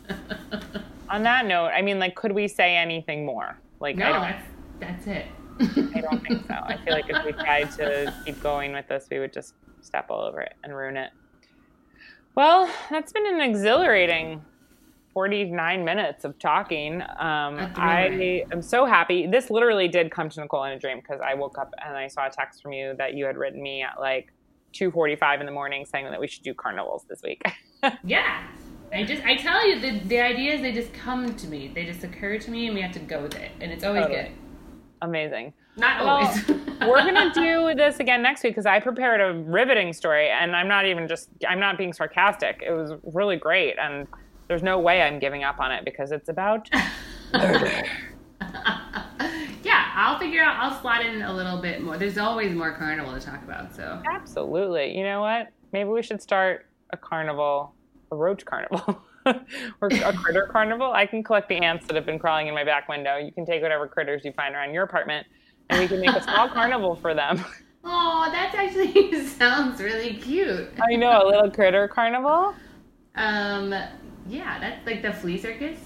on 1.10 1.24
that 1.24 1.46
note, 1.46 1.68
I 1.68 1.82
mean, 1.82 2.00
like, 2.00 2.16
could 2.16 2.32
we 2.32 2.48
say 2.48 2.76
anything 2.76 3.26
more? 3.26 3.58
Like, 3.80 3.96
no, 3.96 4.12
that's 4.12 4.46
that's 4.80 5.08
it. 5.08 5.26
I 5.60 6.02
don't 6.02 6.26
think 6.26 6.48
so. 6.48 6.56
I 6.56 6.78
feel 6.84 6.94
like 6.94 7.10
if 7.10 7.24
we 7.26 7.32
tried 7.32 7.72
to 7.74 8.14
keep 8.26 8.42
going 8.42 8.74
with 8.74 8.88
this, 8.88 9.08
we 9.12 9.20
would 9.20 9.32
just 9.32 9.54
step 9.82 10.08
all 10.10 10.22
over 10.22 10.42
it 10.42 10.54
and 10.64 10.76
ruin 10.76 10.98
it. 10.98 11.12
Well, 12.36 12.70
that's 12.90 13.12
been 13.12 13.28
an 13.28 13.42
exhilarating 13.42 14.44
49 15.14 15.86
minutes 15.86 16.26
of 16.26 16.38
talking. 16.40 17.02
Um, 17.02 17.72
I 17.76 18.46
am 18.52 18.62
so 18.62 18.86
happy. 18.86 19.28
This 19.28 19.50
literally 19.50 19.88
did 19.88 20.12
come 20.12 20.30
to 20.30 20.42
Nicole 20.42 20.64
in 20.66 20.72
a 20.74 20.80
dream 20.80 20.98
because 20.98 21.22
I 21.22 21.34
woke 21.36 21.58
up 21.58 21.74
and 21.86 21.96
I 21.96 22.08
saw 22.08 22.28
a 22.28 22.30
text 22.30 22.62
from 22.62 22.74
you 22.74 22.96
that 22.98 23.14
you 23.14 23.26
had 23.26 23.38
written 23.38 23.62
me 23.62 23.84
at 23.84 24.00
like 24.00 24.34
2:45 24.74 25.40
in 25.40 25.46
the 25.46 25.52
morning 25.52 25.86
saying 25.86 26.06
that 26.06 26.20
we 26.20 26.28
should 26.28 26.44
do 26.44 26.54
carnivals 26.54 27.06
this 27.08 27.22
week. 27.24 27.42
yeah. 28.04 28.48
I 28.92 29.04
just 29.04 29.24
I 29.24 29.36
tell 29.36 29.68
you 29.68 29.80
the 29.80 30.00
the 30.08 30.20
ideas 30.20 30.62
they 30.62 30.72
just 30.72 30.94
come 30.94 31.36
to 31.36 31.48
me. 31.48 31.72
They 31.74 31.86
just 31.86 32.04
occur 32.04 32.38
to 32.40 32.52
me 32.52 32.68
and 32.68 32.76
we 32.76 32.82
have 32.82 32.94
to 32.94 33.00
go 33.00 33.22
with 33.22 33.36
it. 33.36 33.52
And 33.60 33.72
it's 33.72 33.84
always 33.84 34.04
totally. 34.04 34.24
good. 34.24 34.32
Amazing. 35.02 35.54
Not 35.76 36.02
always. 36.02 36.48
Well, 36.48 36.60
we're 36.90 37.04
gonna 37.04 37.34
do 37.34 37.74
this 37.76 38.00
again 38.00 38.22
next 38.22 38.44
week 38.44 38.54
because 38.54 38.66
I 38.66 38.80
prepared 38.80 39.22
a 39.22 39.40
riveting 39.40 39.94
story, 39.94 40.30
and 40.30 40.56
I'm 40.56 40.68
not 40.68 40.86
even 40.86 41.08
just 41.08 41.30
I'm 41.48 41.60
not 41.60 41.78
being 41.78 41.94
sarcastic. 41.94 42.64
It 42.66 42.72
was 42.72 42.94
really 43.04 43.38
great, 43.38 43.78
and 43.80 44.08
there's 44.48 44.64
no 44.64 44.80
way 44.80 45.02
I'm 45.02 45.20
giving 45.20 45.44
up 45.44 45.60
on 45.60 45.72
it 45.72 45.86
because 45.86 46.12
it's 46.12 46.30
about 46.30 46.70
murder. 47.34 47.84
yeah, 49.64 49.92
I'll 49.96 50.20
figure 50.20 50.44
out. 50.44 50.58
I'll 50.58 50.80
slot 50.82 51.06
in 51.06 51.22
a 51.22 51.34
little 51.34 51.62
bit 51.62 51.82
more. 51.82 51.98
There's 51.98 52.18
always 52.18 52.54
more 52.54 52.74
carnival 52.74 53.14
to 53.14 53.20
talk 53.20 53.44
about. 53.44 53.76
So 53.76 54.02
absolutely. 54.06 54.98
You 54.98 55.04
know 55.04 55.22
what? 55.22 55.50
Maybe 55.72 55.90
we 55.90 56.04
should 56.04 56.22
start 56.22 56.68
a 56.92 56.98
carnival, 56.98 57.74
a 58.12 58.16
roach 58.16 58.46
carnival. 58.46 59.02
or 59.26 59.88
a 59.88 60.14
critter 60.14 60.50
carnival. 60.52 60.92
I 60.92 61.06
can 61.06 61.24
collect 61.24 61.48
the 61.48 61.56
ants 61.56 61.88
that 61.88 61.96
have 61.96 62.06
been 62.06 62.20
crawling 62.20 62.48
in 62.48 62.54
my 62.54 62.64
back 62.64 62.90
window. 62.90 63.18
You 63.18 63.32
can 63.32 63.46
take 63.46 63.62
whatever 63.62 63.88
critters 63.88 64.26
you 64.26 64.34
find 64.34 64.54
around 64.54 64.74
your 64.74 64.84
apartment, 64.84 65.26
and 65.70 65.80
we 65.80 65.88
can 65.88 66.02
make 66.02 66.14
a 66.14 66.22
small 66.22 66.50
carnival 66.54 66.96
for 66.96 67.14
them. 67.14 67.44
Oh, 67.86 68.30
that 68.32 68.54
actually 68.56 69.26
sounds 69.26 69.82
really 69.82 70.16
cute. 70.16 70.70
I 70.82 70.96
know, 70.96 71.26
a 71.26 71.28
little 71.28 71.52
critter 71.52 71.88
carnival. 71.88 72.54
Um, 73.16 73.74
yeah, 74.28 74.60
that's 74.60 74.86
like 74.86 75.02
the 75.02 75.14
flea 75.14 75.38
circus. 75.38 75.78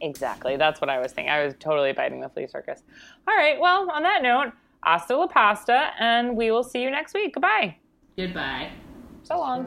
Exactly. 0.00 0.56
That's 0.56 0.80
what 0.80 0.90
I 0.90 0.98
was 0.98 1.12
thinking. 1.12 1.30
I 1.30 1.44
was 1.44 1.54
totally 1.58 1.92
biting 1.92 2.20
the 2.20 2.28
flea 2.28 2.46
circus. 2.46 2.82
All 3.26 3.34
right. 3.34 3.58
Well, 3.58 3.90
on 3.90 4.02
that 4.02 4.22
note, 4.22 4.52
hasta 4.82 5.16
la 5.16 5.26
pasta, 5.26 5.90
and 5.98 6.36
we 6.36 6.50
will 6.50 6.64
see 6.64 6.82
you 6.82 6.90
next 6.90 7.14
week. 7.14 7.34
Goodbye. 7.34 7.76
Goodbye. 8.16 8.70
So 9.22 9.38
long. 9.38 9.66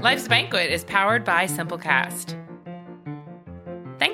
Life's 0.00 0.28
Banquet 0.28 0.70
is 0.70 0.84
powered 0.84 1.24
by 1.24 1.46
Simplecast. 1.46 2.36